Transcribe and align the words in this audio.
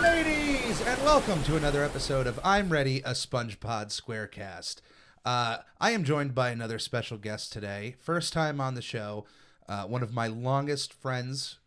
mateys, 0.00 0.80
and 0.86 1.02
welcome 1.02 1.42
to 1.44 1.56
another 1.56 1.82
episode 1.82 2.26
of 2.26 2.38
I'm 2.44 2.68
Ready, 2.70 2.98
a 3.00 3.10
SpongePod 3.10 3.88
Squarecast. 3.88 4.76
Uh, 5.24 5.58
I 5.80 5.90
am 5.90 6.04
joined 6.04 6.34
by 6.34 6.50
another 6.50 6.78
special 6.78 7.16
guest 7.18 7.52
today. 7.52 7.96
First 8.00 8.32
time 8.32 8.60
on 8.60 8.74
the 8.74 8.82
show, 8.82 9.26
uh, 9.68 9.84
one 9.84 10.02
of 10.02 10.12
my 10.12 10.26
longest 10.26 10.92
friends, 10.92 11.58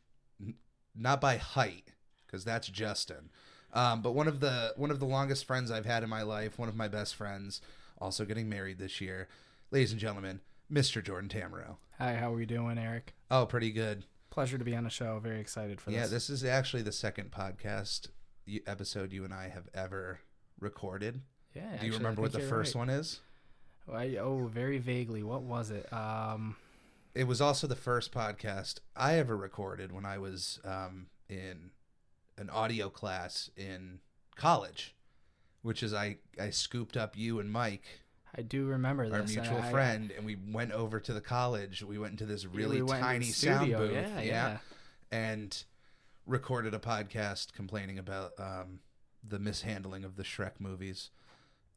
n- 0.42 0.56
not 0.96 1.20
by 1.20 1.38
height, 1.38 1.92
because 2.26 2.46
that's 2.46 2.68
Justin, 2.70 3.30
um, 3.74 4.02
but 4.02 4.14
one 4.14 4.28
of 4.28 4.40
the 4.40 4.74
one 4.78 4.92
of 4.92 5.00
the 5.00 5.06
longest 5.06 5.46
friends 5.46 5.70
I've 5.70 5.86
had 5.86 6.04
in 6.04 6.10
my 6.10 6.22
life. 6.22 6.58
One 6.58 6.70
of 6.70 6.76
my 6.76 6.88
best 6.88 7.16
friends, 7.16 7.62
also 8.00 8.26
getting 8.26 8.50
married 8.50 8.80
this 8.80 9.02
year. 9.02 9.28
Ladies 9.72 9.92
and 9.92 10.00
gentlemen, 10.00 10.42
Mr. 10.72 11.04
Jordan 11.04 11.30
Tammaro. 11.30 11.78
Hi, 11.98 12.16
how 12.16 12.32
are 12.32 12.36
we 12.38 12.46
doing, 12.46 12.78
Eric? 12.78 13.14
Oh, 13.30 13.46
pretty 13.46 13.72
good. 13.72 14.06
Pleasure 14.30 14.58
to 14.58 14.64
be 14.64 14.76
on 14.76 14.86
the 14.86 14.90
show. 14.90 15.20
Very 15.22 15.42
excited 15.42 15.82
for 15.82 15.92
Yeah, 15.92 16.02
this. 16.04 16.10
Yeah, 16.10 16.16
this 16.16 16.30
is 16.30 16.44
actually 16.46 16.84
the 16.84 16.92
second 16.94 17.32
podcast 17.32 18.08
episode 18.68 19.12
you 19.12 19.24
and 19.24 19.34
I 19.34 19.50
have 19.50 19.68
ever 19.74 20.20
recorded. 20.60 21.22
yeah. 21.54 21.62
Do 21.62 21.68
you 21.68 21.74
actually, 21.76 21.90
remember 21.98 22.22
what 22.22 22.32
the 22.34 22.40
first 22.40 22.76
right. 22.76 22.80
one 22.80 22.90
is? 22.90 23.20
I, 23.92 24.18
oh, 24.18 24.50
very 24.52 24.78
vaguely. 24.78 25.24
What 25.24 25.42
was 25.42 25.72
it? 25.72 25.92
Um, 25.92 26.56
It 27.14 27.26
was 27.28 27.42
also 27.42 27.68
the 27.68 27.76
first 27.76 28.14
podcast 28.14 28.76
I 28.96 29.16
ever 29.16 29.36
recorded 29.36 29.92
when 29.92 30.06
I 30.06 30.18
was 30.18 30.60
um, 30.64 31.08
in 31.30 31.72
an 32.38 32.50
audio 32.50 32.90
class 32.90 33.50
in 33.58 34.00
college, 34.36 34.96
which 35.62 35.84
is 35.84 35.94
I, 35.94 36.18
I 36.40 36.52
scooped 36.52 36.96
up 36.96 37.18
you 37.18 37.40
and 37.40 37.52
Mike, 37.52 37.84
I 38.34 38.44
do 38.44 38.66
remember 38.66 39.06
this. 39.10 39.14
our 39.14 39.20
and 39.20 39.30
mutual 39.30 39.58
I- 39.58 39.72
friend, 39.72 40.12
and 40.16 40.26
we 40.26 40.38
went 40.52 40.72
over 40.72 41.00
to 41.02 41.14
the 41.14 41.20
college. 41.22 41.84
We 41.84 41.98
went 41.98 42.12
into 42.12 42.26
this 42.26 42.46
really 42.46 42.82
we 42.82 42.90
tiny 42.90 43.26
the 43.26 43.32
sound 43.32 43.58
studio. 43.62 43.80
booth. 43.80 43.92
Yeah, 43.94 44.22
yeah. 44.22 44.58
and 45.12 45.64
recorded 46.28 46.74
a 46.74 46.80
podcast 46.80 47.54
complaining 47.54 47.98
about 48.00 48.32
um, 48.40 48.80
the 49.28 49.40
mishandling 49.40 50.04
of 50.04 50.16
the 50.16 50.24
Shrek 50.24 50.54
movies. 50.60 51.10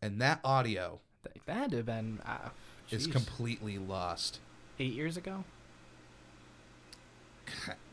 And 0.02 0.20
that 0.20 0.40
audio 0.44 1.00
Th- 1.24 1.36
That 1.46 1.56
had 1.56 1.70
to 1.70 1.76
have 1.78 1.86
been 1.86 2.20
uh, 2.26 2.50
is 2.90 3.08
jeez, 3.08 3.12
completely 3.12 3.78
lost. 3.78 4.40
eight 4.78 4.92
years 4.92 5.16
ago. 5.16 5.44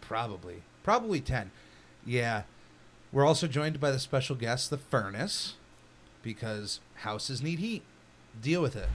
Probably. 0.02 0.64
Probably 0.84 1.22
10. 1.22 1.52
Yeah. 2.06 2.44
We're 3.12 3.26
also 3.26 3.48
joined 3.48 3.80
by 3.80 3.92
the 3.92 4.00
special 4.00 4.36
guest, 4.36 4.70
the 4.70 4.78
furnace, 4.78 5.56
because 6.22 6.80
houses 6.96 7.42
need 7.42 7.60
heat. 7.60 7.84
Deal 8.42 8.62
with 8.62 8.76
it. 8.76 8.90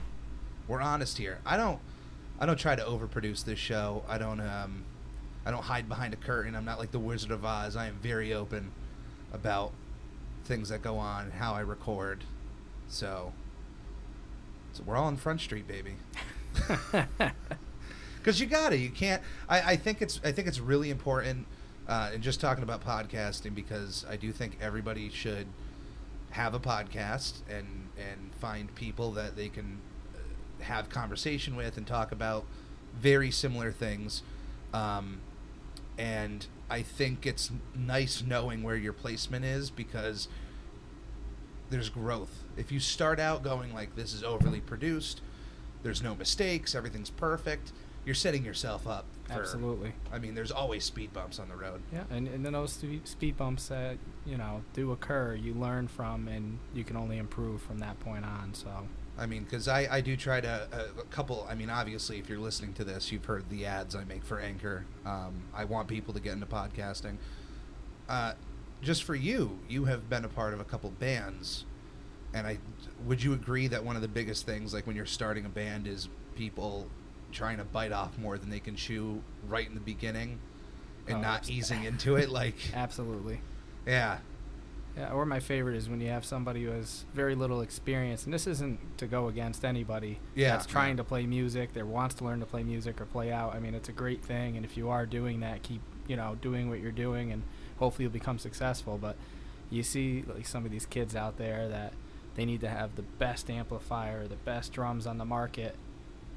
We're 0.67 0.81
honest 0.81 1.17
here. 1.17 1.39
I 1.45 1.57
don't 1.57 1.79
I 2.39 2.45
don't 2.45 2.59
try 2.59 2.75
to 2.75 2.83
overproduce 2.83 3.45
this 3.45 3.59
show. 3.59 4.03
I 4.07 4.17
don't 4.17 4.41
um 4.41 4.83
I 5.47 5.51
don't 5.51 5.63
hide 5.63 5.87
behind 5.87 6.13
a 6.13 6.17
curtain. 6.17 6.55
I'm 6.55 6.65
not 6.65 6.77
like 6.77 6.91
the 6.91 6.99
Wizard 6.99 7.31
of 7.31 7.45
Oz. 7.45 7.77
I 7.77 7.87
am 7.87 7.95
very 8.01 8.33
open 8.33 8.71
about 9.31 9.71
things 10.43 10.69
that 10.69 10.81
go 10.81 10.97
on, 10.97 11.31
how 11.31 11.53
I 11.53 11.61
record. 11.61 12.25
So 12.89 13.31
so 14.73 14.83
we're 14.85 14.97
all 14.97 15.05
on 15.05 15.15
Front 15.17 15.41
Street, 15.41 15.67
baby. 15.67 15.95
because 18.17 18.41
you 18.41 18.45
got 18.45 18.69
to 18.71 18.77
you 18.77 18.89
can't 18.89 19.21
I, 19.47 19.61
I 19.61 19.75
think 19.77 20.01
it's 20.01 20.19
i 20.23 20.33
think 20.33 20.49
it's 20.49 20.59
really 20.59 20.89
important 20.89 21.45
uh, 21.87 22.09
and 22.13 22.21
just 22.21 22.41
talking 22.41 22.63
about 22.63 22.83
podcasting 22.83 23.55
because 23.55 24.05
i 24.09 24.17
do 24.17 24.33
think 24.33 24.57
everybody 24.59 25.09
should 25.09 25.47
have 26.31 26.53
a 26.53 26.59
podcast 26.59 27.35
and 27.49 27.87
and 27.97 28.33
find 28.41 28.73
people 28.75 29.11
that 29.11 29.37
they 29.37 29.47
can 29.47 29.79
uh, 30.13 30.63
have 30.63 30.89
conversation 30.89 31.55
with 31.55 31.77
and 31.77 31.87
talk 31.87 32.11
about 32.11 32.43
very 32.99 33.31
similar 33.31 33.71
things 33.71 34.23
um, 34.73 35.19
and 35.97 36.47
i 36.69 36.81
think 36.81 37.25
it's 37.25 37.51
nice 37.75 38.23
knowing 38.25 38.63
where 38.63 38.75
your 38.75 38.93
placement 38.93 39.43
is 39.45 39.69
because 39.69 40.27
there's 41.69 41.89
growth 41.89 42.43
if 42.55 42.71
you 42.71 42.79
start 42.79 43.19
out 43.19 43.43
going 43.43 43.73
like 43.73 43.95
this 43.95 44.13
is 44.13 44.23
overly 44.23 44.59
produced 44.61 45.21
there's 45.83 46.01
no 46.01 46.15
mistakes 46.15 46.73
everything's 46.75 47.09
perfect 47.09 47.71
you're 48.05 48.15
setting 48.15 48.45
yourself 48.45 48.87
up 48.87 49.05
for 49.25 49.33
Absolutely. 49.41 49.91
i 50.13 50.17
mean 50.19 50.33
there's 50.33 50.51
always 50.51 50.85
speed 50.85 51.11
bumps 51.11 51.39
on 51.39 51.49
the 51.49 51.55
road 51.55 51.81
Yeah, 51.91 52.03
and, 52.09 52.27
and 52.29 52.45
then 52.45 52.53
those 52.53 52.71
spe- 52.73 53.05
speed 53.05 53.35
bumps 53.35 53.67
that 53.67 53.97
you 54.25 54.37
know 54.37 54.61
do 54.73 54.91
occur, 54.93 55.35
you 55.35 55.53
learn 55.53 55.87
from, 55.89 56.27
and 56.29 56.59
you 56.73 56.83
can 56.85 56.95
only 56.95 57.17
improve 57.17 57.61
from 57.61 57.79
that 57.79 57.99
point 58.01 58.23
on. 58.25 58.53
So 58.53 58.69
i 59.17 59.25
mean 59.25 59.43
because 59.43 59.67
I, 59.67 59.87
I 59.97 60.01
do 60.01 60.15
try 60.15 60.41
to 60.41 60.67
uh, 60.71 60.83
a 60.99 61.03
couple 61.05 61.45
i 61.49 61.55
mean 61.55 61.69
obviously 61.69 62.19
if 62.19 62.29
you're 62.29 62.39
listening 62.39 62.73
to 62.73 62.83
this 62.83 63.11
you've 63.11 63.25
heard 63.25 63.49
the 63.49 63.65
ads 63.65 63.95
i 63.95 64.03
make 64.03 64.23
for 64.23 64.39
anchor. 64.39 64.85
Um, 65.05 65.43
i 65.53 65.63
want 65.65 65.87
people 65.87 66.13
to 66.13 66.19
get 66.19 66.33
into 66.33 66.45
podcasting. 66.45 67.17
Uh, 68.07 68.33
just 68.81 69.03
for 69.03 69.15
you 69.15 69.59
you 69.67 69.85
have 69.85 70.09
been 70.09 70.23
a 70.23 70.29
part 70.29 70.53
of 70.53 70.59
a 70.59 70.63
couple 70.63 70.89
bands 70.91 71.65
and 72.33 72.45
i 72.47 72.57
would 73.05 73.23
you 73.23 73.33
agree 73.33 73.67
that 73.67 73.83
one 73.83 73.95
of 73.95 74.01
the 74.01 74.07
biggest 74.07 74.45
things 74.45 74.73
like 74.73 74.85
when 74.87 74.95
you're 74.95 75.05
starting 75.05 75.45
a 75.45 75.49
band 75.49 75.87
is 75.87 76.09
people 76.35 76.87
trying 77.31 77.57
to 77.57 77.63
bite 77.65 77.91
off 77.91 78.17
more 78.17 78.37
than 78.37 78.49
they 78.49 78.59
can 78.59 78.75
chew 78.75 79.21
right 79.47 79.67
in 79.67 79.73
the 79.73 79.81
beginning 79.81 80.39
and 81.07 81.17
Oh, 81.17 81.21
not 81.21 81.49
easing 81.49 81.83
into 81.83 82.15
it? 82.17 82.29
Like 82.29 82.55
absolutely. 82.73 83.41
yeah 83.87 84.19
Yeah, 84.97 85.11
or 85.11 85.25
my 85.25 85.39
favorite 85.39 85.75
is 85.75 85.89
when 85.89 86.01
you 86.01 86.09
have 86.09 86.25
somebody 86.25 86.63
who 86.63 86.71
has 86.71 87.05
very 87.13 87.35
little 87.35 87.61
experience, 87.61 88.25
and 88.25 88.33
this 88.33 88.47
isn't 88.47 88.97
to 88.97 89.05
go 89.05 89.27
against 89.27 89.63
anybody 89.63 90.19
Yeah, 90.33 90.51
that's 90.51 90.65
trying 90.65 90.91
yeah. 90.91 90.97
to 90.97 91.03
play 91.03 91.25
music, 91.27 91.73
that 91.73 91.85
wants 91.85 92.15
to 92.15 92.23
learn 92.23 92.39
to 92.39 92.45
play 92.47 92.63
music 92.63 92.99
or 92.99 93.05
play 93.05 93.31
out. 93.31 93.53
I 93.53 93.59
mean, 93.59 93.75
it's 93.75 93.89
a 93.89 93.93
great 93.93 94.23
thing, 94.23 94.55
and 94.55 94.65
if 94.65 94.75
you 94.75 94.89
are 94.89 95.05
doing 95.05 95.41
that, 95.41 95.61
keep 95.63 95.81
you 96.07 96.15
know 96.15 96.35
doing 96.41 96.69
what 96.69 96.79
you're 96.79 96.91
doing, 96.91 97.31
and 97.31 97.43
hopefully 97.77 98.05
you'll 98.05 98.13
become 98.13 98.39
successful. 98.39 98.97
But 98.99 99.15
you 99.69 99.83
see, 99.83 100.23
like 100.27 100.47
some 100.47 100.65
of 100.65 100.71
these 100.71 100.85
kids 100.85 101.15
out 101.15 101.37
there 101.37 101.67
that 101.67 101.93
they 102.35 102.45
need 102.45 102.61
to 102.61 102.69
have 102.69 102.95
the 102.95 103.01
best 103.01 103.49
amplifier, 103.49 104.27
the 104.27 104.35
best 104.35 104.71
drums 104.73 105.05
on 105.05 105.17
the 105.17 105.25
market, 105.25 105.75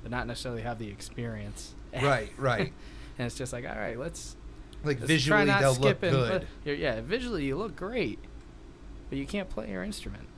but 0.03 0.11
not 0.11 0.27
necessarily 0.27 0.63
have 0.63 0.79
the 0.79 0.89
experience. 0.89 1.75
right 1.95 2.31
right 2.37 2.73
and 3.19 3.27
it's 3.27 3.37
just 3.37 3.53
like, 3.53 3.65
all 3.67 3.75
right, 3.77 3.99
let's 3.99 4.37
like 4.85 4.99
Let's 4.99 5.09
visually 5.09 5.45
try 5.45 5.45
not 5.45 5.61
they'll 5.61 5.75
look 5.75 6.01
good 6.01 6.47
yeah, 6.65 7.01
visually 7.01 7.45
you 7.45 7.57
look 7.57 7.77
great, 7.77 8.19
but 9.11 9.19
you 9.19 9.27
can't 9.27 9.51
play 9.51 9.71
your 9.71 9.85
instrument. 9.85 10.29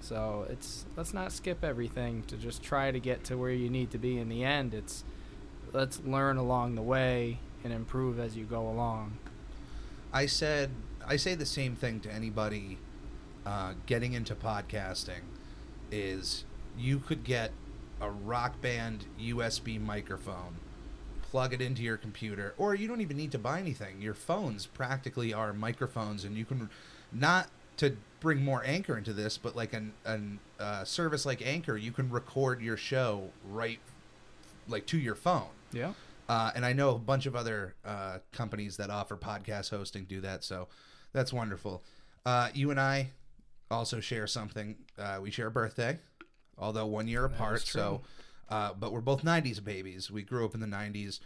So 0.00 0.46
it's 0.48 0.84
let's 0.96 1.14
not 1.14 1.32
skip 1.32 1.64
everything 1.64 2.22
to 2.24 2.36
just 2.36 2.62
try 2.62 2.90
to 2.90 3.00
get 3.00 3.24
to 3.24 3.36
where 3.36 3.50
you 3.50 3.70
need 3.70 3.90
to 3.92 3.98
be 3.98 4.18
in 4.18 4.28
the 4.28 4.44
end. 4.44 4.74
It's 4.74 5.02
let's 5.72 6.00
learn 6.04 6.36
along 6.36 6.74
the 6.74 6.82
way 6.82 7.38
and 7.64 7.72
improve 7.72 8.20
as 8.20 8.36
you 8.36 8.44
go 8.44 8.68
along. 8.68 9.18
I 10.12 10.26
said 10.26 10.70
I 11.06 11.16
say 11.16 11.34
the 11.34 11.46
same 11.46 11.74
thing 11.74 12.00
to 12.00 12.12
anybody 12.12 12.78
uh, 13.46 13.74
getting 13.86 14.12
into 14.12 14.34
podcasting 14.34 15.22
is 15.90 16.44
you 16.76 16.98
could 16.98 17.24
get 17.24 17.52
a 18.00 18.10
rock 18.10 18.60
band 18.60 19.06
USB 19.20 19.80
microphone, 19.80 20.56
plug 21.22 21.54
it 21.54 21.60
into 21.60 21.82
your 21.82 21.96
computer, 21.96 22.54
or 22.58 22.74
you 22.74 22.88
don't 22.88 23.00
even 23.00 23.16
need 23.16 23.32
to 23.32 23.38
buy 23.38 23.60
anything. 23.60 24.02
Your 24.02 24.14
phones 24.14 24.66
practically 24.66 25.32
are 25.32 25.52
microphones, 25.52 26.24
and 26.24 26.36
you 26.36 26.44
can 26.44 26.68
not 27.12 27.48
to 27.78 27.96
bring 28.20 28.44
more 28.44 28.62
Anchor 28.64 28.96
into 28.96 29.12
this, 29.12 29.38
but 29.38 29.56
like 29.56 29.72
an 29.72 29.92
an 30.04 30.38
uh, 30.58 30.84
service 30.84 31.26
like 31.26 31.44
Anchor, 31.44 31.76
you 31.76 31.92
can 31.92 32.10
record 32.10 32.62
your 32.62 32.76
show 32.76 33.30
right 33.50 33.80
like 34.68 34.86
to 34.86 34.98
your 34.98 35.14
phone. 35.14 35.48
Yeah. 35.72 35.92
Uh, 36.28 36.50
and 36.54 36.64
I 36.64 36.72
know 36.72 36.94
a 36.94 36.98
bunch 36.98 37.26
of 37.26 37.34
other 37.34 37.74
uh, 37.84 38.18
companies 38.32 38.76
that 38.76 38.90
offer 38.90 39.16
podcast 39.16 39.70
hosting 39.70 40.04
do 40.04 40.20
that, 40.20 40.44
so 40.44 40.68
that's 41.12 41.32
wonderful. 41.32 41.82
Uh, 42.24 42.48
you 42.54 42.70
and 42.70 42.80
I 42.80 43.10
also 43.70 44.00
share 44.00 44.26
something. 44.26 44.76
Uh, 44.98 45.18
we 45.20 45.30
share 45.30 45.48
a 45.48 45.50
birthday, 45.50 45.98
although 46.56 46.86
one 46.86 47.08
year 47.08 47.22
That 47.22 47.34
apart. 47.34 47.60
So, 47.62 48.02
uh, 48.48 48.72
but 48.78 48.92
we're 48.92 49.00
both 49.00 49.24
'90s 49.24 49.62
babies. 49.62 50.10
We 50.10 50.22
grew 50.22 50.44
up 50.44 50.54
in 50.54 50.60
the 50.60 50.66
'90s. 50.66 51.18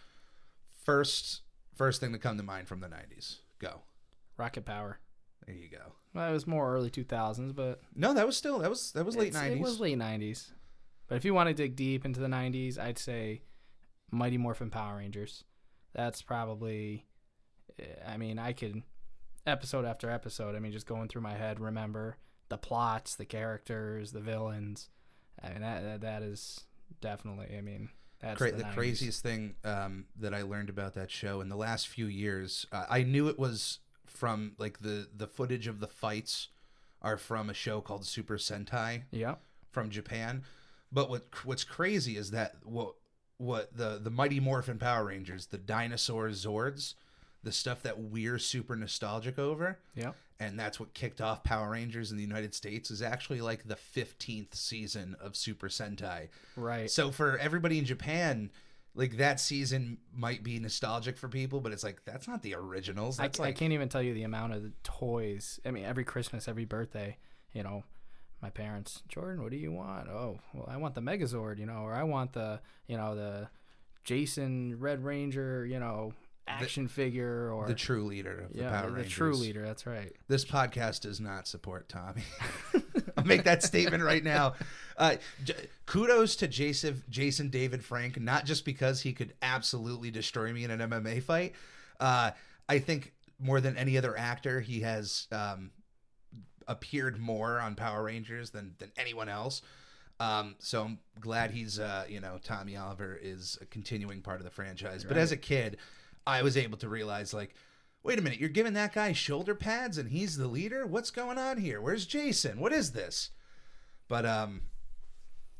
First, 0.83 1.43
first 1.75 2.01
thing 2.01 2.13
to 2.13 2.19
come 2.19 2.37
to 2.39 2.43
mind 2.43 2.67
from 2.67 2.81
the 2.81 2.89
'90s. 2.89 3.37
Go. 3.59 3.83
Rocket 4.39 4.65
Power. 4.65 4.99
There 5.47 5.55
you 5.57 5.69
go. 5.69 5.93
Well, 6.15 6.29
it 6.29 6.33
was 6.33 6.47
more 6.47 6.73
early 6.75 6.91
2000s, 6.91 7.55
but 7.55 7.81
No, 7.95 8.15
that 8.15 8.27
was 8.27 8.37
still 8.37 8.59
that 8.59 8.71
was 8.71 8.93
that 8.93 9.05
was 9.05 9.17
late 9.17 9.33
'90s. 9.33 9.53
It 9.53 9.61
was 9.61 9.81
late 9.81 9.99
90s. 9.99 10.51
But 11.09 11.17
if 11.17 11.25
you 11.25 11.35
want 11.35 11.49
to 11.49 11.55
dig 11.55 11.77
deep 11.77 12.05
into 12.05 12.21
the 12.21 12.27
90s, 12.27 12.79
I'd 12.79 12.99
say 12.99 13.43
Mighty 14.11 14.39
Morphin 14.39 14.71
Power 14.71 14.97
Rangers. 14.99 15.45
That's 15.95 16.21
probably, 16.21 17.07
eh, 17.79 17.85
I 18.07 18.17
mean, 18.17 18.39
I 18.39 18.53
could, 18.53 18.83
episode 19.47 19.85
after 19.85 20.11
episode, 20.11 20.57
I 20.57 20.59
mean, 20.59 20.73
just 20.73 20.87
going 20.87 21.09
through 21.09 21.23
my 21.23 21.35
head, 21.35 21.61
remember 21.61 22.17
the 22.49 22.59
plots, 22.59 23.15
the 23.15 23.25
characters, 23.25 24.13
the 24.13 24.21
villains. 24.21 24.89
I 25.43 25.51
mean, 25.51 25.61
that, 25.61 25.83
that, 25.83 26.01
that 26.01 26.23
is 26.23 26.65
definitely, 27.01 27.57
I 27.57 27.61
mean, 27.61 27.91
that's 28.21 28.39
Cra- 28.39 28.53
the, 28.53 28.59
the 28.59 28.71
craziest 28.75 29.23
thing 29.23 29.55
um, 29.65 30.07
that 30.19 30.35
I 30.35 30.43
learned 30.43 30.71
about 30.71 30.95
that 30.95 31.11
show 31.11 31.41
in 31.41 31.49
the 31.49 31.57
last 31.57 31.89
few 31.89 32.07
years, 32.07 32.67
uh, 32.73 32.87
I 32.89 33.03
knew 33.03 33.29
it 33.29 33.39
was 33.39 33.79
from 34.11 34.53
like 34.59 34.81
the 34.81 35.09
the 35.15 35.27
footage 35.27 35.67
of 35.67 35.81
the 35.81 35.87
fights 35.87 36.49
are 37.03 37.17
from 37.17 37.51
a 37.51 37.55
show 37.55 37.81
called 37.81 38.05
Super 38.05 38.37
Sentai 38.37 39.03
Yeah. 39.11 39.37
from 39.71 39.91
Japan. 39.91 40.43
But 40.93 41.11
what 41.11 41.27
what's 41.45 41.65
crazy 41.65 42.17
is 42.17 42.31
that 42.31 42.57
what 42.65 42.95
what 43.39 43.77
the 43.77 43.99
the 44.03 44.11
Mighty 44.11 44.41
Morphin 44.41 44.79
Power 44.79 45.05
Rangers, 45.07 45.47
the 45.47 45.59
dinosaur 45.59 46.29
Zords, 46.31 46.95
the 47.43 47.53
stuff 47.53 47.83
that 47.83 47.99
we're 47.99 48.39
super 48.39 48.77
nostalgic 48.77 49.39
over. 49.39 49.79
Yeah. 49.95 50.13
And 50.39 50.59
that's 50.61 50.79
what 50.79 50.93
kicked 50.93 51.21
off 51.23 51.45
Power 51.45 51.71
Rangers 51.71 52.11
in 52.11 52.19
the 52.19 52.23
United 52.23 52.55
States 52.55 52.91
is 52.91 53.01
actually 53.01 53.41
like 53.41 53.67
the 53.69 53.75
15th 53.77 54.55
season 54.55 55.17
of 55.19 55.35
Super 55.35 55.69
Sentai. 55.69 56.29
Right. 56.57 56.91
So 56.91 57.11
for 57.11 57.39
everybody 57.39 57.79
in 57.79 57.87
Japan, 57.87 58.51
like 58.97 59.19
that 59.19 59.39
season 59.39 59.99
might 60.13 60.43
be 60.43 60.59
nostalgic 60.59 61.19
for 61.19 61.29
people, 61.29 61.61
but 61.61 61.71
it's 61.71 61.85
like 61.85 62.03
that's 62.05 62.27
not 62.27 62.43
the 62.43 62.55
originals. 62.55 63.21
I, 63.21 63.25
That's 63.25 63.39
I 63.39 63.45
like 63.45 63.57
can't 63.57 63.73
even 63.73 63.89
tell 63.89 64.03
you 64.03 64.15
the 64.15 64.25
amount 64.25 64.55
of 64.55 64.63
the 64.63 64.73
toys. 64.83 65.61
I 65.65 65.71
mean, 65.71 65.85
every 65.85 66.05
Christmas, 66.05 66.49
every 66.49 66.65
birthday, 66.65 67.19
you 67.53 67.63
know, 67.63 67.85
my 68.41 68.49
parents, 68.51 69.03
Jordan, 69.09 69.43
what 69.43 69.51
do 69.51 69.59
you 69.59 69.71
want? 69.71 70.09
Oh, 70.09 70.41
well, 70.55 70.69
I 70.69 70.79
want 70.79 70.95
the 70.95 71.03
Megazord, 71.03 71.59
you 71.59 71.67
know, 71.67 71.83
or 71.83 71.93
I 71.93 72.05
want 72.05 72.33
the, 72.33 72.61
you 72.87 72.97
know, 72.97 73.15
the 73.15 73.49
Jason 74.03 74.79
Red 74.79 75.05
Ranger, 75.05 75.67
you 75.67 75.79
know, 75.79 76.15
action 76.49 76.89
figure, 76.89 77.51
or 77.51 77.67
the 77.67 77.75
true 77.75 78.05
leader 78.05 78.47
of 78.47 78.55
the 78.55 78.63
yeah, 78.63 78.71
Power 78.71 78.91
the 78.91 78.97
Rangers. 78.97 79.13
The 79.13 79.17
true 79.17 79.35
leader. 79.35 79.63
That's 79.63 79.87
right. 79.87 80.13
This 80.29 80.45
podcast 80.45 81.01
does 81.01 81.21
not 81.21 81.47
support 81.47 81.89
Tommy. 81.89 82.23
I'll 83.17 83.25
make 83.35 83.45
that 83.45 83.63
statement 83.63 84.03
right 84.03 84.23
now. 84.25 84.55
Uh, 84.97 85.17
j- 85.45 85.55
kudos 85.87 86.37
to 86.37 86.49
Jason, 86.49 87.03
Jason 87.11 87.49
David 87.51 87.85
Frank, 87.85 88.21
not 88.21 88.45
just 88.47 88.65
because 88.65 89.03
he 89.03 89.13
could 89.13 89.35
absolutely 89.43 90.11
destroy 90.11 90.53
me 90.53 90.65
in 90.65 90.71
an 90.71 90.81
MMA 90.81 91.23
fight. 91.23 91.55
Uh, 92.01 92.31
I 92.69 92.79
think 92.79 93.13
more 93.39 93.61
than 93.61 93.77
any 93.77 93.99
other 93.99 94.17
actor, 94.19 94.61
he 94.61 94.81
has 94.81 95.27
um, 95.33 95.71
appeared 96.67 97.19
more 97.19 97.61
on 97.61 97.75
Power 97.75 98.03
Rangers 98.05 98.51
than 98.51 98.75
than 98.79 98.91
anyone 98.97 99.29
else. 99.29 99.63
Um, 100.19 100.57
so 100.59 100.83
I'm 100.83 100.99
glad 101.21 101.51
he's, 101.51 101.79
uh, 101.79 102.05
you 102.09 102.21
know, 102.21 102.39
Tommy 102.43 102.75
Oliver 102.77 103.19
is 103.21 103.59
a 103.61 103.67
continuing 103.67 104.23
part 104.23 104.39
of 104.41 104.45
the 104.45 104.51
franchise. 104.51 105.05
But 105.05 105.17
Right. 105.17 105.23
as 105.23 105.31
a 105.33 105.37
kid, 105.37 105.77
I 106.27 106.41
was 106.43 106.57
able 106.57 106.79
to 106.79 106.89
realize, 106.89 107.35
like, 107.35 107.55
wait 108.07 108.21
a 108.21 108.23
minute, 108.23 108.39
you're 108.39 108.49
giving 108.49 108.75
that 108.75 108.95
guy 108.95 109.13
shoulder 109.13 109.55
pads 109.55 109.99
and 109.99 110.11
he's 110.11 110.37
the 110.37 110.47
leader? 110.47 110.87
What's 110.87 111.11
going 111.11 111.39
on 111.39 111.59
here? 111.59 111.81
Where's 111.81 112.07
Jason? 112.07 112.61
What 112.61 112.73
is 112.73 112.93
this? 112.93 113.31
But 114.09 114.25
um 114.25 114.63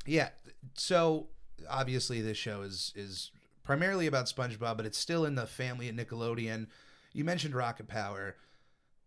yeah, 0.05 0.29
so 0.73 1.27
obviously 1.69 2.21
this 2.21 2.37
show 2.37 2.61
is 2.61 2.93
is 2.95 3.31
primarily 3.65 4.07
about 4.07 4.27
SpongeBob, 4.27 4.77
but 4.77 4.85
it's 4.85 4.97
still 4.97 5.25
in 5.25 5.35
the 5.35 5.45
family 5.45 5.89
at 5.89 5.95
Nickelodeon. 5.97 6.67
You 7.11 7.25
mentioned 7.25 7.53
Rocket 7.53 7.89
Power. 7.89 8.37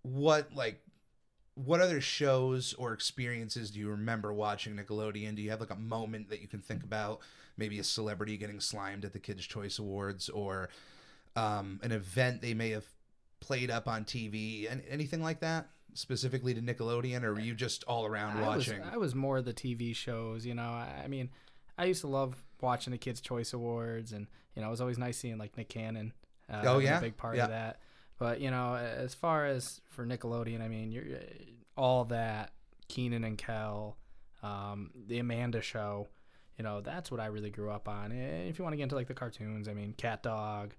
What 0.02 0.52
like 0.54 0.82
what 1.54 1.80
other 1.80 2.02
shows 2.02 2.74
or 2.74 2.92
experiences 2.92 3.70
do 3.70 3.80
you 3.80 3.88
remember 3.88 4.34
watching 4.34 4.76
Nickelodeon? 4.76 5.34
Do 5.34 5.40
you 5.40 5.48
have 5.48 5.60
like 5.60 5.70
a 5.70 5.76
moment 5.76 6.28
that 6.28 6.42
you 6.42 6.48
can 6.48 6.60
think 6.60 6.84
about? 6.84 7.20
Maybe 7.56 7.78
a 7.78 7.84
celebrity 7.84 8.36
getting 8.36 8.60
slimed 8.60 9.06
at 9.06 9.14
the 9.14 9.18
Kids 9.18 9.46
Choice 9.46 9.78
Awards 9.78 10.28
or 10.28 10.68
um, 11.36 11.80
an 11.82 11.92
event 11.92 12.42
they 12.42 12.54
may 12.54 12.70
have 12.70 12.84
played 13.40 13.70
up 13.70 13.88
on 13.88 14.04
TV, 14.04 14.70
and 14.70 14.82
anything 14.88 15.22
like 15.22 15.40
that, 15.40 15.68
specifically 15.94 16.54
to 16.54 16.60
Nickelodeon, 16.60 17.22
or 17.24 17.32
were 17.34 17.40
you 17.40 17.54
just 17.54 17.84
all 17.84 18.06
around 18.06 18.38
I 18.38 18.56
was, 18.56 18.68
watching? 18.68 18.82
I 18.82 18.96
was 18.96 19.14
more 19.14 19.42
the 19.42 19.52
TV 19.54 19.94
shows, 19.94 20.46
you 20.46 20.54
know. 20.54 20.62
I, 20.70 21.02
I 21.04 21.08
mean, 21.08 21.30
I 21.78 21.84
used 21.86 22.02
to 22.02 22.06
love 22.08 22.36
watching 22.60 22.90
the 22.92 22.98
Kids' 22.98 23.20
Choice 23.20 23.52
Awards, 23.52 24.12
and 24.12 24.26
you 24.54 24.62
know, 24.62 24.68
it 24.68 24.70
was 24.72 24.80
always 24.80 24.98
nice 24.98 25.16
seeing 25.18 25.38
like 25.38 25.56
Nick 25.56 25.68
Cannon. 25.68 26.12
Uh, 26.52 26.62
Oh, 26.66 26.78
yeah? 26.78 26.98
a 26.98 27.00
big 27.00 27.16
part 27.16 27.36
Yeah. 27.36 27.44
of 27.44 27.50
that. 27.50 27.80
But 28.18 28.40
you 28.40 28.50
know, 28.50 28.74
as 28.76 29.14
far 29.14 29.46
as 29.46 29.80
for 29.88 30.04
Nickelodeon, 30.04 30.60
I 30.60 30.68
mean, 30.68 30.92
you're 30.92 31.04
all 31.76 32.04
that 32.06 32.52
Kenan 32.88 33.24
and 33.24 33.38
Kel, 33.38 33.96
um, 34.42 34.90
the 35.06 35.18
Amanda 35.18 35.62
Show. 35.62 36.08
You 36.58 36.64
know, 36.64 36.82
that's 36.82 37.10
what 37.10 37.20
I 37.20 37.26
really 37.26 37.48
grew 37.48 37.70
up 37.70 37.88
on. 37.88 38.12
And 38.12 38.46
if 38.50 38.58
you 38.58 38.64
want 38.64 38.74
to 38.74 38.76
get 38.76 38.82
into 38.82 38.96
like 38.96 39.06
the 39.08 39.14
cartoons, 39.14 39.66
I 39.68 39.72
mean, 39.72 39.94
Cat 39.94 40.22
Dog. 40.22 40.74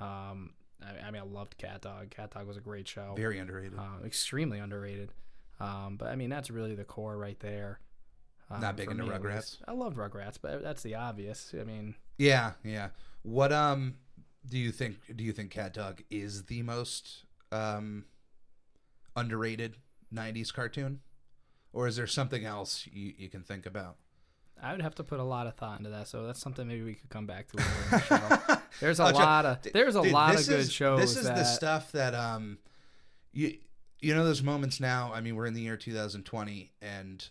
Um, 0.00 0.50
I, 0.84 1.06
I 1.06 1.10
mean, 1.10 1.22
I 1.22 1.24
loved 1.24 1.56
Cat 1.58 1.82
Dog. 1.82 2.10
Cat 2.10 2.32
Dog 2.32 2.46
was 2.46 2.56
a 2.56 2.60
great 2.60 2.88
show 2.88 3.14
Very 3.16 3.38
underrated. 3.38 3.78
uh, 3.78 4.04
extremely 4.04 4.58
underrated. 4.58 5.10
Um, 5.60 5.96
but 5.96 6.08
I 6.08 6.16
mean, 6.16 6.30
that's 6.30 6.50
really 6.50 6.74
the 6.74 6.84
core 6.84 7.16
right 7.16 7.38
there. 7.40 7.80
Um, 8.50 8.60
Not 8.60 8.76
big 8.76 8.90
into 8.90 9.04
Rugrats? 9.04 9.58
I 9.66 9.72
loved 9.72 9.96
Rugrats, 9.96 10.38
but 10.40 10.62
that's 10.62 10.82
the 10.82 10.94
obvious. 10.96 11.54
I 11.58 11.64
mean, 11.64 11.94
Yeah, 12.18 12.52
yeah. 12.64 12.88
What 13.22 13.52
um 13.52 13.94
do 14.48 14.58
you 14.58 14.72
think 14.72 14.96
do 15.14 15.22
you 15.24 15.32
think 15.32 15.50
Cat 15.50 15.72
Dog 15.74 16.02
is 16.10 16.44
the 16.46 16.62
most 16.62 17.24
um 17.52 18.04
underrated 19.16 19.76
90s 20.14 20.52
cartoon? 20.52 21.00
Or 21.72 21.86
is 21.86 21.96
there 21.96 22.06
something 22.06 22.44
else 22.44 22.86
you, 22.92 23.14
you 23.16 23.28
can 23.30 23.42
think 23.42 23.64
about? 23.64 23.96
I 24.62 24.72
would 24.72 24.82
have 24.82 24.94
to 24.96 25.04
put 25.04 25.18
a 25.18 25.24
lot 25.24 25.46
of 25.46 25.54
thought 25.56 25.78
into 25.78 25.90
that. 25.90 26.06
So 26.08 26.26
that's 26.26 26.40
something 26.40 26.68
maybe 26.68 26.82
we 26.82 26.94
could 26.94 27.10
come 27.10 27.26
back 27.26 27.48
to. 27.48 27.56
The. 27.56 28.62
There's 28.80 29.00
a 29.00 29.04
lot 29.04 29.44
of 29.44 29.58
there's 29.72 29.96
a 29.96 30.02
Dude, 30.02 30.12
lot 30.12 30.34
of 30.38 30.46
good 30.46 30.60
is- 30.60 30.72
shows. 30.72 31.00
This 31.00 31.16
is 31.16 31.24
that, 31.24 31.36
the 31.36 31.44
stuff 31.44 31.92
that 31.92 32.14
um 32.14 32.58
you 33.32 33.58
you 34.00 34.14
know 34.14 34.24
those 34.24 34.42
moments 34.42 34.80
now, 34.80 35.12
I 35.12 35.20
mean 35.20 35.36
we're 35.36 35.46
in 35.46 35.54
the 35.54 35.60
year 35.60 35.76
2020 35.76 36.72
and 36.80 37.28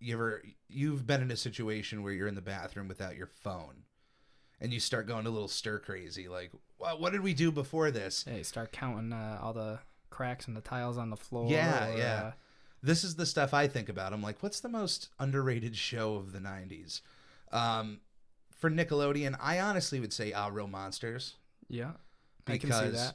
you 0.00 0.14
ever 0.14 0.42
you've 0.68 1.06
been 1.06 1.22
in 1.22 1.30
a 1.30 1.36
situation 1.36 2.02
where 2.02 2.12
you're 2.12 2.28
in 2.28 2.34
the 2.34 2.42
bathroom 2.42 2.88
without 2.88 3.16
your 3.16 3.28
phone 3.28 3.84
and 4.60 4.72
you 4.72 4.80
start 4.80 5.06
going 5.06 5.26
a 5.26 5.30
little 5.30 5.48
stir 5.48 5.78
crazy 5.78 6.28
like 6.28 6.50
what, 6.76 7.00
what 7.00 7.12
did 7.12 7.22
we 7.22 7.34
do 7.34 7.50
before 7.50 7.90
this? 7.90 8.24
Hey, 8.28 8.42
start 8.42 8.72
counting 8.72 9.12
uh, 9.12 9.38
all 9.40 9.52
the 9.52 9.78
cracks 10.10 10.46
and 10.46 10.56
the 10.56 10.60
tiles 10.60 10.98
on 10.98 11.10
the 11.10 11.16
floor. 11.16 11.50
Yeah, 11.50 11.88
or, 11.92 11.96
yeah. 11.96 12.22
uh, 12.24 12.32
this 12.84 13.02
is 13.02 13.16
the 13.16 13.26
stuff 13.26 13.54
I 13.54 13.66
think 13.66 13.88
about. 13.88 14.12
I'm 14.12 14.22
like, 14.22 14.42
what's 14.42 14.60
the 14.60 14.68
most 14.68 15.08
underrated 15.18 15.74
show 15.74 16.16
of 16.16 16.32
the 16.32 16.38
90s? 16.38 17.00
Um, 17.50 18.00
for 18.58 18.70
Nickelodeon, 18.70 19.36
I 19.40 19.58
honestly 19.60 20.00
would 20.00 20.12
say 20.12 20.32
Ah 20.32 20.50
Real 20.52 20.68
Monsters 20.68 21.34
yeah. 21.68 21.92
I 22.46 22.58
can 22.58 22.70
see 22.72 22.88
that. 22.88 23.14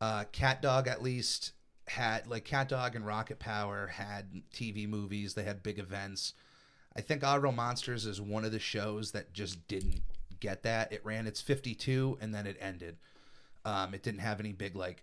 uh, 0.00 0.24
Cat 0.32 0.60
Dog 0.60 0.88
at 0.88 1.02
least 1.02 1.52
had 1.86 2.26
like 2.26 2.44
Cat 2.44 2.68
Dog 2.68 2.96
and 2.96 3.06
Rocket 3.06 3.38
Power 3.38 3.86
had 3.86 4.42
TV 4.52 4.88
movies. 4.88 5.34
They 5.34 5.44
had 5.44 5.62
big 5.62 5.78
events. 5.78 6.34
I 6.96 7.00
think 7.00 7.22
Ah 7.22 7.36
Real 7.36 7.52
Monsters 7.52 8.06
is 8.06 8.20
one 8.20 8.44
of 8.44 8.52
the 8.52 8.58
shows 8.58 9.12
that 9.12 9.32
just 9.32 9.66
didn't 9.68 10.00
get 10.40 10.64
that. 10.64 10.92
It 10.92 11.04
ran 11.04 11.26
its 11.26 11.40
52 11.40 12.18
and 12.20 12.34
then 12.34 12.46
it 12.46 12.56
ended. 12.60 12.96
Um, 13.64 13.94
it 13.94 14.02
didn't 14.02 14.20
have 14.20 14.40
any 14.40 14.52
big 14.52 14.74
like 14.74 15.02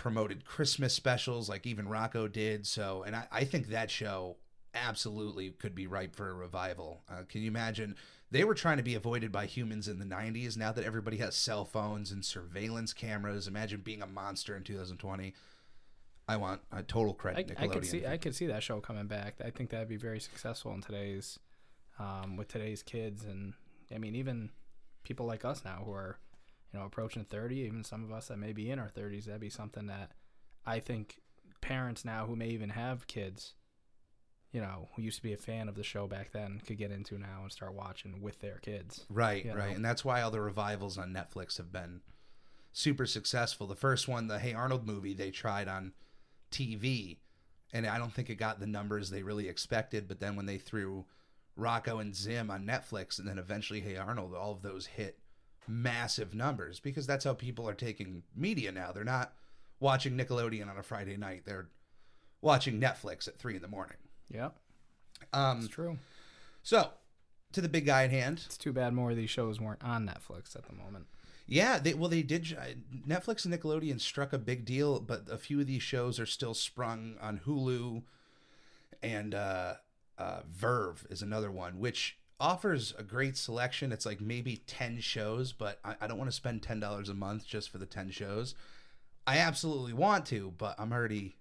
promoted 0.00 0.46
Christmas 0.46 0.94
specials 0.94 1.46
like 1.50 1.66
even 1.66 1.84
Rocko 1.84 2.32
did. 2.32 2.66
So, 2.66 3.02
and 3.06 3.14
I, 3.14 3.26
I 3.30 3.44
think 3.44 3.68
that 3.68 3.90
show 3.90 4.36
absolutely 4.74 5.50
could 5.50 5.74
be 5.74 5.86
ripe 5.86 6.16
for 6.16 6.30
a 6.30 6.32
revival. 6.32 7.02
Uh, 7.06 7.24
can 7.28 7.42
you 7.42 7.48
imagine? 7.48 7.94
They 8.30 8.44
were 8.44 8.54
trying 8.54 8.78
to 8.78 8.82
be 8.82 8.94
avoided 8.94 9.30
by 9.30 9.44
humans 9.44 9.88
in 9.88 9.98
the 9.98 10.06
90s. 10.06 10.56
Now 10.56 10.72
that 10.72 10.86
everybody 10.86 11.18
has 11.18 11.36
cell 11.36 11.66
phones 11.66 12.12
and 12.12 12.24
surveillance 12.24 12.94
cameras, 12.94 13.46
imagine 13.46 13.82
being 13.82 14.00
a 14.00 14.06
monster 14.06 14.56
in 14.56 14.62
2020. 14.62 15.34
I 16.26 16.36
want 16.38 16.62
a 16.72 16.82
total 16.82 17.12
I, 17.18 17.20
credit. 17.20 17.56
I 17.58 17.66
could 17.66 17.84
see 17.84 18.06
I 18.06 18.16
could 18.16 18.34
see 18.34 18.46
that 18.46 18.62
show 18.62 18.80
coming 18.80 19.06
back. 19.06 19.34
I 19.44 19.50
think 19.50 19.68
that'd 19.68 19.86
be 19.86 19.96
very 19.96 20.20
successful 20.20 20.72
in 20.72 20.80
today's 20.80 21.38
um, 21.98 22.38
with 22.38 22.48
today's 22.48 22.82
kids 22.82 23.26
and 23.26 23.52
I 23.94 23.98
mean 23.98 24.14
even 24.14 24.48
people 25.02 25.26
like 25.26 25.44
us 25.44 25.62
now 25.62 25.82
who 25.84 25.92
are 25.92 26.18
you 26.72 26.78
know 26.78 26.86
approaching 26.86 27.24
30 27.24 27.56
even 27.56 27.84
some 27.84 28.04
of 28.04 28.12
us 28.12 28.28
that 28.28 28.38
may 28.38 28.52
be 28.52 28.70
in 28.70 28.78
our 28.78 28.88
30s 28.88 29.24
that'd 29.24 29.40
be 29.40 29.50
something 29.50 29.86
that 29.86 30.12
I 30.66 30.80
think 30.80 31.20
parents 31.60 32.04
now 32.04 32.26
who 32.26 32.36
may 32.36 32.48
even 32.48 32.70
have 32.70 33.06
kids 33.06 33.54
you 34.52 34.60
know 34.60 34.88
who 34.94 35.02
used 35.02 35.18
to 35.18 35.22
be 35.22 35.32
a 35.32 35.38
fan 35.38 35.68
of 35.68 35.74
the 35.74 35.82
show 35.82 36.06
back 36.06 36.32
then 36.32 36.60
could 36.66 36.78
get 36.78 36.90
into 36.90 37.18
now 37.18 37.40
and 37.42 37.52
start 37.52 37.74
watching 37.74 38.20
with 38.20 38.40
their 38.40 38.58
kids. 38.58 39.06
Right, 39.08 39.44
you 39.44 39.54
right. 39.54 39.74
And 39.74 39.84
that's 39.84 40.04
why 40.04 40.22
all 40.22 40.30
the 40.30 40.40
revivals 40.40 40.98
on 40.98 41.12
Netflix 41.12 41.56
have 41.58 41.72
been 41.72 42.00
super 42.72 43.06
successful. 43.06 43.66
The 43.66 43.76
first 43.76 44.08
one, 44.08 44.26
the 44.26 44.38
Hey 44.38 44.52
Arnold 44.52 44.86
movie, 44.86 45.14
they 45.14 45.30
tried 45.30 45.68
on 45.68 45.92
TV, 46.50 47.18
and 47.72 47.86
I 47.86 47.98
don't 47.98 48.12
think 48.12 48.30
it 48.30 48.36
got 48.36 48.58
the 48.58 48.66
numbers 48.66 49.10
they 49.10 49.22
really 49.22 49.48
expected. 49.48 50.08
But 50.08 50.20
then 50.20 50.34
when 50.34 50.46
they 50.46 50.58
threw 50.58 51.06
Rocko 51.58 52.00
and 52.00 52.14
Zim 52.14 52.50
on 52.50 52.66
Netflix, 52.66 53.18
and 53.18 53.28
then 53.28 53.38
eventually 53.38 53.80
Hey 53.80 53.96
Arnold, 53.96 54.34
all 54.34 54.52
of 54.52 54.62
those 54.62 54.86
hit 54.86 55.18
massive 55.68 56.34
numbers 56.34 56.80
because 56.80 57.06
that's 57.06 57.24
how 57.24 57.34
people 57.34 57.68
are 57.68 57.74
taking 57.74 58.22
media 58.34 58.72
now. 58.72 58.92
They're 58.92 59.04
not 59.04 59.32
watching 59.78 60.16
Nickelodeon 60.16 60.68
on 60.70 60.76
a 60.78 60.82
Friday 60.82 61.16
night. 61.16 61.42
They're 61.44 61.68
watching 62.42 62.80
Netflix 62.80 63.28
at 63.28 63.38
three 63.38 63.56
in 63.56 63.62
the 63.62 63.68
morning. 63.68 63.96
Yeah, 64.30 64.50
Um, 65.32 65.58
it's 65.58 65.68
true. 65.68 65.98
so 66.62 66.90
to 67.52 67.60
the 67.60 67.68
big 67.68 67.84
guy 67.86 68.04
at 68.04 68.10
hand. 68.10 68.42
It's 68.46 68.56
too 68.56 68.72
bad 68.72 68.92
more 68.94 69.10
of 69.10 69.16
these 69.16 69.30
shows 69.30 69.60
weren't 69.60 69.82
on 69.82 70.06
Netflix 70.06 70.54
at 70.54 70.66
the 70.66 70.72
moment. 70.74 71.06
Yeah, 71.46 71.80
they 71.80 71.94
well 71.94 72.08
they 72.08 72.22
did. 72.22 72.56
uh, 72.56 72.74
Netflix 73.08 73.44
and 73.44 73.52
Nickelodeon 73.52 74.00
struck 74.00 74.32
a 74.32 74.38
big 74.38 74.64
deal, 74.64 75.00
but 75.00 75.24
a 75.28 75.36
few 75.36 75.58
of 75.60 75.66
these 75.66 75.82
shows 75.82 76.20
are 76.20 76.26
still 76.26 76.54
sprung 76.54 77.16
on 77.20 77.40
Hulu, 77.44 78.02
and 79.02 79.34
uh, 79.34 79.74
uh, 80.16 80.40
VRV 80.60 81.10
is 81.10 81.22
another 81.22 81.50
one, 81.50 81.80
which 81.80 82.16
offers 82.40 82.94
a 82.98 83.02
great 83.02 83.36
selection. 83.36 83.92
It's 83.92 84.06
like 84.06 84.20
maybe 84.20 84.62
ten 84.66 85.00
shows, 85.00 85.52
but 85.52 85.78
I, 85.84 85.94
I 86.00 86.06
don't 86.06 86.18
want 86.18 86.30
to 86.30 86.36
spend 86.36 86.62
ten 86.62 86.80
dollars 86.80 87.08
a 87.08 87.14
month 87.14 87.46
just 87.46 87.70
for 87.70 87.78
the 87.78 87.86
ten 87.86 88.10
shows. 88.10 88.54
I 89.26 89.38
absolutely 89.38 89.92
want 89.92 90.26
to, 90.26 90.52
but 90.58 90.74
I'm 90.78 90.92
already, 90.92 91.36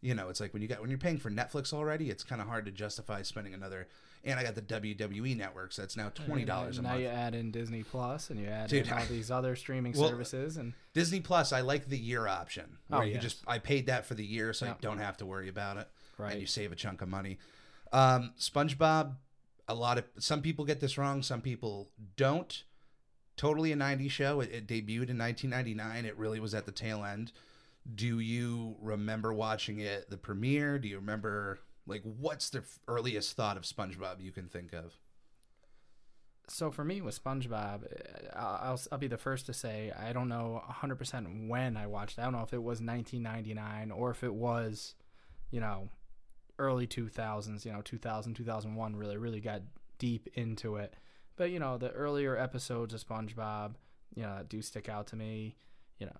you 0.00 0.14
know, 0.14 0.28
it's 0.28 0.38
like 0.40 0.52
when 0.52 0.62
you 0.62 0.68
got 0.68 0.80
when 0.80 0.90
you're 0.90 0.98
paying 0.98 1.18
for 1.18 1.30
Netflix 1.30 1.72
already, 1.72 2.10
it's 2.10 2.22
kind 2.22 2.40
of 2.40 2.46
hard 2.46 2.66
to 2.66 2.70
justify 2.70 3.22
spending 3.22 3.54
another. 3.54 3.88
and 4.24 4.38
I 4.38 4.44
got 4.44 4.54
the 4.54 4.62
WWE 4.62 5.36
network, 5.36 5.72
so 5.72 5.82
that's 5.82 5.96
now 5.96 6.10
twenty 6.14 6.44
dollars 6.44 6.76
a 6.76 6.80
And 6.80 6.84
now 6.86 6.90
month. 6.92 7.02
you 7.02 7.08
add 7.08 7.34
in 7.34 7.50
Disney 7.50 7.82
Plus, 7.82 8.30
and 8.30 8.38
you 8.38 8.46
add 8.46 8.68
Dude, 8.68 8.86
in 8.86 8.92
all 8.92 8.98
I- 9.00 9.06
these 9.10 9.30
other 9.30 9.56
streaming 9.56 9.94
Well, 9.96 10.08
services, 10.10 10.58
and 10.58 10.74
Disney 10.94 11.20
Plus, 11.20 11.52
I 11.52 11.62
like 11.62 11.88
the 11.88 11.98
year 11.98 12.28
option. 12.28 12.78
Oh, 12.92 12.98
Where 12.98 13.06
you 13.06 13.14
yes. 13.14 13.22
just 13.22 13.38
I 13.48 13.58
paid 13.58 13.86
that 13.86 14.04
for 14.06 14.14
the 14.14 14.24
year, 14.24 14.52
so 14.52 14.66
I 14.66 14.74
don't 14.80 14.98
have 14.98 15.16
to 15.16 15.26
worry 15.26 15.48
about 15.48 15.78
it. 15.78 15.88
Right. 16.18 16.32
And 16.32 16.40
you 16.40 16.46
save 16.46 16.70
a 16.70 16.76
chunk 16.76 17.00
of 17.02 17.08
money. 17.08 17.38
Um, 17.92 18.32
SpongeBob, 18.38 19.14
a 19.72 19.74
lot 19.74 19.98
of 19.98 20.04
some 20.18 20.42
people 20.42 20.64
get 20.64 20.80
this 20.80 20.98
wrong, 20.98 21.22
some 21.22 21.40
people 21.40 21.90
don't. 22.16 22.64
Totally 23.36 23.72
a 23.72 23.76
90s 23.76 24.10
show. 24.10 24.40
It, 24.40 24.50
it 24.52 24.66
debuted 24.66 25.08
in 25.08 25.18
1999. 25.18 26.04
It 26.04 26.18
really 26.18 26.38
was 26.38 26.54
at 26.54 26.66
the 26.66 26.72
tail 26.72 27.04
end. 27.04 27.32
Do 27.94 28.20
you 28.20 28.76
remember 28.80 29.32
watching 29.32 29.80
it 29.80 30.10
the 30.10 30.18
premiere? 30.18 30.78
Do 30.78 30.88
you 30.88 30.96
remember 30.96 31.60
like 31.86 32.02
what's 32.02 32.50
the 32.50 32.62
earliest 32.86 33.34
thought 33.36 33.56
of 33.56 33.64
SpongeBob 33.64 34.20
you 34.20 34.30
can 34.30 34.48
think 34.48 34.72
of? 34.72 34.96
so 36.48 36.70
for 36.70 36.84
me 36.84 37.00
with 37.00 37.22
SpongeBob, 37.22 37.80
I'll, 38.34 38.60
I'll 38.62 38.80
I'll 38.92 38.98
be 38.98 39.06
the 39.06 39.16
first 39.16 39.46
to 39.46 39.54
say 39.54 39.92
I 39.98 40.12
don't 40.12 40.28
know 40.28 40.62
100% 40.68 41.48
when 41.48 41.76
I 41.76 41.86
watched. 41.86 42.18
it. 42.18 42.20
I 42.20 42.24
don't 42.24 42.34
know 42.34 42.42
if 42.42 42.52
it 42.52 42.62
was 42.62 42.80
1999 42.80 43.90
or 43.90 44.10
if 44.10 44.22
it 44.22 44.34
was, 44.34 44.94
you 45.50 45.60
know, 45.60 45.88
early 46.58 46.86
2000s. 46.86 47.64
You 47.64 47.72
know, 47.72 47.82
2000 47.82 48.34
2001 48.34 48.96
really 48.96 49.16
really 49.16 49.40
got 49.40 49.62
deep 49.98 50.28
into 50.34 50.76
it. 50.76 50.94
But 51.36 51.50
you 51.50 51.58
know, 51.58 51.78
the 51.78 51.90
earlier 51.90 52.36
episodes 52.36 52.94
of 52.94 53.06
SpongeBob, 53.06 53.74
you 54.14 54.22
know, 54.22 54.40
do 54.48 54.62
stick 54.62 54.88
out 54.88 55.06
to 55.08 55.16
me. 55.16 55.56
You 55.98 56.06
know, 56.06 56.16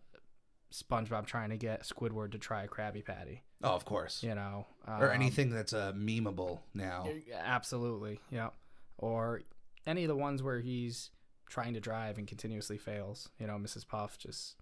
SpongeBob 0.72 1.26
trying 1.26 1.50
to 1.50 1.56
get 1.56 1.82
Squidward 1.82 2.32
to 2.32 2.38
try 2.38 2.64
a 2.64 2.68
Krabby 2.68 3.04
Patty. 3.04 3.42
Oh, 3.62 3.70
of 3.70 3.84
course. 3.84 4.22
You 4.22 4.34
know, 4.34 4.66
or 4.86 5.10
um, 5.10 5.14
anything 5.14 5.50
that's 5.50 5.72
uh, 5.72 5.92
memeable 5.94 6.60
now. 6.74 7.06
Absolutely, 7.44 8.20
yeah. 8.30 8.50
Or 8.98 9.42
any 9.86 10.04
of 10.04 10.08
the 10.08 10.16
ones 10.16 10.42
where 10.42 10.60
he's 10.60 11.10
trying 11.48 11.74
to 11.74 11.80
drive 11.80 12.16
and 12.18 12.26
continuously 12.26 12.78
fails. 12.78 13.28
You 13.38 13.46
know, 13.46 13.54
Mrs. 13.54 13.86
Puff 13.86 14.18
just 14.18 14.56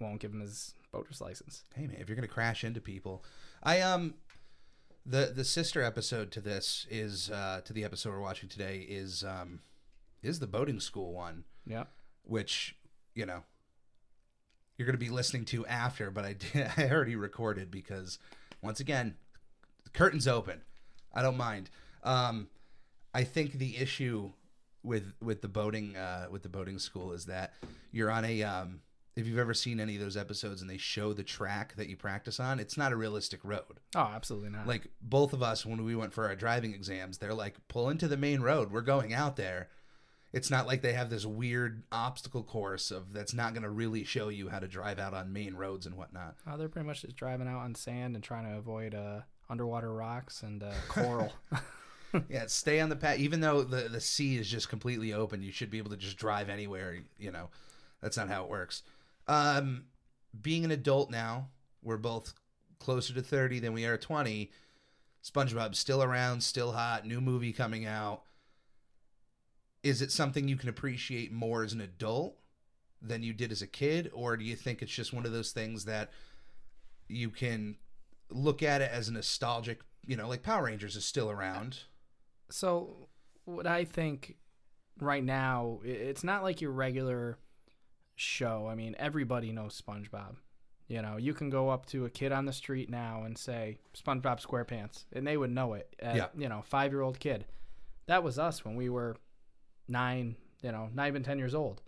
won't 0.00 0.20
give 0.20 0.32
him 0.32 0.40
his 0.40 0.74
boater's 0.92 1.20
license. 1.20 1.64
hey 1.74 1.86
man 1.88 1.96
if 1.98 2.08
you're 2.08 2.14
gonna 2.14 2.28
crash 2.28 2.62
into 2.62 2.80
people 2.80 3.24
i 3.64 3.80
um 3.80 4.14
the 5.06 5.32
the 5.34 5.44
sister 5.44 5.82
episode 5.82 6.30
to 6.32 6.40
this 6.40 6.86
is 6.90 7.30
uh 7.30 7.60
to 7.64 7.72
the 7.72 7.84
episode 7.84 8.10
we're 8.10 8.20
watching 8.20 8.48
today 8.48 8.78
is 8.88 9.22
um 9.24 9.60
is 10.22 10.38
the 10.38 10.46
boating 10.46 10.80
school 10.80 11.12
one. 11.12 11.44
Yeah. 11.66 11.84
which 12.24 12.76
you 13.14 13.24
know 13.26 13.42
you're 14.76 14.86
gonna 14.86 14.98
be 14.98 15.08
listening 15.10 15.44
to 15.46 15.66
after 15.66 16.10
but 16.10 16.24
i 16.24 16.32
did 16.52 16.70
i 16.76 16.88
already 16.90 17.16
recorded 17.16 17.70
because 17.70 18.18
once 18.62 18.80
again 18.80 19.16
the 19.84 19.90
curtains 19.90 20.26
open. 20.26 20.62
I 21.12 21.22
don't 21.22 21.36
mind. 21.36 21.70
Um 22.02 22.48
i 23.12 23.24
think 23.24 23.52
the 23.52 23.76
issue 23.76 24.32
with 24.82 25.12
with 25.22 25.40
the 25.42 25.48
boating 25.48 25.96
uh 25.96 26.26
with 26.30 26.42
the 26.42 26.48
boating 26.48 26.78
school 26.78 27.12
is 27.12 27.26
that 27.26 27.54
you're 27.92 28.10
on 28.10 28.24
a 28.24 28.42
um 28.42 28.80
if 29.16 29.26
you've 29.26 29.38
ever 29.38 29.54
seen 29.54 29.78
any 29.78 29.94
of 29.94 30.00
those 30.00 30.16
episodes 30.16 30.60
and 30.60 30.68
they 30.68 30.76
show 30.76 31.12
the 31.12 31.22
track 31.22 31.74
that 31.76 31.88
you 31.88 31.96
practice 31.96 32.40
on 32.40 32.58
it's 32.58 32.76
not 32.76 32.92
a 32.92 32.96
realistic 32.96 33.40
road. 33.44 33.80
Oh, 33.94 34.10
absolutely 34.14 34.50
not. 34.50 34.66
like 34.66 34.88
both 35.00 35.32
of 35.32 35.42
us 35.42 35.64
when 35.64 35.84
we 35.84 35.94
went 35.94 36.12
for 36.12 36.26
our 36.26 36.34
driving 36.34 36.74
exams 36.74 37.18
they're 37.18 37.34
like 37.34 37.56
pull 37.68 37.88
into 37.90 38.08
the 38.08 38.16
main 38.16 38.40
road. 38.40 38.70
We're 38.70 38.80
going 38.80 39.12
out 39.14 39.36
there. 39.36 39.68
It's 40.32 40.50
not 40.50 40.66
like 40.66 40.82
they 40.82 40.94
have 40.94 41.10
this 41.10 41.24
weird 41.24 41.84
obstacle 41.92 42.42
course 42.42 42.90
of 42.90 43.12
that's 43.12 43.34
not 43.34 43.52
going 43.52 43.62
to 43.62 43.70
really 43.70 44.02
show 44.02 44.30
you 44.30 44.48
how 44.48 44.58
to 44.58 44.66
drive 44.66 44.98
out 44.98 45.14
on 45.14 45.32
main 45.32 45.54
roads 45.54 45.86
and 45.86 45.96
whatnot. 45.96 46.34
Oh, 46.44 46.56
they're 46.56 46.68
pretty 46.68 46.88
much 46.88 47.02
just 47.02 47.14
driving 47.14 47.46
out 47.46 47.60
on 47.60 47.76
sand 47.76 48.16
and 48.16 48.24
trying 48.24 48.44
to 48.44 48.58
avoid 48.58 48.96
uh, 48.96 49.20
underwater 49.48 49.92
rocks 49.92 50.42
and 50.42 50.62
uh, 50.64 50.72
coral. 50.88 51.32
yeah 52.28 52.46
stay 52.46 52.80
on 52.80 52.88
the 52.88 52.96
path. 52.96 53.18
Even 53.18 53.40
though 53.40 53.62
the 53.62 53.88
the 53.88 54.00
sea 54.00 54.36
is 54.36 54.48
just 54.48 54.68
completely 54.68 55.12
open 55.12 55.42
you 55.42 55.52
should 55.52 55.70
be 55.70 55.78
able 55.78 55.90
to 55.90 55.96
just 55.96 56.16
drive 56.16 56.48
anywhere 56.48 56.98
you 57.16 57.30
know. 57.30 57.48
That's 58.00 58.16
not 58.16 58.28
how 58.28 58.42
it 58.44 58.50
works 58.50 58.82
um 59.28 59.84
being 60.40 60.64
an 60.64 60.70
adult 60.70 61.10
now 61.10 61.48
we're 61.82 61.96
both 61.96 62.34
closer 62.78 63.14
to 63.14 63.22
30 63.22 63.60
than 63.60 63.72
we 63.72 63.84
are 63.84 63.96
20 63.96 64.50
SpongeBob's 65.24 65.78
still 65.78 66.02
around, 66.02 66.42
still 66.42 66.72
hot, 66.72 67.06
new 67.06 67.20
movie 67.20 67.52
coming 67.52 67.86
out. 67.86 68.22
Is 69.82 70.02
it 70.02 70.12
something 70.12 70.48
you 70.48 70.56
can 70.56 70.68
appreciate 70.68 71.32
more 71.32 71.64
as 71.64 71.72
an 71.72 71.80
adult 71.80 72.36
than 73.00 73.22
you 73.22 73.32
did 73.32 73.50
as 73.50 73.62
a 73.62 73.66
kid 73.66 74.10
or 74.14 74.36
do 74.36 74.44
you 74.44 74.56
think 74.56 74.80
it's 74.80 74.92
just 74.92 75.12
one 75.12 75.26
of 75.26 75.32
those 75.32 75.52
things 75.52 75.84
that 75.84 76.10
you 77.08 77.28
can 77.28 77.76
look 78.30 78.62
at 78.62 78.80
it 78.80 78.90
as 78.90 79.08
a 79.08 79.12
nostalgic, 79.12 79.80
you 80.06 80.16
know, 80.16 80.28
like 80.28 80.42
Power 80.42 80.64
Rangers 80.64 80.96
is 80.96 81.04
still 81.04 81.30
around. 81.30 81.80
So, 82.50 83.08
what 83.44 83.66
I 83.66 83.84
think 83.84 84.36
right 85.00 85.24
now, 85.24 85.80
it's 85.84 86.24
not 86.24 86.42
like 86.42 86.60
your 86.62 86.70
regular 86.70 87.38
show. 88.16 88.68
I 88.70 88.74
mean, 88.74 88.94
everybody 88.98 89.52
knows 89.52 89.80
SpongeBob. 89.80 90.36
You 90.86 91.00
know, 91.00 91.16
you 91.16 91.32
can 91.32 91.48
go 91.48 91.70
up 91.70 91.86
to 91.86 92.04
a 92.04 92.10
kid 92.10 92.30
on 92.30 92.44
the 92.44 92.52
street 92.52 92.90
now 92.90 93.22
and 93.24 93.38
say 93.38 93.78
SpongeBob 93.96 94.44
SquarePants, 94.44 95.04
and 95.12 95.26
they 95.26 95.36
would 95.36 95.50
know 95.50 95.74
it. 95.74 95.94
At, 95.98 96.16
Yeah. 96.16 96.26
You 96.36 96.48
know, 96.48 96.62
five 96.62 96.92
year 96.92 97.00
old 97.00 97.18
kid. 97.18 97.46
That 98.06 98.22
was 98.22 98.38
us 98.38 98.64
when 98.64 98.76
we 98.76 98.90
were 98.90 99.16
nine. 99.88 100.36
You 100.62 100.72
know, 100.72 100.90
not 100.94 101.08
even 101.08 101.22
ten 101.22 101.38
years 101.38 101.54
old. 101.54 101.82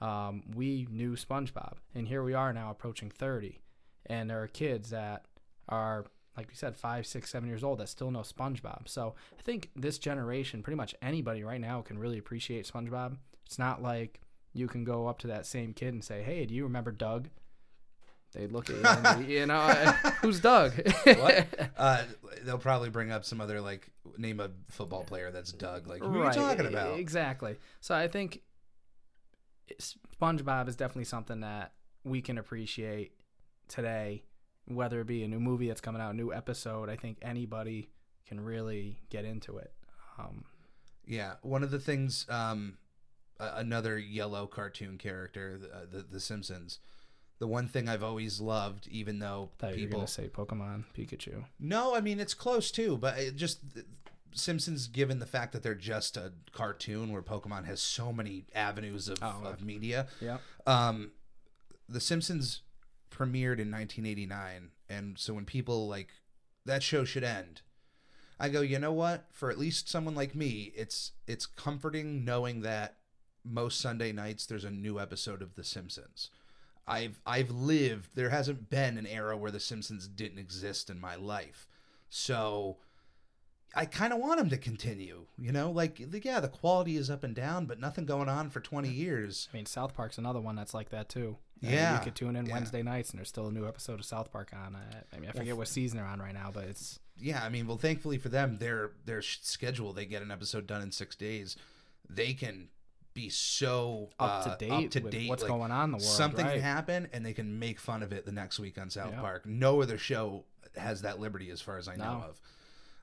Um, 0.00 0.42
we 0.54 0.86
knew 0.90 1.16
SpongeBob, 1.16 1.74
and 1.94 2.08
here 2.08 2.22
we 2.22 2.32
are 2.32 2.52
now 2.54 2.70
approaching 2.70 3.10
thirty, 3.10 3.60
and 4.06 4.30
there 4.30 4.42
are 4.42 4.48
kids 4.48 4.90
that 4.90 5.26
are 5.68 6.06
like 6.36 6.48
we 6.48 6.54
said, 6.54 6.76
five, 6.76 7.06
six, 7.06 7.30
seven 7.30 7.48
years 7.48 7.62
old 7.62 7.78
that 7.78 7.88
still 7.88 8.10
know 8.10 8.20
SpongeBob. 8.20 8.88
So 8.88 9.14
I 9.38 9.42
think 9.42 9.70
this 9.76 9.98
generation, 9.98 10.62
pretty 10.62 10.76
much 10.76 10.94
anybody 11.02 11.42
right 11.44 11.60
now, 11.60 11.82
can 11.82 11.98
really 11.98 12.18
appreciate 12.18 12.66
SpongeBob. 12.66 13.16
It's 13.44 13.58
not 13.58 13.82
like 13.82 14.20
you 14.52 14.66
can 14.66 14.84
go 14.84 15.06
up 15.06 15.18
to 15.20 15.26
that 15.28 15.46
same 15.46 15.72
kid 15.72 15.94
and 15.94 16.04
say, 16.04 16.22
"Hey, 16.22 16.46
do 16.46 16.54
you 16.54 16.64
remember 16.64 16.92
Doug?" 16.92 17.28
They 18.32 18.46
look 18.46 18.70
at 18.70 18.76
you, 18.76 18.82
and, 18.84 19.28
you 19.28 19.46
know, 19.46 19.58
uh, 19.58 19.92
who's 20.22 20.40
Doug? 20.40 20.72
What? 21.04 21.46
uh, 21.76 22.04
they'll 22.42 22.58
probably 22.58 22.90
bring 22.90 23.10
up 23.10 23.24
some 23.24 23.40
other 23.40 23.60
like 23.60 23.90
name 24.18 24.38
a 24.40 24.50
football 24.68 25.02
player 25.02 25.30
that's 25.30 25.52
Doug. 25.52 25.88
Like 25.88 26.00
who 26.02 26.20
are 26.20 26.26
you 26.26 26.32
talking 26.32 26.66
about? 26.66 26.98
Exactly. 26.98 27.56
So 27.80 27.94
I 27.94 28.06
think 28.06 28.42
SpongeBob 30.20 30.68
is 30.68 30.76
definitely 30.76 31.04
something 31.04 31.40
that 31.40 31.72
we 32.04 32.22
can 32.22 32.38
appreciate 32.38 33.12
today, 33.68 34.22
whether 34.66 35.00
it 35.00 35.06
be 35.06 35.24
a 35.24 35.28
new 35.28 35.40
movie 35.40 35.68
that's 35.68 35.80
coming 35.80 36.00
out, 36.00 36.12
a 36.12 36.16
new 36.16 36.32
episode. 36.32 36.88
I 36.88 36.96
think 36.96 37.18
anybody 37.22 37.90
can 38.26 38.40
really 38.40 39.00
get 39.10 39.24
into 39.24 39.58
it. 39.58 39.72
Um, 40.18 40.44
Yeah, 41.06 41.34
one 41.42 41.62
of 41.62 41.70
the 41.70 41.80
things, 41.80 42.26
um, 42.28 42.78
another 43.56 43.98
yellow 43.98 44.46
cartoon 44.46 44.98
character, 44.98 45.58
the, 45.58 45.68
uh, 45.68 45.80
the 45.90 46.02
the 46.02 46.20
Simpsons. 46.20 46.78
The 47.38 47.46
one 47.46 47.68
thing 47.68 47.88
I've 47.88 48.02
always 48.02 48.38
loved, 48.38 48.86
even 48.88 49.18
though 49.18 49.48
thought 49.58 49.74
you 49.74 49.84
were 49.84 49.86
people 49.86 49.98
gonna 50.00 50.08
say 50.08 50.28
Pokemon 50.28 50.84
Pikachu. 50.94 51.44
No, 51.58 51.94
I 51.94 52.02
mean 52.02 52.20
it's 52.20 52.34
close 52.34 52.70
too, 52.70 52.98
but 52.98 53.18
it 53.18 53.36
just 53.36 53.60
Simpsons, 54.32 54.86
given 54.86 55.18
the 55.18 55.26
fact 55.26 55.52
that 55.52 55.62
they're 55.62 55.74
just 55.74 56.16
a 56.16 56.32
cartoon 56.52 57.12
where 57.12 57.22
Pokemon 57.22 57.64
has 57.64 57.80
so 57.80 58.12
many 58.12 58.44
avenues 58.54 59.08
of, 59.08 59.18
Oh, 59.22 59.42
of 59.44 59.62
media. 59.62 60.06
Yeah. 60.20 60.38
Um, 60.66 61.12
the 61.88 62.00
Simpsons 62.00 62.60
premiered 63.10 63.58
in 63.58 63.70
1989, 63.70 64.70
and 64.88 65.18
so 65.18 65.34
when 65.34 65.44
people 65.44 65.88
like 65.88 66.10
that 66.64 66.82
show 66.82 67.04
should 67.04 67.24
end, 67.24 67.62
I 68.38 68.48
go, 68.48 68.60
you 68.60 68.78
know 68.78 68.92
what? 68.92 69.26
For 69.32 69.50
at 69.50 69.58
least 69.58 69.88
someone 69.88 70.14
like 70.14 70.34
me, 70.34 70.72
it's 70.76 71.12
it's 71.26 71.46
comforting 71.46 72.24
knowing 72.24 72.60
that 72.62 72.96
most 73.44 73.80
Sunday 73.80 74.12
nights 74.12 74.46
there's 74.46 74.64
a 74.64 74.70
new 74.70 74.98
episode 74.98 75.42
of 75.42 75.54
The 75.54 75.64
Simpsons. 75.64 76.30
I've 76.86 77.20
I've 77.24 77.50
lived. 77.50 78.10
There 78.14 78.30
hasn't 78.30 78.70
been 78.70 78.98
an 78.98 79.06
era 79.06 79.36
where 79.36 79.50
The 79.50 79.60
Simpsons 79.60 80.08
didn't 80.08 80.38
exist 80.38 80.90
in 80.90 81.00
my 81.00 81.14
life, 81.14 81.68
so 82.08 82.78
I 83.74 83.84
kind 83.84 84.12
of 84.12 84.18
want 84.18 84.38
them 84.38 84.50
to 84.50 84.56
continue. 84.56 85.26
You 85.38 85.52
know, 85.52 85.70
like 85.70 86.00
yeah, 86.24 86.40
the 86.40 86.48
quality 86.48 86.96
is 86.96 87.10
up 87.10 87.22
and 87.22 87.34
down, 87.34 87.66
but 87.66 87.78
nothing 87.78 88.06
going 88.06 88.28
on 88.28 88.50
for 88.50 88.60
20 88.60 88.88
years. 88.88 89.48
I 89.52 89.56
mean, 89.56 89.66
South 89.66 89.94
Park's 89.94 90.18
another 90.18 90.40
one 90.40 90.56
that's 90.56 90.74
like 90.74 90.90
that 90.90 91.08
too. 91.08 91.36
Yeah, 91.60 91.98
you 91.98 92.04
could 92.04 92.14
tune 92.14 92.36
in 92.36 92.46
yeah. 92.46 92.54
Wednesday 92.54 92.82
nights, 92.82 93.10
and 93.10 93.18
there's 93.18 93.28
still 93.28 93.46
a 93.46 93.52
new 93.52 93.68
episode 93.68 94.00
of 94.00 94.06
South 94.06 94.32
Park 94.32 94.52
on. 94.52 94.74
Uh, 94.74 95.00
I 95.14 95.20
mean, 95.20 95.30
I 95.30 95.32
forget 95.32 95.56
what 95.56 95.68
season 95.68 95.98
they're 95.98 96.06
on 96.06 96.20
right 96.20 96.34
now, 96.34 96.50
but 96.52 96.64
it's 96.64 96.98
yeah, 97.18 97.42
I 97.44 97.50
mean, 97.50 97.66
well, 97.66 97.76
thankfully 97.76 98.18
for 98.18 98.30
them, 98.30 98.56
their 98.58 98.92
their 99.04 99.22
schedule, 99.22 99.92
they 99.92 100.06
get 100.06 100.22
an 100.22 100.30
episode 100.30 100.66
done 100.66 100.82
in 100.82 100.90
six 100.90 101.14
days. 101.14 101.56
They 102.08 102.32
can 102.32 102.68
be 103.20 103.28
so 103.28 104.08
up 104.18 104.46
uh, 104.46 104.56
to 104.56 104.66
date 104.66 104.86
up 104.86 104.90
to 104.90 105.00
with 105.00 105.12
date. 105.12 105.28
what's 105.28 105.42
like, 105.42 105.50
going 105.50 105.70
on 105.70 105.84
in 105.86 105.90
the 105.92 105.96
world. 105.96 106.08
Something 106.08 106.46
right? 106.46 106.54
can 106.54 106.62
happen, 106.62 107.08
and 107.12 107.24
they 107.24 107.32
can 107.32 107.58
make 107.58 107.78
fun 107.80 108.02
of 108.02 108.12
it 108.12 108.24
the 108.26 108.32
next 108.32 108.58
week 108.58 108.78
on 108.78 108.90
South 108.90 109.12
Yeah. 109.12 109.20
Park. 109.20 109.46
No 109.46 109.82
other 109.82 109.98
show 109.98 110.44
has 110.76 111.02
that 111.02 111.20
liberty, 111.20 111.50
as 111.50 111.60
far 111.60 111.78
as 111.78 111.88
I 111.88 111.96
know 111.96 112.24
of. 112.28 112.40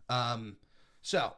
Um, 0.10 0.58
so 1.02 1.34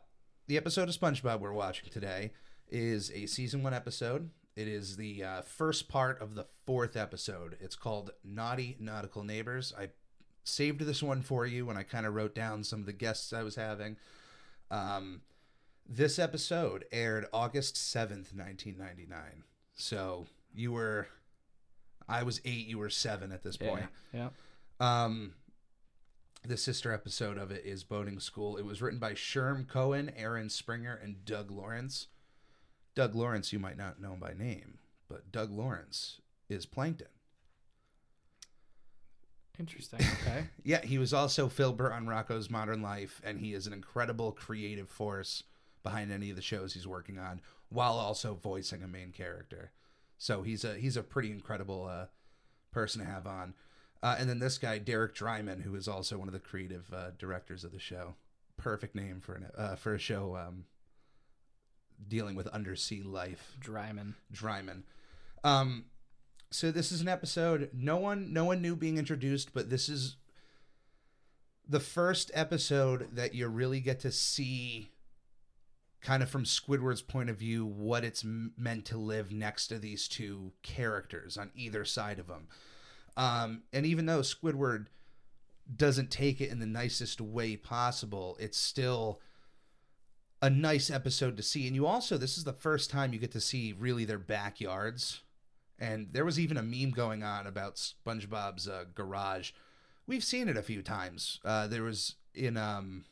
the 0.47 0.57
episode 0.57 0.89
of 0.89 0.95
SpongeBob 0.95 1.39
we're 1.39 1.53
watching 1.53 1.89
today 1.89 2.31
is 2.69 3.11
a 3.11 3.25
season 3.25 3.63
one 3.63 3.73
episode. 3.73 4.29
It 4.55 4.67
is 4.67 4.97
the 4.97 5.23
uh, 5.23 5.41
first 5.41 5.87
part 5.89 6.21
of 6.21 6.35
the 6.35 6.45
fourth 6.65 6.95
episode. 6.97 7.57
It's 7.61 7.75
called 7.75 8.11
Naughty 8.23 8.75
Nautical 8.79 9.23
Neighbors. 9.23 9.73
I 9.77 9.89
saved 10.43 10.81
this 10.81 11.01
one 11.01 11.21
for 11.21 11.45
you 11.45 11.65
when 11.65 11.77
I 11.77 11.83
kind 11.83 12.05
of 12.05 12.13
wrote 12.13 12.35
down 12.35 12.63
some 12.63 12.79
of 12.79 12.85
the 12.85 12.93
guests 12.93 13.31
I 13.31 13.43
was 13.43 13.55
having. 13.55 13.97
Um, 14.71 15.21
This 15.91 16.19
episode 16.19 16.85
aired 16.91 17.25
August 17.33 17.73
7th, 17.73 18.35
1999. 18.35 19.43
So 19.73 20.27
you 20.53 20.71
were, 20.71 21.07
I 22.07 22.21
was 22.21 22.41
eight, 22.45 22.67
you 22.67 22.77
were 22.77 22.91
seven 22.91 23.31
at 23.31 23.41
this 23.41 23.57
point. 23.57 23.85
Yeah. 24.13 24.29
Um, 24.79 25.33
the 26.45 26.57
sister 26.57 26.93
episode 26.93 27.39
of 27.39 27.49
it 27.49 27.65
is 27.65 27.83
Boating 27.83 28.19
School. 28.19 28.55
It 28.57 28.65
was 28.65 28.83
written 28.83 28.99
by 28.99 29.13
Sherm 29.13 29.67
Cohen, 29.67 30.11
Aaron 30.15 30.51
Springer, 30.51 30.93
and 30.93 31.25
Doug 31.25 31.49
Lawrence. 31.49 32.05
Doug 32.93 33.15
Lawrence, 33.15 33.51
you 33.51 33.57
might 33.57 33.77
not 33.77 33.99
know 33.99 34.15
by 34.19 34.33
name, 34.33 34.77
but 35.07 35.31
Doug 35.31 35.51
Lawrence 35.51 36.21
is 36.49 36.67
Plankton. 36.67 37.07
Interesting. 39.59 40.01
Okay. 40.01 40.45
Yeah, 40.63 40.85
he 40.85 40.99
was 40.99 41.15
also 41.15 41.49
Filbert 41.49 41.93
on 41.93 42.05
Rocko's 42.05 42.51
Modern 42.51 42.83
Life, 42.83 43.19
and 43.23 43.39
he 43.39 43.55
is 43.55 43.65
an 43.65 43.73
incredible 43.73 44.31
creative 44.31 44.87
force 44.87 45.43
behind 45.83 46.11
any 46.11 46.29
of 46.29 46.35
the 46.35 46.41
shows 46.41 46.73
he's 46.73 46.87
working 46.87 47.17
on, 47.17 47.41
while 47.69 47.93
also 47.93 48.35
voicing 48.35 48.83
a 48.83 48.87
main 48.87 49.11
character. 49.11 49.71
So 50.17 50.43
he's 50.43 50.63
a 50.63 50.75
he's 50.75 50.97
a 50.97 51.03
pretty 51.03 51.31
incredible 51.31 51.87
uh, 51.89 52.05
person 52.71 53.01
to 53.01 53.07
have 53.07 53.25
on. 53.25 53.53
Uh, 54.01 54.15
and 54.17 54.29
then 54.29 54.39
this 54.39 54.57
guy, 54.57 54.77
Derek 54.77 55.13
Drymon, 55.15 55.63
who 55.63 55.75
is 55.75 55.87
also 55.87 56.17
one 56.17 56.27
of 56.27 56.33
the 56.33 56.39
creative 56.39 56.91
uh, 56.93 57.11
directors 57.17 57.63
of 57.63 57.71
the 57.71 57.79
show. 57.79 58.15
Perfect 58.57 58.95
name 58.95 59.21
for 59.21 59.35
an 59.35 59.47
uh, 59.57 59.75
for 59.75 59.93
a 59.93 59.99
show 59.99 60.35
um, 60.35 60.65
dealing 62.07 62.35
with 62.35 62.47
undersea 62.47 63.01
life. 63.01 63.57
Dryman. 63.61 64.13
Dryman. 64.33 64.83
Um, 65.43 65.85
so 66.51 66.71
this 66.71 66.91
is 66.91 67.01
an 67.01 67.07
episode 67.07 67.69
no 67.73 67.97
one 67.97 68.33
no 68.33 68.45
one 68.45 68.61
knew 68.61 68.75
being 68.75 68.97
introduced, 68.97 69.53
but 69.53 69.69
this 69.69 69.87
is 69.87 70.17
the 71.67 71.79
first 71.79 72.31
episode 72.33 73.15
that 73.15 73.35
you 73.35 73.47
really 73.47 73.79
get 73.79 73.99
to 73.99 74.11
see 74.11 74.91
kind 76.01 76.23
of 76.23 76.29
from 76.29 76.45
Squidward's 76.45 77.01
point 77.01 77.29
of 77.29 77.37
view 77.37 77.65
what 77.65 78.03
it's 78.03 78.23
meant 78.23 78.85
to 78.85 78.97
live 78.97 79.31
next 79.31 79.67
to 79.67 79.79
these 79.79 80.07
two 80.07 80.53
characters 80.63 81.37
on 81.37 81.51
either 81.55 81.83
side 81.83 82.19
of 82.19 82.27
them. 82.27 82.47
Um, 83.17 83.63
and 83.73 83.85
even 83.85 84.05
though 84.05 84.21
Squidward 84.21 84.85
doesn't 85.75 86.09
take 86.09 86.39
it 86.39 86.49
in 86.49 86.59
the 86.59 86.65
nicest 86.65 87.19
way 87.19 87.55
possible, 87.57 88.37
it's 88.39 88.57
still 88.57 89.19
a 90.41 90.49
nice 90.49 90.89
episode 90.89 91.35
to 91.37 91.43
see. 91.43 91.67
And 91.67 91.75
you 91.75 91.85
also, 91.85 92.17
this 92.17 92.37
is 92.37 92.45
the 92.45 92.53
first 92.53 92.89
time 92.89 93.11
you 93.11 93.19
get 93.19 93.31
to 93.33 93.41
see 93.41 93.73
really 93.77 94.05
their 94.05 94.17
backyards. 94.17 95.21
And 95.77 96.07
there 96.11 96.25
was 96.25 96.39
even 96.39 96.57
a 96.57 96.63
meme 96.63 96.91
going 96.91 97.23
on 97.23 97.45
about 97.45 97.75
SpongeBob's 97.75 98.67
uh, 98.67 98.85
garage. 98.95 99.51
We've 100.07 100.23
seen 100.23 100.47
it 100.47 100.57
a 100.57 100.63
few 100.63 100.81
times. 100.81 101.39
Uh, 101.43 101.67
there 101.67 101.83
was 101.83 102.15
in 102.33 102.57
um, 102.57 103.05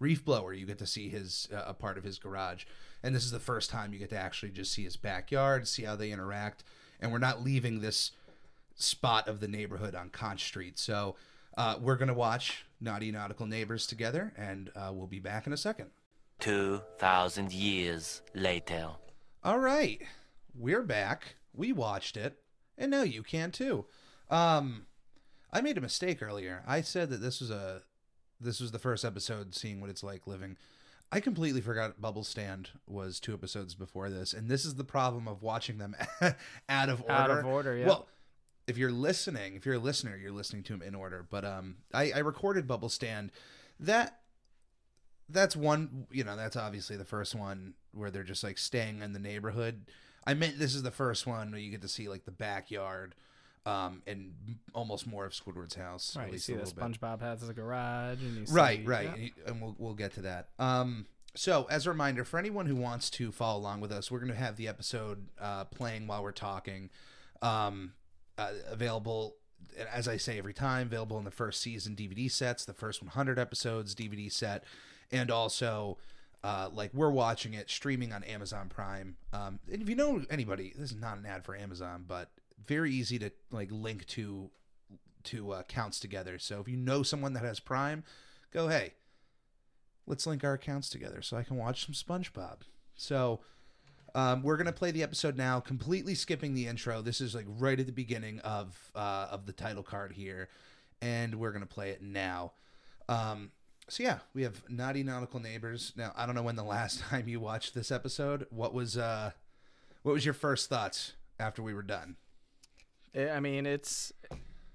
Reef 0.00 0.24
Blower, 0.24 0.52
you 0.52 0.66
get 0.66 0.78
to 0.78 0.86
see 0.86 1.08
his 1.08 1.46
uh, 1.54 1.62
a 1.66 1.74
part 1.74 1.98
of 1.98 2.04
his 2.04 2.18
garage, 2.18 2.64
and 3.02 3.14
this 3.14 3.24
is 3.24 3.30
the 3.30 3.38
first 3.38 3.70
time 3.70 3.92
you 3.92 3.98
get 3.98 4.10
to 4.10 4.18
actually 4.18 4.50
just 4.50 4.72
see 4.72 4.82
his 4.82 4.96
backyard, 4.96 5.68
see 5.68 5.84
how 5.84 5.94
they 5.94 6.10
interact, 6.10 6.64
and 6.98 7.12
we're 7.12 7.18
not 7.18 7.44
leaving 7.44 7.80
this 7.80 8.10
spot 8.74 9.28
of 9.28 9.40
the 9.40 9.48
neighborhood 9.48 9.94
on 9.94 10.08
Conch 10.08 10.44
Street. 10.44 10.78
So 10.78 11.16
uh, 11.56 11.76
we're 11.80 11.96
gonna 11.96 12.14
watch 12.14 12.64
Naughty 12.80 13.12
Nautical 13.12 13.46
Neighbors 13.46 13.86
together, 13.86 14.32
and 14.36 14.70
uh, 14.74 14.90
we'll 14.92 15.06
be 15.06 15.20
back 15.20 15.46
in 15.46 15.52
a 15.52 15.58
second. 15.58 15.90
2,000 16.40 17.52
years 17.52 18.22
later. 18.34 18.92
All 19.44 19.58
right, 19.58 20.00
we're 20.54 20.82
back. 20.82 21.34
We 21.52 21.72
watched 21.72 22.16
it, 22.16 22.38
and 22.78 22.90
now 22.90 23.02
you 23.02 23.22
can 23.22 23.50
too. 23.50 23.84
Um, 24.30 24.86
I 25.52 25.60
made 25.60 25.76
a 25.76 25.82
mistake 25.82 26.22
earlier. 26.22 26.62
I 26.66 26.80
said 26.80 27.10
that 27.10 27.20
this 27.20 27.40
was 27.40 27.50
a 27.50 27.82
this 28.40 28.60
was 28.60 28.72
the 28.72 28.78
first 28.78 29.04
episode 29.04 29.54
seeing 29.54 29.80
what 29.80 29.90
it's 29.90 30.02
like 30.02 30.26
living. 30.26 30.56
I 31.12 31.20
completely 31.20 31.60
forgot 31.60 32.00
Bubble 32.00 32.22
Stand 32.22 32.70
was 32.86 33.18
two 33.18 33.34
episodes 33.34 33.74
before 33.74 34.10
this, 34.10 34.32
and 34.32 34.48
this 34.48 34.64
is 34.64 34.76
the 34.76 34.84
problem 34.84 35.26
of 35.26 35.42
watching 35.42 35.78
them 35.78 35.96
out 36.68 36.88
of 36.88 37.02
order. 37.02 37.12
Out 37.12 37.30
of 37.30 37.44
order, 37.44 37.76
yeah. 37.76 37.86
Well, 37.86 38.08
if 38.68 38.78
you're 38.78 38.92
listening, 38.92 39.56
if 39.56 39.66
you're 39.66 39.74
a 39.74 39.80
listener, 39.80 40.16
you're 40.16 40.30
listening 40.30 40.62
to 40.64 40.72
them 40.72 40.82
in 40.82 40.94
order. 40.94 41.26
But 41.28 41.44
um, 41.44 41.78
I, 41.92 42.12
I 42.12 42.18
recorded 42.18 42.68
Bubble 42.68 42.88
Stand. 42.88 43.32
That 43.80 44.20
that's 45.28 45.56
one. 45.56 46.06
You 46.12 46.22
know, 46.22 46.36
that's 46.36 46.56
obviously 46.56 46.96
the 46.96 47.04
first 47.04 47.34
one 47.34 47.74
where 47.92 48.10
they're 48.12 48.22
just 48.22 48.44
like 48.44 48.58
staying 48.58 49.02
in 49.02 49.12
the 49.12 49.18
neighborhood. 49.18 49.86
I 50.24 50.34
meant 50.34 50.58
this 50.60 50.76
is 50.76 50.84
the 50.84 50.92
first 50.92 51.26
one 51.26 51.50
where 51.50 51.60
you 51.60 51.70
get 51.72 51.82
to 51.82 51.88
see 51.88 52.08
like 52.08 52.24
the 52.24 52.30
backyard, 52.30 53.16
um, 53.66 54.02
and 54.06 54.32
almost 54.74 55.06
more 55.06 55.24
of 55.26 55.32
Squidward's 55.32 55.74
house. 55.74 56.16
at 56.16 56.22
Right. 56.22 56.32
You 56.32 56.38
see 56.38 56.52
a 56.54 56.56
little 56.56 56.72
bit. 56.72 57.00
SpongeBob 57.00 57.20
has 57.20 57.48
a 57.48 57.52
garage, 57.52 58.20
and 58.22 58.36
you 58.38 58.46
see, 58.46 58.52
Right, 58.52 58.82
right, 58.86 59.10
yeah. 59.18 59.28
and 59.46 59.60
we'll 59.60 59.74
we'll 59.78 59.94
get 59.94 60.14
to 60.14 60.22
that. 60.22 60.48
Um, 60.58 61.06
so 61.34 61.66
as 61.70 61.86
a 61.86 61.90
reminder 61.90 62.24
for 62.24 62.38
anyone 62.38 62.66
who 62.66 62.74
wants 62.76 63.08
to 63.10 63.30
follow 63.30 63.60
along 63.60 63.80
with 63.80 63.92
us, 63.92 64.10
we're 64.10 64.18
going 64.18 64.32
to 64.32 64.36
have 64.38 64.56
the 64.56 64.66
episode 64.66 65.28
uh, 65.40 65.64
playing 65.66 66.06
while 66.06 66.22
we're 66.22 66.32
talking, 66.32 66.90
um, 67.42 67.92
uh, 68.38 68.50
available. 68.68 69.36
As 69.92 70.08
I 70.08 70.16
say 70.16 70.38
every 70.38 70.54
time, 70.54 70.88
available 70.88 71.18
in 71.18 71.24
the 71.24 71.30
first 71.30 71.60
season 71.60 71.94
DVD 71.94 72.30
sets, 72.30 72.64
the 72.64 72.72
first 72.72 73.02
100 73.02 73.38
episodes 73.38 73.94
DVD 73.94 74.32
set, 74.32 74.64
and 75.12 75.30
also 75.30 75.98
uh, 76.42 76.70
like 76.72 76.92
we're 76.94 77.10
watching 77.10 77.54
it 77.54 77.70
streaming 77.70 78.12
on 78.12 78.24
Amazon 78.24 78.68
Prime. 78.68 79.16
Um, 79.32 79.60
and 79.70 79.82
if 79.82 79.88
you 79.88 79.94
know 79.94 80.24
anybody, 80.30 80.72
this 80.76 80.90
is 80.90 80.96
not 80.96 81.18
an 81.18 81.26
ad 81.26 81.44
for 81.44 81.54
Amazon, 81.54 82.04
but 82.08 82.30
very 82.66 82.92
easy 82.92 83.18
to 83.18 83.30
like 83.50 83.70
link 83.70 84.06
to 84.08 84.50
to 85.24 85.52
uh, 85.52 85.60
accounts 85.60 86.00
together. 86.00 86.38
So 86.38 86.60
if 86.60 86.68
you 86.68 86.76
know 86.76 87.02
someone 87.02 87.32
that 87.34 87.44
has 87.44 87.60
Prime, 87.60 88.04
go 88.52 88.68
hey, 88.68 88.94
let's 90.06 90.26
link 90.26 90.44
our 90.44 90.54
accounts 90.54 90.88
together 90.88 91.22
so 91.22 91.36
I 91.36 91.42
can 91.42 91.56
watch 91.56 91.86
some 91.86 91.94
SpongeBob. 91.94 92.60
So 92.94 93.40
um, 94.14 94.42
we're 94.42 94.56
gonna 94.56 94.72
play 94.72 94.90
the 94.90 95.02
episode 95.02 95.36
now, 95.36 95.60
completely 95.60 96.14
skipping 96.14 96.54
the 96.54 96.66
intro. 96.66 97.02
This 97.02 97.20
is 97.20 97.34
like 97.34 97.46
right 97.46 97.78
at 97.78 97.86
the 97.86 97.92
beginning 97.92 98.40
of 98.40 98.90
uh, 98.94 99.28
of 99.30 99.46
the 99.46 99.52
title 99.52 99.82
card 99.82 100.12
here, 100.12 100.48
and 101.00 101.34
we're 101.36 101.52
gonna 101.52 101.66
play 101.66 101.90
it 101.90 102.02
now. 102.02 102.52
Um, 103.08 103.52
so 103.88 104.02
yeah, 104.02 104.18
we 104.34 104.42
have 104.42 104.62
naughty 104.68 105.02
nautical 105.02 105.40
neighbors. 105.40 105.92
Now 105.96 106.12
I 106.16 106.26
don't 106.26 106.34
know 106.34 106.42
when 106.42 106.56
the 106.56 106.64
last 106.64 107.00
time 107.10 107.28
you 107.28 107.40
watched 107.40 107.74
this 107.74 107.90
episode. 107.90 108.46
What 108.50 108.74
was 108.74 108.96
uh, 108.96 109.32
what 110.02 110.12
was 110.12 110.24
your 110.24 110.34
first 110.34 110.68
thoughts 110.68 111.14
after 111.38 111.62
we 111.62 111.74
were 111.74 111.82
done? 111.82 112.16
I 113.14 113.30
I 113.30 113.40
mean, 113.40 113.66
it's 113.66 114.12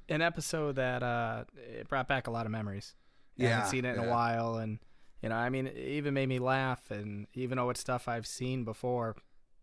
an 0.10 0.22
episode 0.22 0.76
that 0.76 1.04
uh, 1.04 1.46
it 1.58 1.88
brought 1.90 2.08
back 2.08 2.28
a 2.28 2.32
lot 2.32 2.46
of 2.46 2.52
memories. 2.52 2.96
Yeah, 3.36 3.48
I 3.48 3.52
haven't 3.52 3.70
seen 3.70 3.86
it 3.86 3.96
in 3.96 4.02
yeah. 4.02 4.08
a 4.08 4.12
while, 4.12 4.58
and 4.58 4.80
you 5.22 5.30
know, 5.30 5.36
I 5.36 5.50
mean, 5.50 5.68
it 5.68 5.78
even 5.78 6.14
made 6.14 6.30
me 6.30 6.40
laugh. 6.40 6.92
And 6.92 7.28
even 7.34 7.58
though 7.58 7.70
it's 7.70 7.80
stuff 7.80 8.08
I've 8.08 8.28
seen 8.28 8.64
before, 8.64 9.16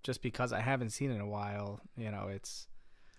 just 0.03 0.23
because 0.23 0.53
I 0.53 0.61
haven't 0.61 0.91
seen 0.91 1.11
it 1.11 1.15
in 1.15 1.21
a 1.21 1.27
while, 1.27 1.81
you 1.97 2.11
know, 2.11 2.29
it's 2.29 2.67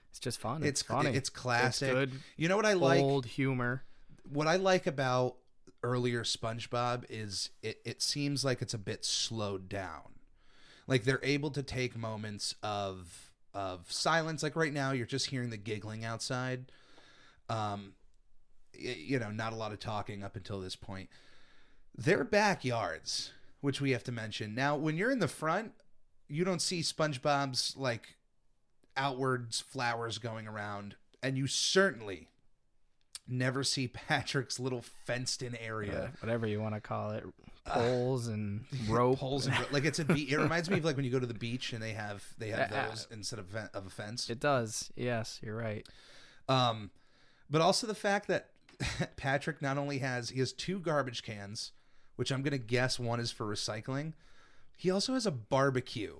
it's 0.10 0.20
just 0.20 0.40
fun. 0.40 0.62
It's, 0.62 0.82
It's 0.82 0.82
funny. 0.84 1.10
It's 1.12 1.30
classic. 1.30 1.90
It's 1.90 1.94
good. 1.94 2.12
You 2.38 2.48
know 2.48 2.56
what 2.56 2.66
I 2.66 2.74
like? 2.74 3.02
old 3.02 3.26
humor. 3.26 3.84
what 4.30 4.48
I 4.48 4.58
like 4.58 4.86
about 4.88 5.38
earlier 5.82 6.24
SpongeBob 6.24 7.04
is 7.10 7.50
it, 7.62 7.82
it 7.84 8.02
seems 8.02 8.46
like 8.46 8.62
it's 8.62 8.74
a 8.74 8.78
bit 8.78 9.04
slowed 9.04 9.68
down. 9.68 10.14
Like 10.88 11.04
they're 11.04 11.20
able 11.24 11.50
to 11.52 11.64
take 11.64 11.98
moments 11.98 12.56
of 12.62 13.32
of 13.54 13.92
silence. 13.92 14.44
Like 14.44 14.56
right 14.56 14.74
now, 14.74 14.92
you're 14.92 15.06
just 15.06 15.28
hearing 15.28 15.50
the 15.50 15.58
giggling 15.58 16.04
outside. 16.04 16.72
Um, 17.50 17.94
you 18.74 19.20
know, 19.20 19.30
not 19.30 19.54
a 19.54 19.56
lot 19.56 19.72
of 19.72 19.80
talking 19.80 20.24
up 20.24 20.36
until 20.36 20.60
this 20.60 20.76
point. 20.76 21.10
Their 21.96 22.24
backyards, 22.24 23.32
which 23.62 23.80
we 23.80 23.92
have 23.92 24.04
to 24.06 24.12
mention 24.12 24.56
now, 24.56 24.76
when 24.76 24.98
you're 24.98 25.12
in 25.12 25.20
the 25.20 25.28
front, 25.28 25.74
you 26.28 26.44
don't 26.44 26.62
see 26.62 26.82
SpongeBob's 26.82 27.76
like 27.78 28.16
outwards 28.98 29.62
flowers 29.62 30.18
going 30.18 30.48
around, 30.48 30.96
and 31.22 31.38
you 31.38 31.48
certainly 31.48 32.28
never 33.28 33.64
see 33.64 33.88
Patrick's 34.08 34.60
little 34.60 34.82
fenced-in 35.06 35.56
uh, 35.56 35.58
area. 35.62 36.12
whatever 36.20 36.48
you 36.48 36.60
want 36.62 36.76
to 36.76 36.82
call 36.82 37.12
it, 37.12 37.24
poles 37.66 38.28
and 38.28 38.66
rope. 38.90 39.20
Poles 39.20 39.48
and 39.48 39.56
like 39.72 39.86
it's 39.86 40.00
a 40.00 40.06
be- 40.06 40.32
it 40.32 40.38
reminds 40.38 40.70
me 40.70 40.78
of 40.78 40.86
like 40.86 40.96
when 40.96 41.06
you 41.06 41.12
go 41.12 41.20
to 41.20 41.26
the 41.28 41.34
beach 41.34 41.74
and 41.74 41.82
they 41.82 41.94
have 41.94 42.24
they 42.38 42.50
have 42.50 42.72
Uh, 42.72 42.76
uh, 42.76 42.90
those 42.90 43.08
instead 43.12 43.40
of 43.40 43.56
of 43.74 43.86
a 43.88 43.90
fence. 43.90 44.30
It 44.30 44.40
does. 44.40 44.92
Yes, 44.96 45.40
you're 45.44 45.56
right. 45.56 45.88
Um, 46.50 46.92
but 47.50 47.62
also 47.62 47.88
the 47.88 47.96
fact 47.96 48.28
that 48.28 48.50
Patrick 49.18 49.62
not 49.62 49.78
only 49.78 50.00
has 50.00 50.30
he 50.30 50.40
has 50.40 50.52
two 50.52 50.80
garbage 50.80 51.24
cans, 51.24 51.72
which 52.16 52.32
I'm 52.32 52.42
gonna 52.44 52.58
guess 52.58 53.00
one 53.00 53.20
is 53.20 53.32
for 53.32 53.46
recycling. 53.46 54.14
He 54.76 54.92
also 54.92 55.14
has 55.14 55.26
a 55.26 55.32
barbecue. 55.32 56.16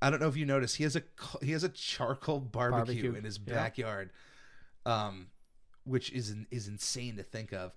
I 0.00 0.10
don't 0.10 0.20
know 0.20 0.28
if 0.28 0.36
you 0.36 0.44
noticed 0.46 0.76
he 0.76 0.84
has 0.84 0.94
a 0.94 1.02
he 1.42 1.52
has 1.52 1.64
a 1.64 1.68
charcoal 1.70 2.38
barbecue, 2.38 2.94
Barbecue, 2.94 3.14
in 3.14 3.24
his 3.24 3.40
yeah. 3.44 3.54
backyard, 3.54 4.10
um, 4.84 5.28
which 5.86 6.10
is 6.12 6.34
is 6.50 6.68
insane 6.68 7.16
to 7.16 7.22
think 7.22 7.52
of. 7.52 7.72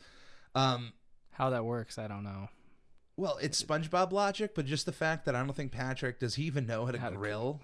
Um, 0.55 0.93
How 1.31 1.49
that 1.51 1.63
works, 1.65 1.97
I 1.97 2.07
don't 2.07 2.23
know. 2.23 2.49
well, 3.15 3.37
it's 3.41 3.61
SpongeBob 3.61 4.11
logic, 4.11 4.55
but 4.55 4.65
just 4.65 4.85
the 4.85 4.91
fact 4.91 5.25
that 5.25 5.35
I 5.35 5.43
don't 5.43 5.55
think 5.55 5.71
Patrick 5.71 6.19
does 6.19 6.35
he 6.35 6.43
even 6.43 6.65
know 6.65 6.85
how 6.85 6.91
to 6.91 6.99
How 6.99 7.09
to 7.09 7.15
grill. 7.15 7.61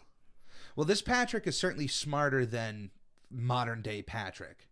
Well, 0.75 0.85
this 0.85 1.01
Patrick 1.01 1.47
is 1.47 1.57
certainly 1.57 1.87
smarter 1.87 2.45
than 2.45 2.91
modern 3.31 3.81
day 3.81 4.01
Patrick. 4.01 4.67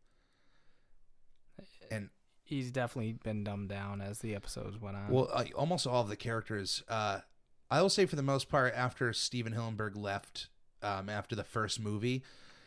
And 1.89 2.09
he's 2.43 2.71
definitely 2.71 3.13
been 3.23 3.43
dumbed 3.43 3.69
down 3.69 4.01
as 4.01 4.19
the 4.19 4.36
episodes 4.36 4.79
went 4.79 4.97
on. 4.97 5.09
Well, 5.09 5.29
uh, 5.31 5.45
almost 5.55 5.88
all 5.88 6.01
of 6.01 6.09
the 6.09 6.15
characters. 6.15 6.83
Uh, 6.89 7.19
I 7.71 7.81
will 7.81 7.89
say 7.89 8.05
for 8.05 8.15
the 8.15 8.23
most 8.23 8.49
part, 8.49 8.73
after 8.75 9.13
Stephen 9.13 9.53
Hillenburg 9.53 9.95
left, 9.95 10.49
um, 10.81 11.09
after 11.09 11.36
the 11.36 11.43
first 11.43 11.79
movie, 11.79 12.23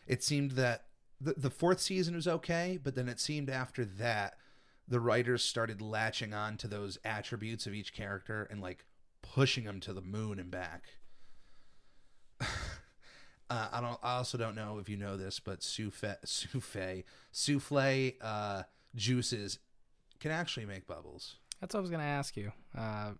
it 0.07 0.23
seemed 0.23 0.53
that 0.53 0.86
the 1.21 1.35
the 1.37 1.51
fourth 1.51 1.81
season 1.81 2.15
was 2.15 2.29
okay, 2.29 2.79
but 2.83 2.95
then 2.95 3.09
it 3.09 3.21
seemed 3.21 3.51
after 3.51 3.85
that, 3.85 4.37
the 4.89 5.01
writers 5.01 5.43
started 5.43 5.81
latching 5.81 6.35
on 6.35 6.57
to 6.59 6.69
those 6.69 6.99
attributes 7.05 7.67
of 7.67 7.75
each 7.75 7.93
character 7.93 8.47
and 8.51 8.61
like 8.61 8.85
pushing 9.23 9.65
them 9.65 9.81
to 9.81 9.93
the 9.93 10.03
moon 10.03 10.39
and 10.39 10.51
back. 10.51 10.85
Uh, 13.49 13.69
I 13.71 13.81
don't. 13.81 13.97
I 14.03 14.17
also 14.17 14.37
don't 14.37 14.57
know 14.57 14.79
if 14.79 14.89
you 14.89 14.97
know 14.97 15.17
this, 15.17 15.39
but 15.39 15.63
souffle, 15.63 16.17
souffle, 16.25 17.05
souffle 17.33 18.15
uh, 18.21 18.65
juices 18.97 19.61
can 20.19 20.33
actually 20.33 20.67
make 20.67 20.89
bubbles. 20.89 21.37
That's 21.61 21.73
what 21.73 21.79
I 21.79 21.83
was 21.83 21.91
gonna 21.91 22.03
ask 22.03 22.37
you. 22.37 22.51
Uh, 22.77 23.13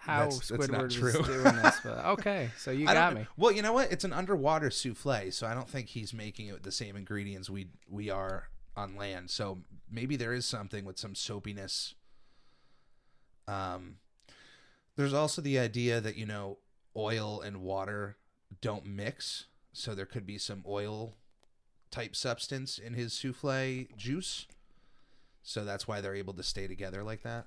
how 0.00 0.20
That's- 0.24 0.48
that's 0.48 0.68
not 0.68 0.84
Squidward 0.86 0.92
true. 0.92 1.20
is 1.20 1.26
doing 1.26 1.56
this? 1.56 1.80
But 1.82 2.04
okay, 2.06 2.50
so 2.58 2.70
you 2.70 2.86
got 2.86 3.14
me. 3.14 3.26
Well, 3.36 3.52
you 3.52 3.62
know 3.62 3.72
what? 3.72 3.90
It's 3.92 4.04
an 4.04 4.12
underwater 4.12 4.70
souffle, 4.70 5.32
so 5.32 5.46
I 5.46 5.54
don't 5.54 5.68
think 5.68 5.88
he's 5.88 6.12
making 6.12 6.48
it 6.48 6.52
with 6.52 6.62
the 6.62 6.72
same 6.72 6.96
ingredients 6.96 7.48
we 7.50 7.68
we 7.88 8.10
are 8.10 8.48
on 8.76 8.96
land. 8.96 9.30
So 9.30 9.58
maybe 9.90 10.16
there 10.16 10.32
is 10.32 10.46
something 10.46 10.84
with 10.84 10.98
some 10.98 11.14
soapiness. 11.14 11.94
Um, 13.46 13.96
there's 14.96 15.14
also 15.14 15.40
the 15.42 15.58
idea 15.58 16.00
that 16.00 16.16
you 16.16 16.26
know 16.26 16.58
oil 16.96 17.40
and 17.40 17.62
water 17.62 18.16
don't 18.60 18.84
mix, 18.86 19.46
so 19.72 19.94
there 19.94 20.06
could 20.06 20.26
be 20.26 20.38
some 20.38 20.64
oil 20.66 21.14
type 21.90 22.14
substance 22.14 22.78
in 22.78 22.94
his 22.94 23.12
souffle 23.12 23.86
juice. 23.96 24.46
So 25.42 25.64
that's 25.64 25.88
why 25.88 26.00
they're 26.00 26.14
able 26.14 26.34
to 26.34 26.42
stay 26.42 26.66
together 26.66 27.02
like 27.02 27.22
that. 27.22 27.46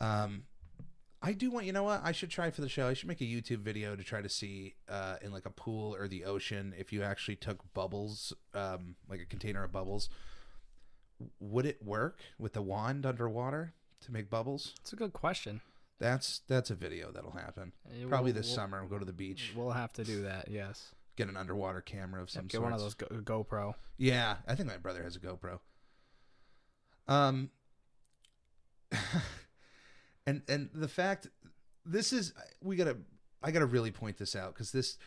Um, 0.00 0.44
I 1.22 1.32
do 1.32 1.50
want 1.50 1.66
you 1.66 1.72
know 1.72 1.82
what 1.84 2.00
I 2.04 2.12
should 2.12 2.30
try 2.30 2.50
for 2.50 2.60
the 2.60 2.68
show. 2.68 2.86
I 2.88 2.94
should 2.94 3.08
make 3.08 3.20
a 3.20 3.24
YouTube 3.24 3.58
video 3.58 3.96
to 3.96 4.04
try 4.04 4.20
to 4.20 4.28
see 4.28 4.74
uh, 4.88 5.16
in 5.22 5.32
like 5.32 5.46
a 5.46 5.50
pool 5.50 5.94
or 5.96 6.06
the 6.08 6.24
ocean 6.24 6.74
if 6.78 6.92
you 6.92 7.02
actually 7.02 7.36
took 7.36 7.72
bubbles, 7.74 8.32
um, 8.54 8.96
like 9.08 9.20
a 9.20 9.24
container 9.26 9.64
of 9.64 9.72
bubbles. 9.72 10.08
Would 11.40 11.64
it 11.66 11.82
work 11.82 12.20
with 12.38 12.52
the 12.52 12.62
wand 12.62 13.06
underwater 13.06 13.72
to 14.02 14.12
make 14.12 14.28
bubbles? 14.28 14.74
It's 14.80 14.92
a 14.92 14.96
good 14.96 15.12
question. 15.14 15.62
That's 15.98 16.42
that's 16.46 16.70
a 16.70 16.74
video 16.74 17.10
that'll 17.10 17.30
happen. 17.32 17.72
Uh, 17.86 18.06
Probably 18.08 18.32
we'll- 18.32 18.42
this 18.42 18.48
we'll- 18.48 18.56
summer. 18.56 18.80
We'll 18.80 18.90
go 18.90 18.98
to 18.98 19.04
the 19.06 19.12
beach, 19.14 19.52
We'll 19.56 19.70
have 19.70 19.94
to 19.94 20.04
do 20.04 20.22
that. 20.22 20.48
Yes. 20.50 20.94
get 21.16 21.28
an 21.28 21.36
underwater 21.38 21.80
camera 21.80 22.20
of 22.22 22.28
some 22.28 22.42
sort. 22.42 22.48
Get 22.50 22.56
sort. 22.58 22.64
one 22.64 22.72
of 22.74 22.80
those 22.80 22.94
Go- 22.94 23.44
GoPro. 23.44 23.74
Yeah, 23.96 24.36
I 24.46 24.54
think 24.54 24.68
my 24.68 24.76
brother 24.76 25.02
has 25.02 25.16
a 25.16 25.20
GoPro. 25.20 25.60
Um, 27.08 27.50
and 30.26 30.42
and 30.48 30.70
the 30.74 30.88
fact 30.88 31.28
this 31.84 32.12
is 32.12 32.32
we 32.62 32.76
gotta 32.76 32.96
I 33.42 33.50
gotta 33.50 33.66
really 33.66 33.90
point 33.90 34.18
this 34.18 34.34
out 34.34 34.54
because 34.54 34.72
this 34.72 34.98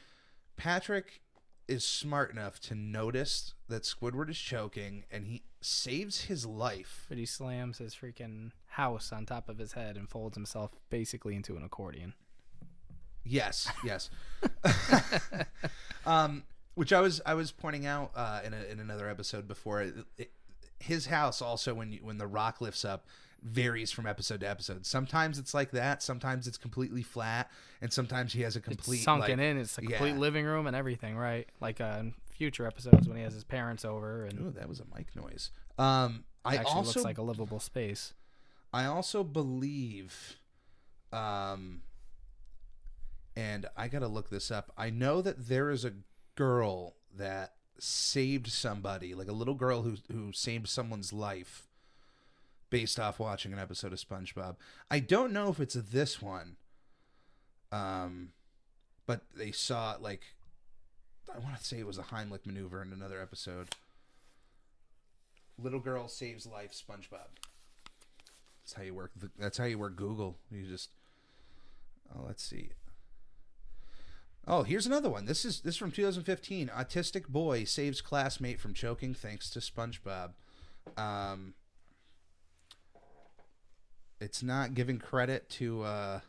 Patrick 0.58 1.22
is 1.68 1.86
smart 1.86 2.32
enough 2.32 2.60
to 2.60 2.76
notice 2.76 3.54
that 3.68 3.84
Squidward 3.84 4.30
is 4.30 4.40
choking 4.40 5.04
and 5.12 5.28
he 5.28 5.44
saves 5.62 6.22
his 6.22 6.46
life. 6.46 7.06
But 7.10 7.18
he 7.18 7.26
slams 7.26 7.78
his 7.78 7.94
freaking 7.94 8.52
house 8.66 9.12
on 9.12 9.26
top 9.26 9.50
of 9.50 9.60
his 9.60 9.74
head 9.74 9.96
and 9.96 10.10
folds 10.10 10.36
himself 10.36 10.72
basically 10.90 11.36
into 11.36 11.56
an 11.56 11.64
accordion. 11.64 12.14
Yes, 13.24 13.70
yes. 13.84 14.10
um, 16.06 16.44
which 16.74 16.92
I 16.92 17.02
was 17.02 17.22
I 17.26 17.36
was 17.36 17.52
pointing 17.52 17.86
out 17.86 18.12
uh, 18.16 18.42
in 18.44 18.54
a, 18.54 18.64
in 18.72 18.80
another 18.80 19.08
episode 19.08 19.48
before. 19.48 19.82
It, 19.82 19.96
it, 20.18 20.32
his 20.80 21.08
house 21.08 21.42
also 21.42 21.74
when 21.74 21.92
you, 21.92 22.00
when 22.02 22.18
the 22.18 22.28
rock 22.28 22.62
lifts 22.62 22.86
up 22.86 23.06
varies 23.44 23.92
from 23.92 24.06
episode 24.06 24.42
to 24.42 24.50
episode. 24.50 24.86
Sometimes 24.86 25.40
it's 25.40 25.54
like 25.54 25.72
that. 25.72 26.04
Sometimes 26.04 26.48
it's 26.48 26.58
completely 26.58 27.04
flat, 27.04 27.50
and 27.82 27.92
sometimes 27.92 28.34
he 28.34 28.42
has 28.42 28.56
a 28.56 28.62
complete 28.62 28.98
it's 28.98 29.06
sunken 29.06 29.38
like- 29.38 29.48
in. 29.48 29.58
It's 29.58 29.78
a 29.78 29.82
complete 29.82 30.12
yeah. 30.12 30.18
living 30.18 30.46
room 30.46 30.68
and 30.68 30.76
everything, 30.76 31.18
right? 31.18 31.48
Like 31.60 31.82
uh, 31.82 31.98
in 32.00 32.14
future 32.32 32.66
episodes 32.66 33.08
when 33.08 33.18
he 33.18 33.24
has 33.24 33.34
his 33.34 33.44
parents 33.44 33.84
over 33.84 34.24
and 34.26 34.40
Ooh, 34.40 34.52
that 34.52 34.70
was 34.70 34.80
a 34.80 34.86
mic 34.96 35.14
noise. 35.16 35.52
Um, 35.78 36.24
I 36.46 36.56
actually 36.56 36.74
also 36.74 37.00
looks 37.00 37.06
like 37.06 37.18
a 37.18 37.22
livable 37.22 37.60
space. 37.60 38.14
I 38.72 38.86
also 38.86 39.24
believe, 39.24 40.38
um, 41.12 41.82
and 43.36 43.66
I 43.76 43.88
gotta 43.88 44.08
look 44.08 44.30
this 44.30 44.52
up. 44.52 44.72
I 44.78 44.90
know 44.90 45.22
that 45.22 45.48
there 45.48 45.70
is 45.70 45.84
a 45.84 45.94
girl 46.36 46.96
that 47.16 47.54
saved 47.80 48.48
somebody, 48.48 49.16
like 49.16 49.28
a 49.28 49.34
little 49.34 49.56
girl 49.56 49.82
who 49.82 49.98
who 50.12 50.32
saved 50.32 50.68
someone's 50.68 51.12
life, 51.12 51.68
based 52.70 53.00
off 53.00 53.20
watching 53.20 53.54
an 53.54 53.60
episode 53.60 53.94
of 53.94 54.00
SpongeBob. 54.00 54.56
I 54.92 55.00
don't 55.00 55.34
know 55.34 55.50
if 55.50 55.60
it's 55.60 55.74
this 55.76 56.22
one. 56.22 56.56
Um, 57.72 58.30
but 59.06 59.22
they 59.36 59.52
saw 59.52 59.96
like, 60.00 60.22
I 61.34 61.40
want 61.40 61.58
to 61.60 61.64
say 61.64 61.80
it 61.80 61.88
was 61.88 61.98
a 61.98 62.04
Heimlich 62.04 62.46
maneuver 62.46 62.82
in 62.82 62.92
another 62.92 63.22
episode. 63.22 63.70
Little 65.62 65.80
girl 65.80 66.08
saves 66.08 66.46
life, 66.48 66.72
SpongeBob. 66.74 67.28
That's 68.64 68.74
how 68.76 68.84
you 68.84 68.94
work. 68.94 69.12
the- 69.16 69.32
That's 69.38 69.58
how 69.58 69.66
you 69.66 69.78
work 69.78 69.96
Google. 69.96 70.38
You 70.52 70.66
just. 70.66 70.90
Oh, 72.16 72.24
let's 72.26 72.44
see. 72.44 72.70
Oh, 74.48 74.64
here's 74.64 74.88
another 74.88 75.10
one. 75.10 75.26
This 75.26 75.46
is 75.46 75.60
this 75.62 75.76
is 75.76 75.78
from 75.78 75.92
2015. 75.92 76.70
Autistic 76.70 77.28
boy 77.28 77.66
saves 77.66 78.02
classmate 78.02 78.60
from 78.60 78.74
choking 78.74 79.14
thanks 79.14 79.50
to 79.52 79.60
SpongeBob. 79.60 80.32
Um, 80.98 81.54
it's 84.20 84.44
not 84.44 84.74
giving 84.74 85.00
credit 85.00 85.50
to. 85.52 85.84
Uh, 85.84 86.20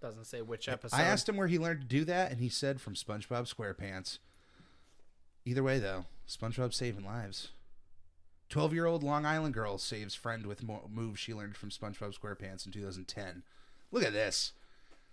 Doesn't 0.00 0.24
say 0.24 0.42
which 0.42 0.68
episode. 0.68 0.96
I 0.96 1.02
asked 1.02 1.28
him 1.28 1.36
where 1.36 1.46
he 1.46 1.58
learned 1.58 1.80
to 1.82 1.86
do 1.86 2.04
that, 2.04 2.30
and 2.30 2.40
he 2.40 2.48
said 2.48 2.80
from 2.80 2.94
SpongeBob 2.94 3.52
SquarePants. 3.52 4.18
Either 5.44 5.62
way, 5.62 5.78
though, 5.78 6.06
SpongeBob 6.28 6.72
saving 6.72 7.04
lives. 7.04 7.48
Twelve-year-old 8.48 9.02
Long 9.02 9.26
Island 9.26 9.54
girl 9.54 9.78
saves 9.78 10.14
friend 10.14 10.46
with 10.46 10.62
mo- 10.62 10.88
moves 10.92 11.18
she 11.18 11.34
learned 11.34 11.56
from 11.56 11.70
SpongeBob 11.70 12.18
SquarePants 12.18 12.66
in 12.66 12.72
2010. 12.72 13.42
Look 13.90 14.04
at 14.04 14.12
this. 14.12 14.52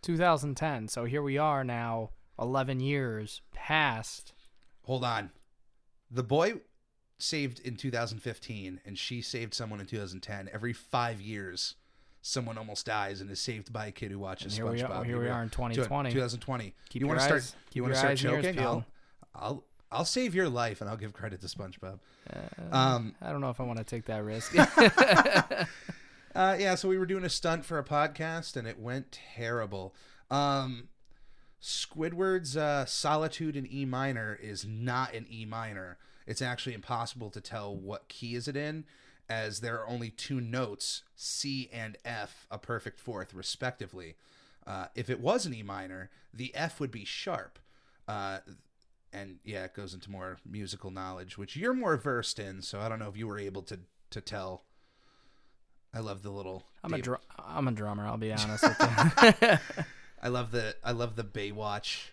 2010. 0.02 0.88
So 0.88 1.06
here 1.06 1.22
we 1.22 1.38
are 1.38 1.64
now, 1.64 2.10
11 2.40 2.80
years 2.80 3.42
past. 3.54 4.34
Hold 4.86 5.04
on. 5.04 5.30
The 6.10 6.24
boy 6.24 6.56
saved 7.22 7.60
in 7.60 7.76
2015, 7.76 8.82
and 8.86 8.98
she 8.98 9.22
saved 9.22 9.54
someone 9.54 9.80
in 9.80 9.86
2010. 9.86 10.50
Every 10.54 10.74
five 10.74 11.22
years, 11.22 11.76
someone 12.22 12.58
almost 12.58 12.86
dies 12.86 13.22
and 13.22 13.30
is 13.32 13.40
saved 13.40 13.72
by 13.72 13.88
a 13.88 13.92
kid 13.92 14.12
who 14.12 14.20
watches 14.20 14.58
And 14.58 14.64
here 14.64 14.72
we 14.72 14.80
SpongeBob. 14.82 14.90
are- 15.02 15.04
here 15.04 15.20
we 15.20 15.28
are 15.30 15.44
in 15.44 15.50
2020. 15.50 16.12
2020. 16.12 16.74
Keep 16.90 17.02
you 17.02 17.08
want 17.08 17.20
to 17.20 17.26
start? 17.26 17.56
you 17.74 17.82
want 17.84 17.94
to 17.94 18.00
start 18.00 18.18
choking? 18.18 18.60
I'll. 18.60 18.86
I'll 19.34 19.64
I'll 19.94 20.06
save 20.06 20.34
your 20.34 20.48
life, 20.48 20.80
and 20.80 20.90
I'll 20.90 20.96
give 20.96 21.12
credit 21.12 21.42
to 21.42 21.48
SpongeBob. 21.48 22.00
Uh, 22.32 22.76
Um, 22.76 23.14
I 23.22 23.32
don't 23.32 23.42
know 23.42 23.50
if 23.50 23.60
I 23.60 23.64
want 23.64 23.78
to 23.80 23.84
take 23.84 24.06
that 24.06 24.24
risk. 24.24 24.56
Uh, 26.34 26.56
yeah, 26.58 26.76
so 26.76 26.88
we 26.88 26.98
were 26.98 27.06
doing 27.06 27.26
a 27.26 27.30
stunt 27.30 27.66
for 27.66 27.78
a 27.78 27.84
podcast, 27.84 28.56
and 28.56 28.66
it 28.66 28.80
went 28.80 29.12
terrible. 29.36 29.94
Um, 30.30 30.88
Squidward's 31.62 32.56
uh, 32.56 32.86
Solitude 32.86 33.58
in 33.58 33.68
E 33.72 33.84
minor 33.84 34.40
is 34.42 34.66
not 34.66 35.14
in 35.14 35.26
E 35.30 35.44
minor. 35.46 35.98
It's 36.28 36.42
actually 36.42 36.74
impossible 36.76 37.30
to 37.32 37.42
tell 37.42 37.76
what 37.76 38.08
key 38.08 38.36
is 38.36 38.48
it 38.48 38.56
in, 38.56 38.86
as 39.30 39.60
there 39.62 39.80
are 39.80 39.88
only 39.88 40.10
two 40.10 40.42
notes, 40.42 41.04
C 41.16 41.70
and 41.74 41.98
F, 42.06 42.48
a 42.52 42.58
perfect 42.58 43.00
fourth, 43.00 43.34
respectively. 43.34 44.16
Uh, 44.68 44.88
if 44.96 45.10
it 45.10 45.20
was 45.20 45.46
an 45.46 45.54
E 45.54 45.64
minor, 45.64 46.10
the 46.34 46.54
F 46.56 46.80
would 46.80 46.92
be 46.92 47.06
sharp. 47.06 47.58
Uh, 48.08 48.40
and 49.14 49.40
yeah, 49.44 49.64
it 49.66 49.74
goes 49.74 49.94
into 49.94 50.12
more 50.12 50.38
musical 50.50 50.92
knowledge, 50.92 51.38
which 51.38 51.56
you're 51.56 51.74
more 51.74 51.98
versed 51.98 52.40
in. 52.40 52.62
So 52.62 52.80
I 52.80 52.88
don't 52.90 53.00
know 53.00 53.10
if 53.10 53.18
you 53.18 53.28
were 53.28 53.40
able 53.40 53.62
to 53.64 53.80
to 54.12 54.22
tell. 54.22 54.64
I 55.94 56.00
love 56.00 56.22
the 56.24 56.30
little. 56.32 56.64
I'm 56.84 56.94
a 56.94 56.98
Dave- 56.98 57.06
dr- 57.06 57.22
I'm 57.40 57.68
a 57.68 57.72
drummer. 57.72 58.06
I'll 58.06 58.18
be 58.18 58.32
honest 58.32 58.64
with 58.64 58.78
you. 59.42 59.84
I 60.24 60.28
love 60.28 60.52
the 60.52 60.76
I 60.84 60.92
love 60.92 61.16
the 61.16 61.24
Baywatch 61.24 62.10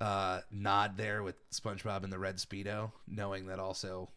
uh, 0.00 0.40
nod 0.50 0.96
there 0.96 1.22
with 1.22 1.36
SpongeBob 1.50 2.04
and 2.04 2.12
the 2.12 2.18
red 2.18 2.36
speedo, 2.36 2.92
knowing 3.06 3.46
that 3.46 3.58
also 3.58 4.08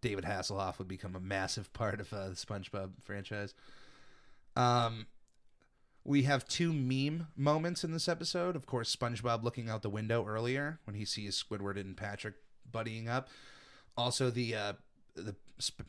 David 0.00 0.24
Hasselhoff 0.24 0.78
would 0.78 0.88
become 0.88 1.14
a 1.14 1.20
massive 1.20 1.72
part 1.72 2.00
of 2.00 2.12
uh, 2.12 2.28
the 2.28 2.34
SpongeBob 2.34 2.90
franchise. 3.02 3.54
Um, 4.56 5.06
we 6.04 6.22
have 6.22 6.48
two 6.48 6.72
meme 6.72 7.28
moments 7.36 7.84
in 7.84 7.92
this 7.92 8.08
episode. 8.08 8.56
Of 8.56 8.66
course, 8.66 8.94
SpongeBob 8.94 9.42
looking 9.42 9.68
out 9.68 9.82
the 9.82 9.90
window 9.90 10.26
earlier 10.26 10.80
when 10.84 10.96
he 10.96 11.04
sees 11.04 11.42
Squidward 11.42 11.78
and 11.78 11.96
Patrick 11.96 12.34
buddying 12.70 13.08
up. 13.08 13.28
Also, 13.96 14.30
the 14.30 14.54
uh, 14.54 14.72
the 15.14 15.34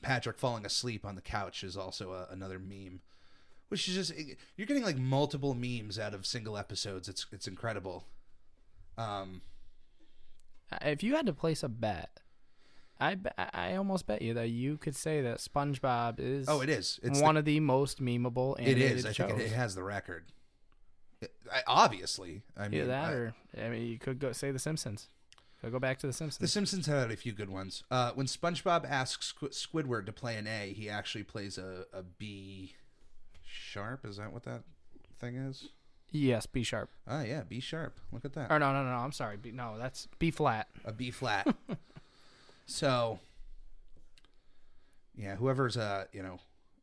Patrick 0.01 0.37
falling 0.37 0.65
asleep 0.65 1.05
on 1.05 1.15
the 1.15 1.21
couch 1.21 1.63
is 1.63 1.77
also 1.77 2.11
a, 2.11 2.27
another 2.31 2.59
meme 2.59 3.01
which 3.71 3.87
is 3.87 3.95
just 3.95 4.13
you're 4.57 4.67
getting 4.67 4.83
like 4.83 4.97
multiple 4.97 5.53
memes 5.53 5.97
out 5.97 6.13
of 6.13 6.25
single 6.25 6.57
episodes. 6.57 7.07
It's 7.07 7.25
it's 7.31 7.47
incredible. 7.47 8.03
Um, 9.01 9.41
if 10.81 11.03
you 11.03 11.15
had 11.15 11.25
to 11.25 11.33
place 11.33 11.63
a 11.63 11.69
bet 11.69 12.09
I, 13.01 13.17
I 13.53 13.75
almost 13.75 14.05
bet 14.05 14.21
you 14.21 14.35
that 14.35 14.49
you 14.49 14.77
could 14.77 14.95
say 14.95 15.21
that 15.21 15.39
SpongeBob 15.39 16.19
is 16.19 16.47
Oh, 16.47 16.61
it 16.61 16.69
is. 16.69 16.99
It's 17.01 17.19
one 17.19 17.33
the, 17.35 17.39
of 17.39 17.45
the 17.45 17.59
most 17.59 17.99
memeable 17.99 18.59
it 18.59 18.77
is. 18.77 19.05
I 19.07 19.11
shows. 19.11 19.27
think 19.31 19.39
it, 19.41 19.45
it 19.47 19.51
has 19.53 19.73
the 19.73 19.83
record. 19.83 20.25
It- 21.19 21.33
I, 21.51 21.61
obviously, 21.65 22.43
I 22.55 22.67
mean 22.67 22.81
Either 22.81 22.87
that 22.89 23.09
I- 23.09 23.13
or 23.13 23.33
I 23.57 23.69
mean 23.69 23.87
you 23.87 23.97
could 23.97 24.19
go 24.19 24.31
say 24.33 24.51
The 24.51 24.59
Simpsons. 24.59 25.09
Could 25.61 25.71
go 25.71 25.79
back 25.79 25.97
to 25.99 26.07
The 26.07 26.13
Simpsons. 26.13 26.39
The 26.39 26.47
Simpsons 26.47 26.85
had 26.85 27.11
a 27.11 27.15
few 27.15 27.33
good 27.33 27.49
ones. 27.49 27.83
Uh, 27.91 28.11
when 28.13 28.27
SpongeBob 28.27 28.87
asks 28.87 29.33
Squidward 29.33 30.05
to 30.05 30.11
play 30.13 30.35
an 30.37 30.47
A, 30.47 30.73
he 30.73 30.87
actually 30.89 31.23
plays 31.23 31.57
a, 31.57 31.85
a 31.93 32.03
B 32.03 32.75
sharp. 33.43 34.05
Is 34.05 34.17
that 34.17 34.31
what 34.31 34.43
that 34.43 34.61
thing 35.19 35.35
is? 35.37 35.69
Yes, 36.11 36.45
B 36.45 36.63
sharp. 36.63 36.89
Oh 37.07 37.21
yeah, 37.21 37.43
B 37.47 37.59
sharp. 37.59 37.99
Look 38.11 38.25
at 38.25 38.33
that. 38.33 38.51
Or 38.51 38.59
no, 38.59 38.71
no, 38.73 38.83
no, 38.83 38.91
no. 38.91 38.97
I'm 38.97 39.11
sorry. 39.11 39.37
B, 39.37 39.51
no, 39.51 39.77
that's 39.77 40.07
B 40.19 40.31
flat. 40.31 40.67
A 40.85 40.91
B 40.91 41.11
flat. 41.11 41.47
so 42.65 43.19
yeah, 45.15 45.35
whoever's 45.35 45.77
uh 45.77 46.05
you 46.13 46.23
know 46.23 46.39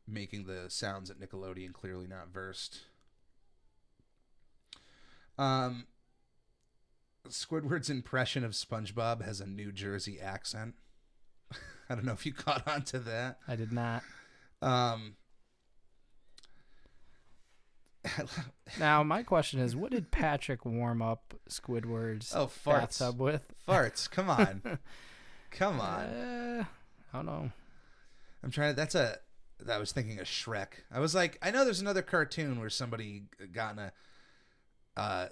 making 0.06 0.44
the 0.44 0.64
sounds 0.68 1.10
at 1.10 1.20
Nickelodeon 1.20 1.72
clearly 1.72 2.06
not 2.06 2.28
versed. 2.32 2.80
Um, 5.38 5.86
Squidward's 7.28 7.90
impression 7.90 8.42
of 8.44 8.52
SpongeBob 8.52 9.24
has 9.24 9.40
a 9.40 9.46
New 9.46 9.70
Jersey 9.70 10.18
accent. 10.20 10.74
I 11.90 11.94
don't 11.94 12.04
know 12.04 12.12
if 12.12 12.26
you 12.26 12.32
caught 12.34 12.66
on 12.66 12.82
to 12.84 12.98
that. 13.00 13.38
I 13.46 13.54
did 13.54 13.72
not. 13.72 14.02
Um, 14.60 15.14
Now 18.78 19.02
my 19.02 19.22
question 19.22 19.60
is, 19.60 19.74
what 19.74 19.92
did 19.92 20.10
Patrick 20.10 20.64
warm 20.64 21.00
up 21.00 21.34
Squidward's 21.48 22.34
oh, 22.34 22.46
farts. 22.46 22.98
bathtub 22.98 23.20
with? 23.20 23.54
Farts. 23.66 24.10
Come 24.10 24.28
on. 24.28 24.78
Come 25.50 25.80
on. 25.80 26.04
Uh, 26.04 26.64
I 27.12 27.16
don't 27.16 27.26
know. 27.26 27.50
I'm 28.42 28.50
trying 28.50 28.72
to. 28.72 28.76
That's 28.76 28.94
a. 28.94 29.18
I 29.70 29.78
was 29.78 29.92
thinking 29.92 30.20
of 30.20 30.26
Shrek. 30.26 30.84
I 30.92 31.00
was 31.00 31.14
like, 31.14 31.38
I 31.42 31.50
know 31.50 31.64
there's 31.64 31.80
another 31.80 32.02
cartoon 32.02 32.60
where 32.60 32.70
somebody 32.70 33.24
got 33.52 33.72
in 33.72 33.78
a. 33.78 33.92
Uh, 34.96 35.28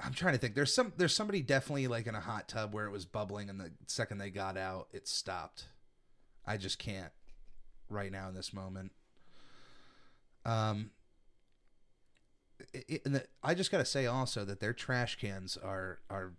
I'm 0.00 0.14
trying 0.14 0.34
to 0.34 0.38
think. 0.38 0.54
There's 0.54 0.74
some. 0.74 0.92
There's 0.96 1.14
somebody 1.14 1.42
definitely 1.42 1.86
like 1.86 2.06
in 2.06 2.14
a 2.14 2.20
hot 2.20 2.48
tub 2.48 2.74
where 2.74 2.86
it 2.86 2.90
was 2.90 3.04
bubbling, 3.04 3.50
and 3.50 3.60
the 3.60 3.72
second 3.86 4.18
they 4.18 4.30
got 4.30 4.56
out, 4.56 4.88
it 4.92 5.06
stopped. 5.06 5.68
I 6.46 6.56
just 6.56 6.78
can't, 6.78 7.12
right 7.88 8.10
now 8.10 8.28
in 8.28 8.34
this 8.34 8.52
moment. 8.52 8.92
Um. 10.44 10.90
It, 12.72 13.04
the, 13.04 13.24
I 13.42 13.54
just 13.54 13.70
gotta 13.70 13.84
say 13.84 14.06
also 14.06 14.44
that 14.44 14.60
their 14.60 14.72
trash 14.72 15.18
cans 15.18 15.56
are 15.56 16.00
are 16.10 16.32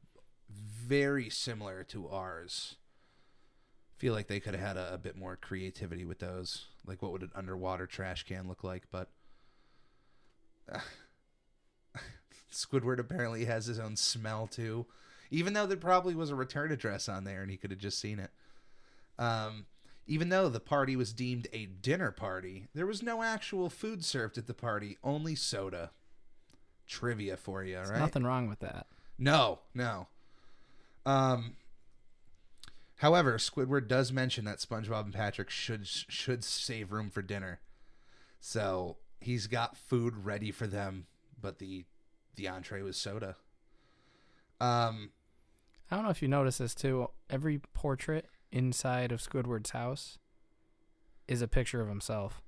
very 0.49 1.29
similar 1.29 1.83
to 1.86 2.09
ours 2.09 2.75
feel 4.03 4.13
like 4.13 4.27
they 4.27 4.41
could 4.41 4.53
have 4.53 4.62
had 4.62 4.75
a, 4.75 4.95
a 4.95 4.97
bit 4.97 5.15
more 5.15 5.38
creativity 5.38 6.03
with 6.03 6.19
those. 6.19 6.65
Like, 6.86 7.01
what 7.01 7.13
would 7.13 7.21
an 7.21 7.31
underwater 7.33 7.88
trash 7.88 8.23
can 8.23 8.49
look 8.49 8.62
like? 8.62 8.83
But 8.91 9.09
uh, 10.69 10.79
Squidward 12.51 12.99
apparently 12.99 13.45
has 13.45 13.65
his 13.65 13.79
own 13.79 13.95
smell 13.95 14.47
too, 14.47 14.88
even 15.31 15.53
though 15.53 15.65
there 15.65 15.77
probably 15.77 16.15
was 16.15 16.31
a 16.31 16.36
return 16.36 16.69
address 16.69 17.07
on 17.07 17.23
there 17.23 17.41
and 17.41 17.49
he 17.49 17.55
could 17.55 17.71
have 17.71 17.79
just 17.79 17.97
seen 17.97 18.19
it. 18.19 18.31
Um, 19.17 19.67
even 20.05 20.27
though 20.27 20.49
the 20.49 20.59
party 20.59 20.97
was 20.97 21.13
deemed 21.13 21.47
a 21.53 21.65
dinner 21.67 22.12
party, 22.12 22.67
there 22.75 22.86
was 22.86 23.01
no 23.01 23.23
actual 23.23 23.69
food 23.69 24.03
served 24.03 24.38
at 24.38 24.47
the 24.47 24.53
party, 24.53 24.97
only 25.01 25.33
soda. 25.33 25.91
Trivia 26.88 27.38
for 27.38 27.63
you, 27.63 27.76
There's 27.76 27.89
right? 27.89 28.00
nothing 28.00 28.24
wrong 28.24 28.48
with 28.48 28.60
that. 28.60 28.88
No, 29.17 29.60
no. 29.74 30.08
Um. 31.06 31.56
However, 32.98 33.38
Squidward 33.38 33.88
does 33.88 34.12
mention 34.12 34.46
that 34.46 34.60
SpongeBob 34.60 35.06
and 35.06 35.13
Patrick 35.13 35.50
should 35.50 35.88
should 35.88 36.43
save 36.43 36.91
room 36.91 37.10
for 37.10 37.22
dinner, 37.22 37.60
so 38.39 38.98
he's 39.19 39.48
got 39.48 39.76
food 39.78 40.26
ready 40.26 40.52
for 40.52 40.67
them, 40.67 41.08
but 41.41 41.60
the 41.60 41.86
the 42.36 42.48
entree 42.48 42.82
was 42.82 42.98
soda. 42.98 43.36
Um. 44.60 45.12
I 45.91 45.96
don't 45.96 46.06
know 46.06 46.12
if 46.12 46.22
you 46.22 46.28
notice 46.28 46.58
this 46.58 46.74
too. 46.74 47.10
Every 47.30 47.60
portrait 47.60 48.26
inside 48.52 49.12
of 49.12 49.22
Squidward's 49.22 49.72
house 49.72 50.17
is 51.28 51.41
a 51.41 51.48
picture 51.48 51.82
of 51.82 51.88
himself. 51.88 52.41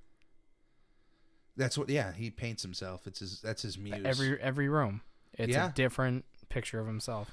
That's 1.57 1.77
what. 1.77 1.89
Yeah, 1.89 2.11
he 2.13 2.29
paints 2.29 2.63
himself. 2.63 3.07
It's 3.07 3.19
his. 3.19 3.41
That's 3.41 3.61
his 3.61 3.77
muse. 3.77 4.01
Every 4.05 4.39
every 4.41 4.69
room, 4.69 5.01
it's 5.33 5.53
Yeah. 5.53 5.69
a 5.69 5.73
different 5.73 6.25
picture 6.49 6.79
of 6.79 6.87
himself. 6.87 7.31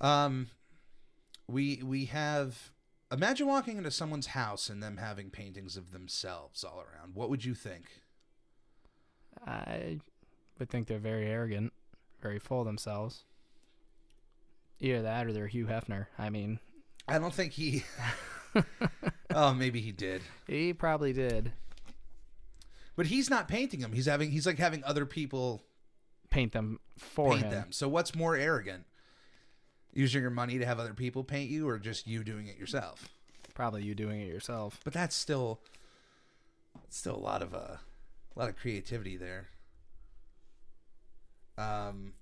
Um, 0.00 0.48
we 1.48 1.82
we 1.84 2.06
have. 2.06 2.70
Imagine 3.12 3.48
walking 3.48 3.76
into 3.76 3.90
someone's 3.90 4.28
house 4.28 4.68
and 4.68 4.80
them 4.80 4.98
having 4.98 5.30
paintings 5.30 5.76
of 5.76 5.90
themselves 5.90 6.62
all 6.62 6.80
around. 6.80 7.16
What 7.16 7.28
would 7.28 7.44
you 7.44 7.54
think? 7.54 7.86
I 9.44 9.98
would 10.60 10.70
think 10.70 10.86
they're 10.86 10.98
very 11.00 11.26
arrogant, 11.26 11.72
very 12.22 12.38
full 12.38 12.60
of 12.60 12.66
themselves. 12.66 13.24
Either 14.78 15.02
that 15.02 15.26
or 15.26 15.32
they're 15.32 15.48
Hugh 15.48 15.66
Hefner. 15.66 16.06
I 16.18 16.30
mean, 16.30 16.60
I 17.08 17.18
don't 17.18 17.34
think 17.34 17.52
he. 17.52 17.84
oh, 19.34 19.54
maybe 19.54 19.80
he 19.80 19.92
did, 19.92 20.22
he 20.46 20.72
probably 20.72 21.12
did 21.12 21.52
but 23.00 23.06
he's 23.06 23.30
not 23.30 23.48
painting 23.48 23.80
them. 23.80 23.94
He's 23.94 24.04
having. 24.04 24.30
He's 24.30 24.44
like 24.44 24.58
having 24.58 24.84
other 24.84 25.06
people 25.06 25.62
paint 26.28 26.52
them 26.52 26.80
for 26.98 27.30
paint 27.30 27.44
him. 27.44 27.50
them. 27.50 27.66
So 27.70 27.88
what's 27.88 28.14
more 28.14 28.36
arrogant? 28.36 28.84
Using 29.94 30.20
your 30.20 30.30
money 30.30 30.58
to 30.58 30.66
have 30.66 30.78
other 30.78 30.92
people 30.92 31.24
paint 31.24 31.48
you, 31.48 31.66
or 31.66 31.78
just 31.78 32.06
you 32.06 32.22
doing 32.22 32.46
it 32.46 32.58
yourself? 32.58 33.08
Probably 33.54 33.84
you 33.84 33.94
doing 33.94 34.20
it 34.20 34.28
yourself. 34.28 34.80
But 34.84 34.92
that's 34.92 35.16
still, 35.16 35.62
still 36.90 37.16
a 37.16 37.24
lot 37.24 37.40
of 37.40 37.54
uh, 37.54 37.78
a 37.78 37.80
lot 38.36 38.50
of 38.50 38.58
creativity 38.58 39.16
there. 39.16 39.48
Um, 41.56 42.12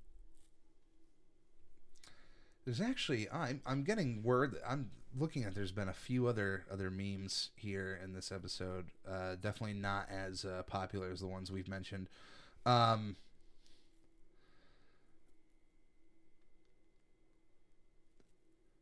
there's 2.68 2.82
actually 2.82 3.26
I'm 3.32 3.62
I'm 3.64 3.82
getting 3.82 4.22
word. 4.22 4.56
I'm 4.68 4.90
looking 5.18 5.44
at. 5.44 5.54
There's 5.54 5.72
been 5.72 5.88
a 5.88 5.94
few 5.94 6.26
other 6.26 6.66
other 6.70 6.90
memes 6.90 7.48
here 7.56 7.98
in 8.04 8.12
this 8.12 8.30
episode. 8.30 8.88
Uh, 9.10 9.36
definitely 9.40 9.72
not 9.72 10.06
as 10.10 10.44
uh, 10.44 10.64
popular 10.66 11.10
as 11.10 11.20
the 11.20 11.26
ones 11.26 11.50
we've 11.50 11.66
mentioned. 11.66 12.10
Um, 12.66 13.16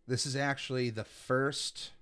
this 0.09 0.27
is 0.27 0.35
actually 0.35 0.91
the 0.91 1.05
first 1.05 1.93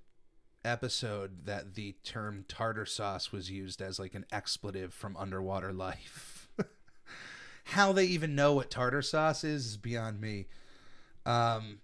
episode 0.65 1.45
that 1.45 1.75
the 1.75 1.97
term 2.03 2.47
tartar 2.49 2.87
sauce 2.87 3.31
was 3.31 3.51
used 3.51 3.83
as 3.83 3.99
like 3.99 4.15
an 4.15 4.25
expletive 4.33 4.95
from 4.95 5.19
underwater 5.19 5.73
life. 5.75 6.49
How 7.65 7.93
they 7.93 8.07
even 8.07 8.35
know 8.35 8.55
what 8.55 8.71
tartar 8.71 9.03
sauce 9.03 9.45
is 9.45 9.67
is 9.67 9.77
beyond 9.77 10.19
me. 10.19 10.47
Um, 11.27 11.79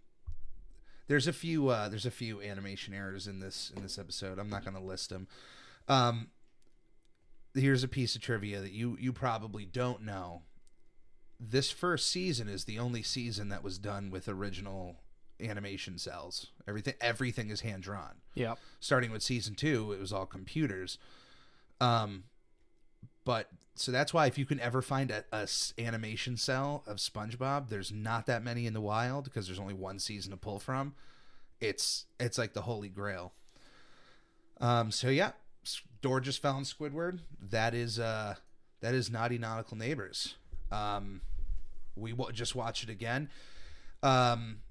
there's 1.09 1.27
a 1.27 1.33
few 1.33 1.69
uh, 1.69 1.89
there's 1.89 2.07
a 2.07 2.11
few 2.11 2.41
animation 2.41 2.95
errors 2.95 3.27
in 3.27 3.41
this 3.41 3.73
in 3.75 3.83
this 3.83 3.99
episode. 3.99 4.39
I'm 4.39 4.51
not 4.51 4.65
going 4.65 4.77
to 4.77 4.83
list 4.83 5.11
them. 5.11 5.27
Um, 5.89 6.29
here's 7.55 7.83
a 7.83 7.89
piece 7.89 8.15
of 8.15 8.23
trivia 8.23 8.61
that 8.61 8.73
you 8.73 8.97
you 9.01 9.13
probably 9.13 9.65
don't 9.65 10.03
know. 10.03 10.43
This 11.41 11.71
first 11.71 12.09
season 12.11 12.49
is 12.49 12.65
the 12.65 12.79
only 12.79 13.03
season 13.03 13.49
that 13.49 13.65
was 13.65 13.79
done 13.79 14.11
with 14.11 14.29
original 14.29 14.97
animation 15.41 15.97
cells. 15.99 16.49
Everything 16.69 16.95
everything 17.01 17.49
is 17.51 17.63
hand 17.63 17.83
drawn 17.83 18.17
Yep. 18.35 18.59
starting 18.79 19.11
with 19.11 19.23
season 19.23 19.55
two, 19.55 19.91
it 19.93 19.99
was 19.99 20.13
all 20.13 20.27
computers. 20.27 20.99
Um, 21.81 22.25
but 23.31 23.49
so 23.77 23.93
that's 23.93 24.13
why 24.13 24.27
if 24.27 24.39
you 24.39 24.45
can 24.45 24.59
ever 24.59 24.83
find 24.83 25.13
a 25.13 25.49
animation 25.79 26.37
cell 26.37 26.83
of 26.85 26.97
SpongeBob, 26.97 27.69
there's 27.69 27.93
not 27.93 28.27
that 28.27 28.43
many 28.43 28.67
in 28.67 28.73
the 28.73 28.81
wild 28.81 29.23
because 29.23 29.47
there's 29.47 29.61
only 29.61 29.73
one 29.73 30.01
season 30.01 30.33
to 30.33 30.37
pull 30.37 30.59
from. 30.59 30.97
It's 31.61 32.07
it's 32.19 32.39
like 32.39 32.55
the 32.55 32.63
holy 32.63 32.89
grail. 32.89 33.33
Um, 34.61 34.91
so 34.91 35.11
yeah, 35.11 35.31
Door 36.03 36.23
just 36.23 36.43
found 36.43 36.67
Squidward. 36.67 37.21
That 37.41 37.73
is 37.73 38.01
uh 38.01 38.35
that 38.81 38.95
is 38.97 39.13
Naughty 39.13 39.39
Nautical 39.39 39.77
Neighbors. 39.77 40.35
Um, 40.73 41.21
we 41.95 42.11
w- 42.11 42.33
just 42.33 42.57
watch 42.57 42.83
it 42.83 42.91
again. 42.91 43.31
Um, 44.03 44.63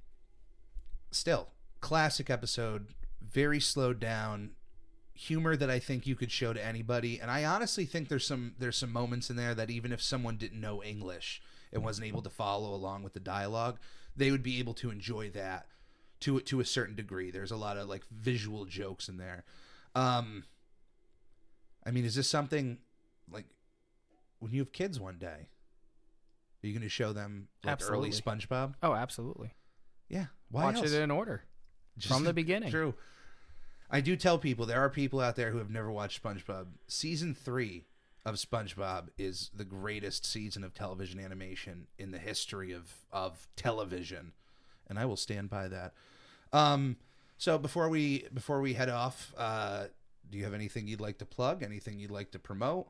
still 1.11 1.47
classic 1.79 2.29
episode 2.29 2.87
very 3.21 3.61
slowed 3.61 4.01
down 4.01 4.51
humor 5.21 5.53
that 5.57 5.69
i 5.69 5.79
think 5.79 6.07
you 6.07 6.15
could 6.15 6.31
show 6.31 6.53
to 6.53 6.65
anybody 6.65 7.19
and 7.19 7.29
i 7.29 7.43
honestly 7.43 7.83
think 7.85 8.07
there's 8.07 8.25
some 8.25 8.53
there's 8.57 8.77
some 8.77 8.91
moments 8.93 9.29
in 9.29 9.35
there 9.35 9.53
that 9.53 9.69
even 9.69 9.91
if 9.91 10.01
someone 10.01 10.37
didn't 10.37 10.61
know 10.61 10.81
english 10.81 11.41
and 11.73 11.83
wasn't 11.83 12.07
able 12.07 12.21
to 12.21 12.29
follow 12.29 12.73
along 12.73 13.03
with 13.03 13.11
the 13.11 13.19
dialogue 13.19 13.77
they 14.15 14.31
would 14.31 14.41
be 14.41 14.59
able 14.59 14.73
to 14.73 14.89
enjoy 14.89 15.29
that 15.29 15.65
to 16.21 16.39
to 16.39 16.61
a 16.61 16.65
certain 16.65 16.95
degree 16.95 17.31
there's 17.31 17.51
a 17.51 17.57
lot 17.57 17.75
of 17.75 17.89
like 17.89 18.03
visual 18.09 18.63
jokes 18.63 19.09
in 19.09 19.17
there 19.17 19.43
um 19.93 20.45
i 21.85 21.91
mean 21.91 22.05
is 22.05 22.15
this 22.15 22.29
something 22.29 22.77
like 23.29 23.45
when 24.39 24.53
you 24.53 24.59
have 24.61 24.71
kids 24.71 25.01
one 25.01 25.17
day 25.17 25.49
are 26.63 26.67
you 26.67 26.71
going 26.73 26.81
to 26.81 26.87
show 26.89 27.11
them 27.11 27.49
like 27.65 27.81
early 27.89 28.07
Absolutely. 28.09 28.11
spongebob 28.47 28.73
Oh, 28.81 28.93
absolutely. 28.93 29.51
yeah 30.07 30.27
why 30.49 30.63
Watch 30.65 30.75
else? 30.77 30.93
it 30.93 31.01
in 31.01 31.11
order 31.11 31.43
Just- 31.97 32.13
from 32.13 32.23
the 32.23 32.33
beginning. 32.41 32.71
True. 32.71 32.93
I 33.89 34.01
do 34.01 34.15
tell 34.15 34.37
people 34.37 34.65
there 34.65 34.79
are 34.83 34.89
people 34.89 35.19
out 35.19 35.35
there 35.35 35.51
who 35.51 35.57
have 35.57 35.69
never 35.71 35.91
watched 35.91 36.21
SpongeBob. 36.21 36.67
Season 36.87 37.33
three 37.33 37.85
of 38.25 38.35
SpongeBob 38.35 39.07
is 39.17 39.49
the 39.55 39.63
greatest 39.65 40.25
season 40.25 40.63
of 40.63 40.73
television 40.73 41.19
animation 41.19 41.87
in 41.97 42.11
the 42.11 42.19
history 42.19 42.71
of 42.71 42.93
of 43.11 43.47
television, 43.55 44.33
and 44.87 44.99
I 44.99 45.05
will 45.05 45.15
stand 45.17 45.49
by 45.49 45.67
that. 45.69 45.93
Um, 46.53 46.97
so 47.37 47.57
before 47.57 47.89
we 47.89 48.25
before 48.33 48.61
we 48.61 48.73
head 48.73 48.89
off, 48.89 49.33
uh, 49.37 49.85
do 50.29 50.37
you 50.37 50.43
have 50.43 50.53
anything 50.53 50.87
you'd 50.87 51.01
like 51.01 51.17
to 51.19 51.25
plug? 51.25 51.63
Anything 51.63 51.97
you'd 51.99 52.11
like 52.11 52.31
to 52.31 52.39
promote? 52.39 52.89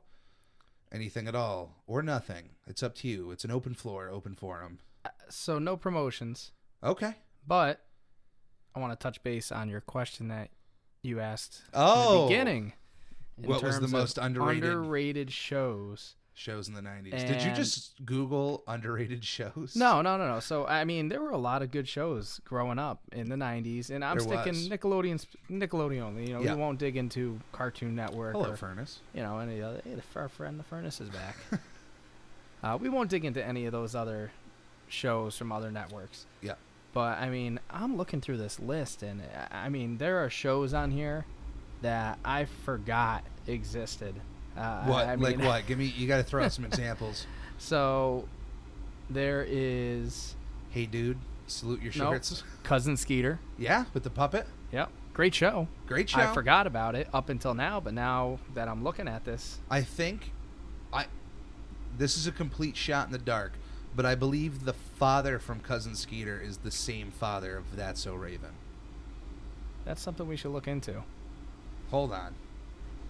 Anything 0.91 1.27
at 1.27 1.35
all, 1.35 1.75
or 1.85 2.01
nothing? 2.01 2.49
It's 2.65 2.81
up 2.81 2.95
to 2.95 3.07
you. 3.07 3.29
It's 3.31 3.45
an 3.45 3.51
open 3.51 3.75
floor, 3.75 4.09
open 4.09 4.33
forum. 4.35 4.79
So 5.29 5.59
no 5.59 5.77
promotions, 5.77 6.51
Okay. 6.83 7.13
but 7.47 7.85
I 8.73 8.79
want 8.79 8.91
to 8.99 9.01
touch 9.01 9.21
base 9.21 9.51
on 9.51 9.69
your 9.69 9.81
question 9.81 10.27
that 10.29 10.49
you 11.01 11.19
asked 11.19 11.61
Oh. 11.73 12.27
beginning. 12.27 12.73
in 13.41 13.49
What 13.49 13.63
was 13.63 13.79
the 13.79 13.87
most 13.87 14.17
underrated- 14.17 14.65
underrated 14.65 15.31
shows? 15.31 16.15
Shows 16.33 16.69
in 16.69 16.73
the 16.73 16.81
'90s. 16.81 17.11
Did 17.27 17.41
you 17.41 17.51
just 17.53 17.93
Google 18.05 18.63
underrated 18.65 19.25
shows? 19.25 19.75
No, 19.75 20.01
no, 20.01 20.17
no, 20.17 20.25
no. 20.27 20.39
So 20.39 20.65
I 20.67 20.85
mean, 20.85 21.09
there 21.09 21.21
were 21.21 21.31
a 21.31 21.37
lot 21.37 21.61
of 21.61 21.69
good 21.69 21.85
shows 21.85 22.39
growing 22.45 22.79
up 22.79 23.01
in 23.11 23.27
the 23.27 23.35
'90s, 23.35 23.89
and 23.89 24.05
I'm 24.05 24.17
There 24.19 24.25
sticking 24.27 24.53
was. 24.53 24.69
Nickelodeon, 24.69 25.25
Nickelodeon 25.51 26.01
only. 26.01 26.27
You 26.27 26.33
know, 26.35 26.41
Yeah. 26.41 26.55
we 26.55 26.61
won't 26.61 26.79
dig 26.79 26.95
into 26.95 27.41
Cartoon 27.51 27.93
Network 27.93 28.33
Hello, 28.35 28.51
or 28.51 28.55
Furnace. 28.55 28.99
you 29.13 29.21
know 29.21 29.39
any 29.39 29.61
other. 29.61 29.81
Hey, 29.83 29.95
the, 29.95 30.19
our 30.19 30.29
friend 30.29 30.57
the 30.57 30.63
furnace 30.63 31.01
is 31.01 31.09
back. 31.09 31.35
uh, 32.63 32.77
we 32.79 32.87
won't 32.87 33.09
dig 33.09 33.25
into 33.25 33.43
any 33.45 33.65
of 33.65 33.73
those 33.73 33.93
other 33.93 34.31
shows 34.87 35.37
from 35.37 35.51
other 35.51 35.71
networks. 35.71 36.25
Yeah. 36.41 36.53
But 36.93 37.19
I 37.19 37.29
mean, 37.29 37.59
I'm 37.69 37.97
looking 37.97 38.19
through 38.21 38.37
this 38.37 38.59
list, 38.59 39.03
and 39.03 39.21
I- 39.51 39.65
I 39.65 39.69
mean, 39.69 39.97
there 39.97 40.23
are 40.23 40.29
shows 40.29 40.73
on 40.73 40.91
here 40.91 41.25
that 41.81 42.17
I 42.25 42.45
forgot 42.45 43.23
existed. 43.47 44.15
Uh, 44.57 44.83
What? 44.85 45.07
I 45.07 45.15
like 45.15 45.37
mean- 45.37 45.45
what? 45.47 45.65
Give 45.67 45.77
me. 45.77 45.85
You 45.85 46.07
got 46.07 46.17
to 46.17 46.23
throw 46.23 46.43
out 46.43 46.51
some 46.51 46.65
examples. 46.65 47.25
So 47.57 48.27
there 49.09 49.45
is 49.47 50.35
Hey, 50.71 50.85
dude, 50.85 51.17
salute 51.47 51.81
your 51.81 51.91
Nope. 51.95 52.13
shorts. 52.13 52.43
Cousin 52.63 52.95
Skeeter. 52.97 53.39
Yeah, 53.57 53.85
with 53.93 54.03
the 54.03 54.09
puppet. 54.11 54.45
Yep. 54.71 54.89
Great 55.13 55.33
show. 55.33 55.67
Great 55.87 56.09
show. 56.09 56.19
I 56.21 56.33
forgot 56.33 56.67
about 56.67 56.95
it 56.95 57.07
up 57.13 57.27
until 57.29 57.53
now, 57.55 57.79
but 57.79 57.93
now 57.93 58.39
that 58.53 58.67
I'm 58.67 58.83
looking 58.83 59.07
at 59.07 59.25
this, 59.25 59.59
I 59.69 59.81
think, 59.81 60.31
I. 60.93 61.05
This 61.97 62.17
is 62.17 62.27
a 62.27 62.31
complete 62.31 62.77
shot 62.77 63.07
in 63.07 63.11
the 63.11 63.17
dark, 63.17 63.53
but 63.95 64.05
I 64.05 64.15
believe 64.15 64.65
the 64.65 64.73
father 64.73 65.39
from 65.39 65.59
Cousin 65.59 65.95
Skeeter 65.95 66.39
is 66.39 66.57
the 66.57 66.71
same 66.71 67.11
father 67.11 67.57
of 67.57 67.75
That's 67.75 68.01
So 68.01 68.13
Raven. 68.15 68.51
that's 69.85 70.01
something 70.01 70.27
we 70.27 70.35
should 70.37 70.51
look 70.51 70.67
into. 70.67 71.03
Hold 71.91 72.11
on. 72.13 72.35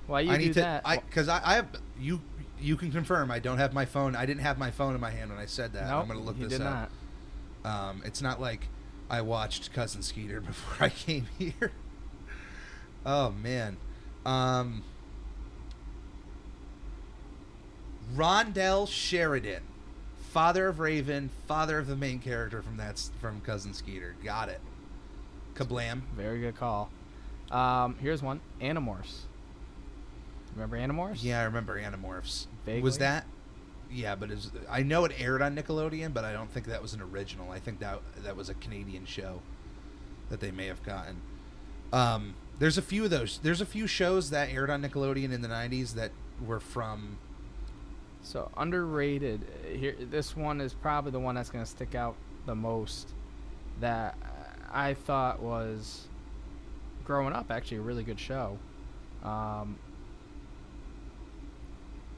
Why 0.08 0.22
you 0.22 0.32
I 0.32 0.38
do 0.38 0.46
need 0.46 0.54
to. 0.54 0.60
that? 0.62 0.82
I 0.86 0.98
because 0.98 1.28
I, 1.28 1.42
I 1.44 1.54
have 1.56 1.68
you. 2.00 2.22
You 2.62 2.76
can 2.76 2.92
confirm. 2.92 3.30
I 3.32 3.40
don't 3.40 3.58
have 3.58 3.74
my 3.74 3.86
phone. 3.86 4.16
I 4.16 4.26
didn't 4.26 4.42
have 4.42 4.58
my 4.58 4.72
phone 4.72 4.96
in 4.96 5.02
my 5.02 5.12
hand 5.12 5.30
when 5.30 5.40
I 5.40 5.46
said 5.46 5.74
that. 5.74 5.88
Nope, 5.88 6.02
I'm 6.04 6.08
gonna 6.08 6.20
look 6.22 6.38
you 6.38 6.48
this 6.48 6.58
did 6.58 6.66
up. 6.66 6.90
not. 7.64 7.90
Um, 7.90 8.02
it's 8.06 8.22
not 8.22 8.40
like 8.42 8.68
I 9.10 9.22
watched 9.22 9.74
Cousin 9.74 10.02
Skeeter 10.02 10.40
before 10.46 10.86
I 10.86 10.90
came 10.90 11.28
here. 11.38 11.72
oh 13.06 13.32
man, 13.32 13.78
um, 14.26 14.84
Rondell 18.16 18.88
Sheridan, 18.88 19.62
father 20.30 20.68
of 20.68 20.80
Raven, 20.80 21.30
father 21.48 21.80
of 21.80 21.88
the 21.88 21.96
main 21.96 22.20
character 22.20 22.62
from 22.62 22.78
that's 22.78 23.12
from 23.20 23.42
Cousin 23.42 23.74
Skeeter. 23.74 24.16
Got 24.24 24.50
it. 24.50 24.62
Kablam. 25.56 26.02
Very 26.16 26.40
good 26.40 26.56
call. 26.56 26.90
Um, 27.52 27.96
here's 28.00 28.22
one. 28.22 28.40
Animorphs. 28.62 29.22
Remember 30.56 30.78
Animorphs? 30.78 31.24
Yeah, 31.24 31.42
I 31.42 31.44
remember 31.44 31.80
Animorphs. 31.80 32.48
Vaguely. 32.66 32.82
Was 32.82 32.98
that? 33.00 33.26
Yeah, 33.92 34.16
but 34.16 34.30
it's, 34.30 34.52
I 34.70 34.84
know 34.84 35.06
it 35.06 35.14
aired 35.18 35.42
on 35.42 35.56
Nickelodeon, 35.56 36.14
but 36.14 36.24
I 36.24 36.32
don't 36.32 36.52
think 36.52 36.68
that 36.68 36.82
was 36.82 36.94
an 36.94 37.02
original. 37.02 37.52
I 37.52 37.60
think 37.60 37.80
that 37.80 38.00
that 38.24 38.36
was 38.36 38.50
a 38.50 38.54
Canadian 38.54 39.06
show 39.06 39.42
that 40.30 40.40
they 40.40 40.52
may 40.52 40.68
have 40.68 40.84
gotten. 40.84 41.22
Um, 41.92 42.36
there's 42.60 42.78
a 42.78 42.84
few 42.84 43.06
of 43.06 43.10
those. 43.10 43.40
There's 43.42 43.62
a 43.62 43.66
few 43.66 43.88
shows 43.88 44.30
that 44.30 44.50
aired 44.50 44.70
on 44.70 44.84
Nickelodeon 44.84 45.32
in 45.32 45.42
the 45.42 45.48
'90s 45.48 45.96
that 45.96 46.12
were 46.46 46.60
from. 46.60 47.18
So 48.22 48.50
underrated. 48.58 49.42
uh, 49.66 49.76
Here, 49.78 49.96
this 50.00 50.36
one 50.36 50.62
is 50.62 50.74
probably 50.74 51.12
the 51.12 51.20
one 51.20 51.36
that's 51.36 51.50
going 51.50 51.64
to 51.64 51.70
stick 51.70 51.96
out 51.96 52.16
the 52.46 52.56
most. 52.56 53.10
That 53.80 54.18
I 54.72 54.94
thought 54.94 55.42
was 55.42 56.08
growing 57.06 57.34
up 57.34 57.50
actually 57.50 57.78
a 57.78 57.82
really 57.82 58.04
good 58.04 58.20
show. 58.20 58.58
Um, 59.24 59.78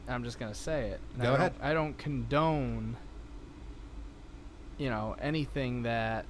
I'm 0.08 0.24
just 0.24 0.40
gonna 0.40 0.54
say 0.56 0.90
it. 0.90 1.00
and 1.14 1.22
Go 1.24 1.32
I 1.32 1.36
ahead. 1.36 1.54
Don't, 1.60 1.64
I 1.70 1.74
don't 1.74 1.98
condone, 1.98 2.98
you 4.78 4.90
know, 4.90 5.16
anything 5.22 5.84
that 5.84 6.26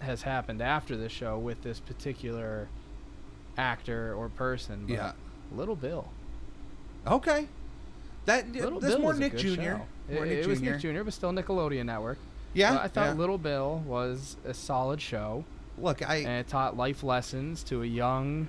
has 0.00 0.22
happened 0.22 0.62
after 0.62 0.96
the 0.96 1.08
show 1.08 1.38
with 1.38 1.62
this 1.62 1.80
particular 1.80 2.68
actor 3.56 4.14
or 4.14 4.28
person. 4.28 4.84
But 4.86 4.92
Yeah. 4.94 5.12
Little 5.52 5.76
Bill. 5.76 6.08
Okay. 7.06 7.48
That 8.28 8.52
Little 8.52 8.78
that's 8.80 8.94
Bill 8.94 9.00
more 9.02 9.10
was 9.10 9.18
a 9.18 9.20
Nick 9.20 9.32
good 9.32 9.40
Jr. 9.56 9.60
More 9.62 9.86
It, 10.08 10.20
Nick 10.28 10.38
it 10.38 10.46
was 10.46 10.60
Jr. 10.60 10.64
Nick 10.64 10.80
Jr., 10.80 11.02
but 11.02 11.12
still 11.12 11.32
Nickelodeon 11.32 11.86
Network. 11.86 12.18
Yeah, 12.54 12.72
But 12.74 12.82
I 12.82 12.88
thought 12.88 13.06
yeah. 13.08 13.12
Little 13.14 13.38
Bill 13.38 13.82
was 13.86 14.36
a 14.44 14.54
solid 14.54 15.00
show, 15.02 15.44
Look, 15.76 16.08
I 16.08 16.16
and 16.16 16.28
it 16.40 16.48
taught 16.48 16.76
life 16.76 17.02
lessons 17.02 17.62
to 17.64 17.82
a 17.82 17.86
young 17.86 18.48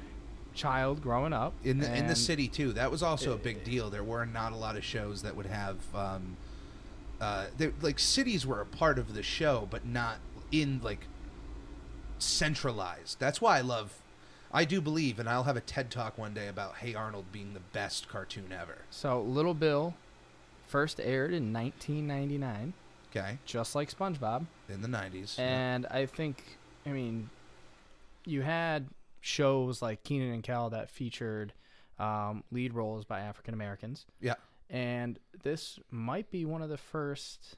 child 0.55 1.01
growing 1.01 1.31
up. 1.33 1.53
in 1.63 1.79
the 1.79 1.95
in 1.95 2.07
the 2.07 2.15
city 2.15 2.47
too. 2.47 2.73
That 2.73 2.89
was 2.91 3.01
also 3.03 3.31
a 3.31 3.35
Eh, 3.35 3.39
big 3.43 3.63
deal. 3.63 3.89
There 3.89 4.03
were 4.03 4.25
not 4.25 4.51
a 4.51 4.55
lot 4.55 4.75
of 4.77 4.83
shows 4.83 5.21
that 5.21 5.35
would 5.35 5.45
have 5.45 5.77
um, 5.95 6.37
uh, 7.21 7.45
like 7.81 7.99
cities 7.99 8.45
were 8.47 8.61
a 8.61 8.65
part 8.65 8.97
of 8.99 9.13
the 9.13 9.23
show, 9.23 9.67
but 9.69 9.85
not 9.85 10.17
in 10.51 10.79
like 10.83 11.07
centralized. 12.17 13.19
That's 13.19 13.39
why 13.41 13.57
I 13.57 13.61
love. 13.61 13.93
I 14.51 14.65
do 14.65 14.81
believe, 14.81 15.19
and 15.19 15.29
I'll 15.29 15.43
have 15.43 15.57
a 15.57 15.61
TED 15.61 15.91
talk 15.91 16.17
one 16.17 16.33
day 16.33 16.47
about 16.47 16.77
Hey 16.77 16.95
Arnold 16.95 17.31
being 17.31 17.53
the 17.53 17.59
best 17.59 18.09
cartoon 18.09 18.51
ever. 18.51 18.79
So 18.89 19.21
Little 19.21 19.53
Bill 19.53 19.93
first 20.67 20.99
aired 20.99 21.33
in 21.33 21.53
1999, 21.53 22.73
Okay, 23.11 23.37
just 23.45 23.75
like 23.75 23.91
SpongeBob. 23.95 24.45
in 24.67 24.81
the 24.81 24.87
'90s. 24.87 25.37
And 25.39 25.85
I 25.87 26.05
think, 26.05 26.43
I 26.85 26.89
mean, 26.89 27.29
you 28.25 28.41
had 28.41 28.87
shows 29.21 29.81
like 29.81 30.03
Kenan 30.03 30.31
and 30.33 30.43
Kel 30.43 30.69
that 30.71 30.89
featured 30.89 31.53
um, 31.99 32.43
lead 32.51 32.73
roles 32.73 33.05
by 33.05 33.19
African 33.21 33.53
Americans. 33.53 34.05
yeah, 34.21 34.35
And 34.69 35.19
this 35.43 35.79
might 35.91 36.31
be 36.31 36.45
one 36.45 36.61
of 36.61 36.69
the 36.69 36.77
first 36.77 37.55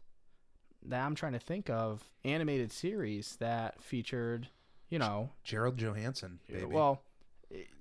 that 0.83 1.05
I'm 1.05 1.13
trying 1.15 1.33
to 1.33 1.39
think 1.39 1.69
of 1.69 2.03
animated 2.25 2.71
series 2.71 3.35
that 3.35 3.83
featured, 3.83 4.47
you 4.91 4.99
know, 4.99 5.31
Gerald 5.43 5.77
Johanssen, 5.77 6.37
baby. 6.47 6.65
well, 6.65 7.01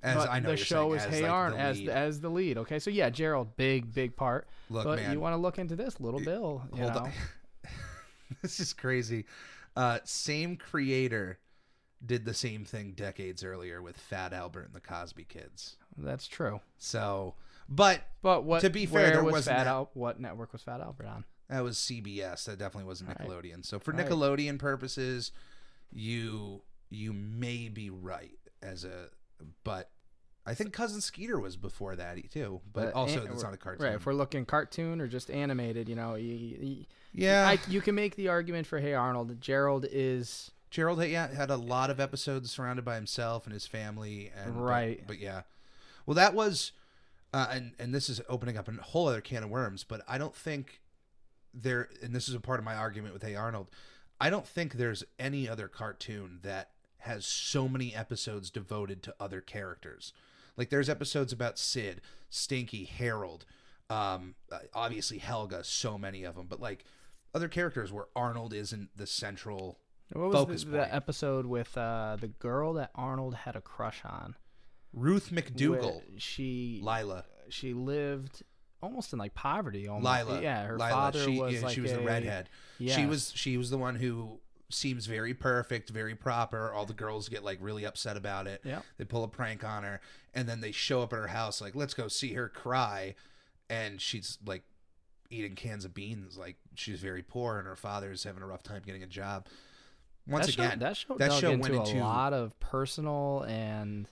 As 0.03 0.17
I 0.27 0.41
know 0.41 0.51
the 0.53 0.57
show 0.57 0.95
is 0.95 1.05
as, 1.05 1.13
Hey 1.15 1.23
like, 1.23 1.31
Arn 1.31 1.53
the 1.53 1.59
as 1.59 1.79
lead. 1.79 1.89
as 1.91 2.21
the 2.21 2.29
lead. 2.31 2.57
Okay, 2.59 2.79
so 2.79 2.89
yeah, 2.91 3.11
Gerald, 3.11 3.55
big 3.57 3.93
big 3.93 4.17
part. 4.17 4.49
Look, 4.71 4.85
but 4.85 4.99
man, 4.99 5.13
you 5.13 5.21
want 5.21 5.35
to 5.35 5.37
look 5.37 5.59
into 5.59 5.77
this 5.77 6.01
little 6.01 6.21
Bill, 6.21 6.63
you 6.75 6.83
hold 6.83 6.95
know. 6.95 7.01
on. 7.01 7.13
this 8.43 8.59
is 8.61 8.73
crazy. 8.73 9.27
Uh, 9.77 9.99
same 10.05 10.57
creator 10.57 11.39
did 12.05 12.25
the 12.25 12.35
same 12.35 12.65
thing 12.65 12.93
decades 12.93 13.45
earlier 13.45 13.83
with 13.83 13.97
Fat 13.97 14.33
Albert 14.33 14.65
and 14.67 14.75
the 14.75 14.81
Cosby 14.81 15.25
Kids. 15.25 15.77
That's 15.99 16.27
true. 16.27 16.61
So, 16.79 17.35
but 17.69 18.01
But 18.23 18.45
what? 18.45 18.63
To 18.63 18.71
be 18.71 18.87
fair, 18.87 19.11
there 19.11 19.23
was 19.25 19.33
wasn't 19.33 19.57
Fat 19.59 19.65
that- 19.65 19.71
Al- 19.71 19.91
What 19.95 20.19
network 20.21 20.53
was 20.53 20.63
Fat 20.63 20.81
Albert 20.81 21.07
on? 21.07 21.25
that 21.49 21.63
was 21.63 21.77
CBS. 21.77 22.45
That 22.47 22.59
definitely 22.59 22.87
wasn't 22.89 23.11
Right. 23.11 23.19
Nickelodeon. 23.29 23.65
So 23.67 23.79
for 23.79 23.93
Right. 23.93 24.07
Nickelodeon 24.07 24.59
purposes, 24.59 25.31
you 25.93 26.63
you 26.91 27.13
may 27.13 27.69
be 27.69 27.89
right 27.91 28.39
as 28.63 28.85
a, 28.85 29.09
but 29.65 29.91
I 30.47 30.55
think 30.55 30.73
Cousin 30.73 31.01
Skeeter 31.01 31.39
was 31.39 31.57
before 31.57 31.97
that 31.97 32.19
too. 32.31 32.61
But, 32.73 32.93
also, 32.95 33.23
an- 33.25 33.33
it's 33.33 33.43
not 33.43 33.55
a 33.55 33.57
cartoon. 33.57 33.87
Right. 33.87 33.95
If 33.95 34.07
we're 34.07 34.13
looking 34.15 34.45
cartoon 34.45 35.01
or 35.01 35.07
just 35.07 35.31
animated, 35.31 35.89
you 35.89 35.95
know, 35.97 36.15
you, 36.17 36.35
you, 36.35 36.85
yeah, 37.13 37.47
I, 37.49 37.59
you 37.71 37.81
can 37.81 37.95
make 37.95 38.17
the 38.17 38.29
argument 38.29 38.67
for 38.67 38.79
Hey 38.81 38.95
Arnold. 38.95 39.41
Gerald 39.41 39.87
is 39.91 40.51
Gerald 40.71 41.01
had, 41.01 41.11
yeah, 41.11 41.33
had 41.35 41.51
a 41.51 41.57
lot 41.57 41.91
of 41.91 41.99
episodes 42.01 42.51
surrounded 42.51 42.85
by 42.85 42.95
himself 42.95 43.45
and 43.45 43.53
his 43.53 43.67
family, 43.67 44.31
and 44.37 44.55
but- 44.55 44.61
Right. 44.61 45.03
But, 45.07 45.19
yeah, 45.19 45.43
well, 46.07 46.15
that 46.15 46.35
was, 46.35 46.73
uh, 47.33 47.49
and 47.51 47.73
and 47.79 47.95
this 47.95 48.09
is 48.09 48.21
opening 48.29 48.57
up 48.57 48.69
a 48.69 48.73
whole 48.83 49.09
other 49.09 49.21
can 49.21 49.43
of 49.45 49.51
worms. 49.51 49.85
But 49.85 50.03
I 50.09 50.19
don't 50.19 50.35
think 50.35 50.81
there, 51.55 51.89
and 52.03 52.15
this 52.15 52.29
is 52.29 52.35
a 52.35 52.41
part 52.41 52.59
of 52.59 52.65
my 52.65 52.75
argument 52.75 53.13
with 53.15 53.23
Hey 53.23 53.37
Arnold. 53.37 53.69
I 54.21 54.31
don't 54.31 54.47
think 54.47 54.75
there's 54.75 55.03
any 55.19 55.49
other 55.49 55.67
cartoon 55.69 56.41
that 56.43 56.71
has 57.01 57.27
so 57.27 57.69
many 57.69 57.95
episodes 57.95 58.51
devoted 58.51 59.03
to 59.05 59.15
other 59.19 59.41
characters. 59.41 60.13
Like 60.57 60.71
there's 60.71 60.89
episodes 60.89 61.33
about 61.33 61.59
Sid, 61.59 62.01
Stinky, 62.29 62.85
Harold, 62.85 63.47
um, 63.89 64.35
uh, 64.53 64.59
obviously 64.75 65.19
Helga, 65.19 65.65
so 65.65 65.97
many 65.99 66.25
of 66.25 66.37
them. 66.37 66.47
But 66.49 66.61
like 66.61 66.85
other 67.35 67.49
characters 67.49 67.93
where 67.93 68.07
Arnold 68.15 68.53
isn't 68.53 68.91
the 68.97 69.07
central 69.07 69.79
what 70.13 70.29
was 70.29 70.35
Focus 70.35 70.65
the, 70.65 70.71
the 70.71 70.79
point. 70.79 70.95
episode 70.95 71.47
with 71.47 71.77
uh, 71.79 72.17
the 72.21 72.29
girl 72.29 72.75
that 72.75 72.91
Arnold 72.95 73.35
had 73.35 73.55
a 73.57 73.61
crush 73.61 74.01
on? 74.05 74.35
Ruth 74.93 75.31
McDougal, 75.31 76.03
She 76.19 76.81
Lila, 76.83 77.25
she 77.49 77.75
lived 77.75 78.43
almost 78.83 79.13
in 79.13 79.19
like 79.19 79.35
poverty. 79.35 79.87
Almost. 79.87 80.05
Lila. 80.05 80.43
Yeah, 80.43 80.65
her 80.65 80.77
Lila. 80.79 80.91
father 80.91 81.25
she, 81.25 81.39
was 81.39 81.55
yeah, 81.55 81.61
like 81.61 81.75
she 81.75 81.81
was 81.81 81.93
a, 81.93 81.97
the 81.97 82.03
redhead. 82.03 82.49
Yeah. 82.79 82.97
She 82.97 83.07
was 83.07 83.33
she 83.37 83.57
was 83.57 83.71
the 83.71 83.79
one 83.79 83.95
who 83.95 84.41
seems 84.71 85.07
very 85.07 85.35
perfect, 85.35 85.91
very 85.91 86.15
proper. 86.15 86.73
All 86.73 86.87
the 86.87 86.95
girls 86.95 87.29
get 87.29 87.45
like 87.45 87.59
really 87.61 87.85
upset 87.85 88.17
about 88.17 88.47
it. 88.47 88.61
Yeah. 88.65 88.81
They 88.99 89.05
pull 89.05 89.25
a 89.25 89.29
prank 89.29 89.65
on 89.65 89.83
her, 89.83 90.01
and 90.35 90.49
then 90.49 90.61
they 90.61 90.73
show 90.73 91.03
up 91.03 91.13
at 91.13 91.19
her 91.19 91.29
house 91.29 91.61
like, 91.61 91.75
"Let's 91.75 91.95
go 91.95 92.09
see 92.09 92.35
her 92.35 92.49
cry," 92.49 93.15
and 93.69 94.01
she's 94.01 94.39
like 94.45 94.63
eating 95.31 95.55
cans 95.55 95.85
of 95.85 95.95
beans. 95.95 96.37
Like 96.37 96.57
she's 96.75 97.01
very 97.01 97.23
poor, 97.23 97.59
and 97.59 97.67
her 97.67 97.77
father's 97.77 98.25
having 98.25 98.43
a 98.43 98.47
rough 98.47 98.63
time 98.63 98.83
getting 98.85 99.03
a 99.03 99.09
job. 99.09 99.47
Once 100.27 100.47
that 100.47 100.53
show, 100.53 100.63
again, 100.63 100.79
that 100.79 100.97
show 100.97 101.17
that 101.17 101.33
show 101.33 101.51
into 101.51 101.63
went 101.73 101.89
into 101.89 102.01
a 102.01 102.05
lot 102.05 102.33
of 102.33 102.59
personal 102.61 103.45
and 103.49 104.09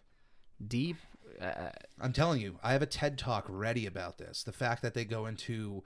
deep. 0.66 0.96
Uh, 1.40 1.70
I'm 2.00 2.12
telling 2.12 2.40
you, 2.40 2.58
I 2.62 2.72
have 2.72 2.82
a 2.82 2.86
TED 2.86 3.18
talk 3.18 3.44
ready 3.48 3.86
about 3.86 4.18
this. 4.18 4.42
The 4.42 4.52
fact 4.52 4.82
that 4.82 4.94
they 4.94 5.04
go 5.04 5.26
into 5.26 5.84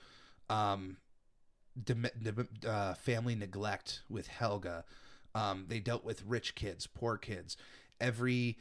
um, 0.49 0.97
uh, 2.67 2.95
family 2.95 3.35
neglect 3.35 4.03
with 4.09 4.27
Helga. 4.27 4.85
Um, 5.35 5.67
they 5.69 5.81
dealt 5.81 6.05
with 6.05 6.23
rich 6.27 6.55
kids, 6.55 6.87
poor 6.87 7.17
kids. 7.17 7.57
Every 8.01 8.59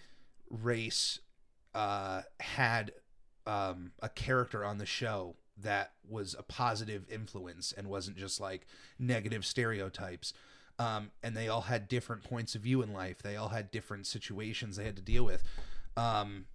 race 0.50 1.20
uh, 1.74 2.22
had 2.40 2.92
um, 3.46 3.92
a 4.02 4.10
character 4.10 4.64
on 4.64 4.78
the 4.78 4.86
show 4.86 5.36
that 5.58 5.92
was 6.08 6.36
a 6.38 6.44
positive 6.44 7.06
influence 7.10 7.72
and 7.72 7.88
wasn't 7.88 8.18
just 8.18 8.40
like 8.40 8.66
negative 8.98 9.46
stereotypes. 9.46 10.34
Um, 10.80 11.12
and 11.22 11.36
they 11.36 11.48
all 11.48 11.62
had 11.62 11.88
different 11.88 12.24
points 12.24 12.56
of 12.56 12.62
view 12.62 12.82
in 12.82 12.94
life. 12.94 13.22
They 13.22 13.36
all 13.36 13.50
had 13.50 13.70
different 13.70 14.08
situations 14.08 14.78
they 14.78 14.86
had 14.86 14.96
to 14.96 15.02
deal 15.02 15.24
with. 15.24 15.44
Um, 15.96 16.46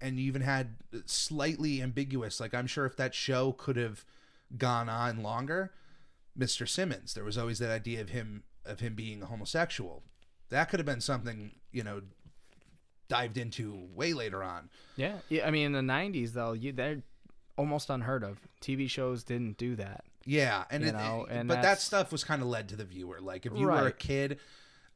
and 0.00 0.18
you 0.18 0.26
even 0.26 0.42
had 0.42 0.76
slightly 1.06 1.80
ambiguous, 1.80 2.40
like 2.40 2.54
I'm 2.54 2.66
sure 2.66 2.86
if 2.86 2.96
that 2.96 3.14
show 3.14 3.52
could 3.52 3.76
have 3.76 4.04
gone 4.56 4.88
on 4.88 5.22
longer, 5.22 5.72
Mr. 6.38 6.68
Simmons, 6.68 7.14
there 7.14 7.24
was 7.24 7.38
always 7.38 7.58
that 7.58 7.70
idea 7.70 8.00
of 8.00 8.10
him 8.10 8.44
of 8.64 8.80
him 8.80 8.94
being 8.94 9.20
homosexual. 9.22 10.02
That 10.50 10.68
could 10.68 10.78
have 10.80 10.86
been 10.86 11.00
something, 11.00 11.52
you 11.72 11.82
know, 11.82 12.02
dived 13.08 13.38
into 13.38 13.86
way 13.94 14.12
later 14.12 14.42
on. 14.42 14.68
yeah, 14.96 15.18
yeah. 15.28 15.46
I 15.46 15.50
mean, 15.50 15.66
in 15.66 15.72
the 15.86 15.92
'90s 15.92 16.32
though, 16.32 16.52
you 16.52 16.72
they're 16.72 17.02
almost 17.56 17.90
unheard 17.90 18.22
of. 18.24 18.38
TV 18.60 18.88
shows 18.88 19.24
didn't 19.24 19.56
do 19.58 19.76
that. 19.76 20.04
Yeah, 20.24 20.64
and 20.70 20.82
You 20.82 20.90
it, 20.90 20.92
know, 20.94 21.26
and 21.30 21.48
but 21.48 21.62
that 21.62 21.80
stuff 21.80 22.10
was 22.10 22.24
kind 22.24 22.42
of 22.42 22.48
led 22.48 22.68
to 22.70 22.76
the 22.76 22.84
viewer. 22.84 23.20
Like 23.20 23.46
if 23.46 23.56
you 23.56 23.66
were 23.66 23.86
a 23.86 23.92
kid, 23.92 24.38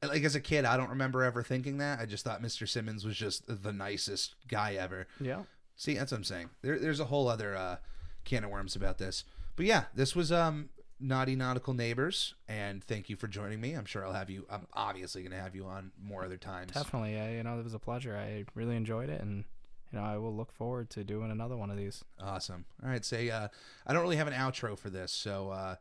like 0.02 0.24
as 0.24 0.34
a 0.34 0.40
kid, 0.40 0.64
I 0.64 0.76
don't 0.76 0.90
remember 0.90 1.22
ever 1.22 1.42
thinking 1.42 1.78
that. 1.78 2.00
I 2.00 2.06
just 2.06 2.24
thought 2.24 2.42
Mr. 2.42 2.68
Simmons 2.68 3.04
was 3.04 3.16
just 3.16 3.44
the 3.46 3.72
nicest 3.72 4.34
guy 4.48 4.74
ever. 4.74 5.06
Yeah. 5.20 5.42
See, 5.76 5.94
that's 5.94 6.10
what 6.10 6.18
I'm 6.18 6.24
saying. 6.24 6.50
There, 6.62 6.78
there's 6.78 7.00
a 7.00 7.04
whole 7.06 7.28
other 7.28 7.56
uh, 7.56 7.76
can 8.24 8.44
of 8.44 8.50
worms 8.50 8.74
about 8.76 8.98
this. 8.98 9.24
But 9.56 9.66
yeah, 9.66 9.84
this 9.94 10.16
was 10.16 10.32
um, 10.32 10.70
Naughty 11.00 11.34
Nautical 11.34 11.74
Neighbors, 11.74 12.34
and 12.48 12.84
thank 12.84 13.08
you 13.08 13.16
for 13.16 13.26
joining 13.26 13.60
me. 13.60 13.72
I'm 13.72 13.84
sure 13.86 14.06
I'll 14.06 14.12
have 14.12 14.30
you. 14.30 14.46
I'm 14.50 14.66
obviously 14.72 15.22
going 15.22 15.32
to 15.32 15.40
have 15.40 15.54
you 15.54 15.64
on 15.66 15.92
more 16.02 16.24
other 16.24 16.36
times. 16.36 16.72
Definitely. 16.72 17.18
I, 17.18 17.32
you 17.36 17.42
know, 17.42 17.58
it 17.58 17.64
was 17.64 17.74
a 17.74 17.78
pleasure. 17.78 18.16
I 18.16 18.44
really 18.54 18.76
enjoyed 18.76 19.08
it, 19.08 19.20
and 19.20 19.44
you 19.92 19.98
know, 19.98 20.04
I 20.04 20.18
will 20.18 20.34
look 20.34 20.52
forward 20.52 20.90
to 20.90 21.04
doing 21.04 21.30
another 21.30 21.56
one 21.56 21.70
of 21.70 21.76
these. 21.76 22.04
Awesome. 22.20 22.64
All 22.82 22.90
right, 22.90 23.04
say 23.04 23.30
uh, 23.30 23.48
I 23.86 23.92
don't 23.92 24.02
really 24.02 24.16
have 24.16 24.28
an 24.28 24.34
outro 24.34 24.78
for 24.78 24.90
this, 24.90 25.12
so 25.12 25.50
uh, 25.50 25.76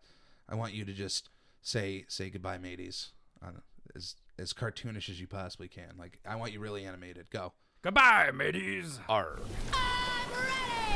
I 0.47 0.55
want 0.55 0.73
you 0.73 0.85
to 0.85 0.93
just 0.93 1.29
say 1.61 2.05
say 2.07 2.29
goodbye, 2.29 2.57
mateys, 2.57 3.11
uh, 3.43 3.51
as 3.95 4.15
as 4.37 4.53
cartoonish 4.53 5.09
as 5.09 5.19
you 5.19 5.27
possibly 5.27 5.67
can. 5.67 5.95
Like 5.97 6.19
I 6.25 6.35
want 6.35 6.53
you 6.53 6.59
really 6.59 6.85
animated. 6.85 7.29
Go. 7.29 7.53
Goodbye, 7.81 8.31
mateys. 8.33 8.99
Arr. 9.07 9.39
I'm 9.73 10.31
ready! 10.31 10.88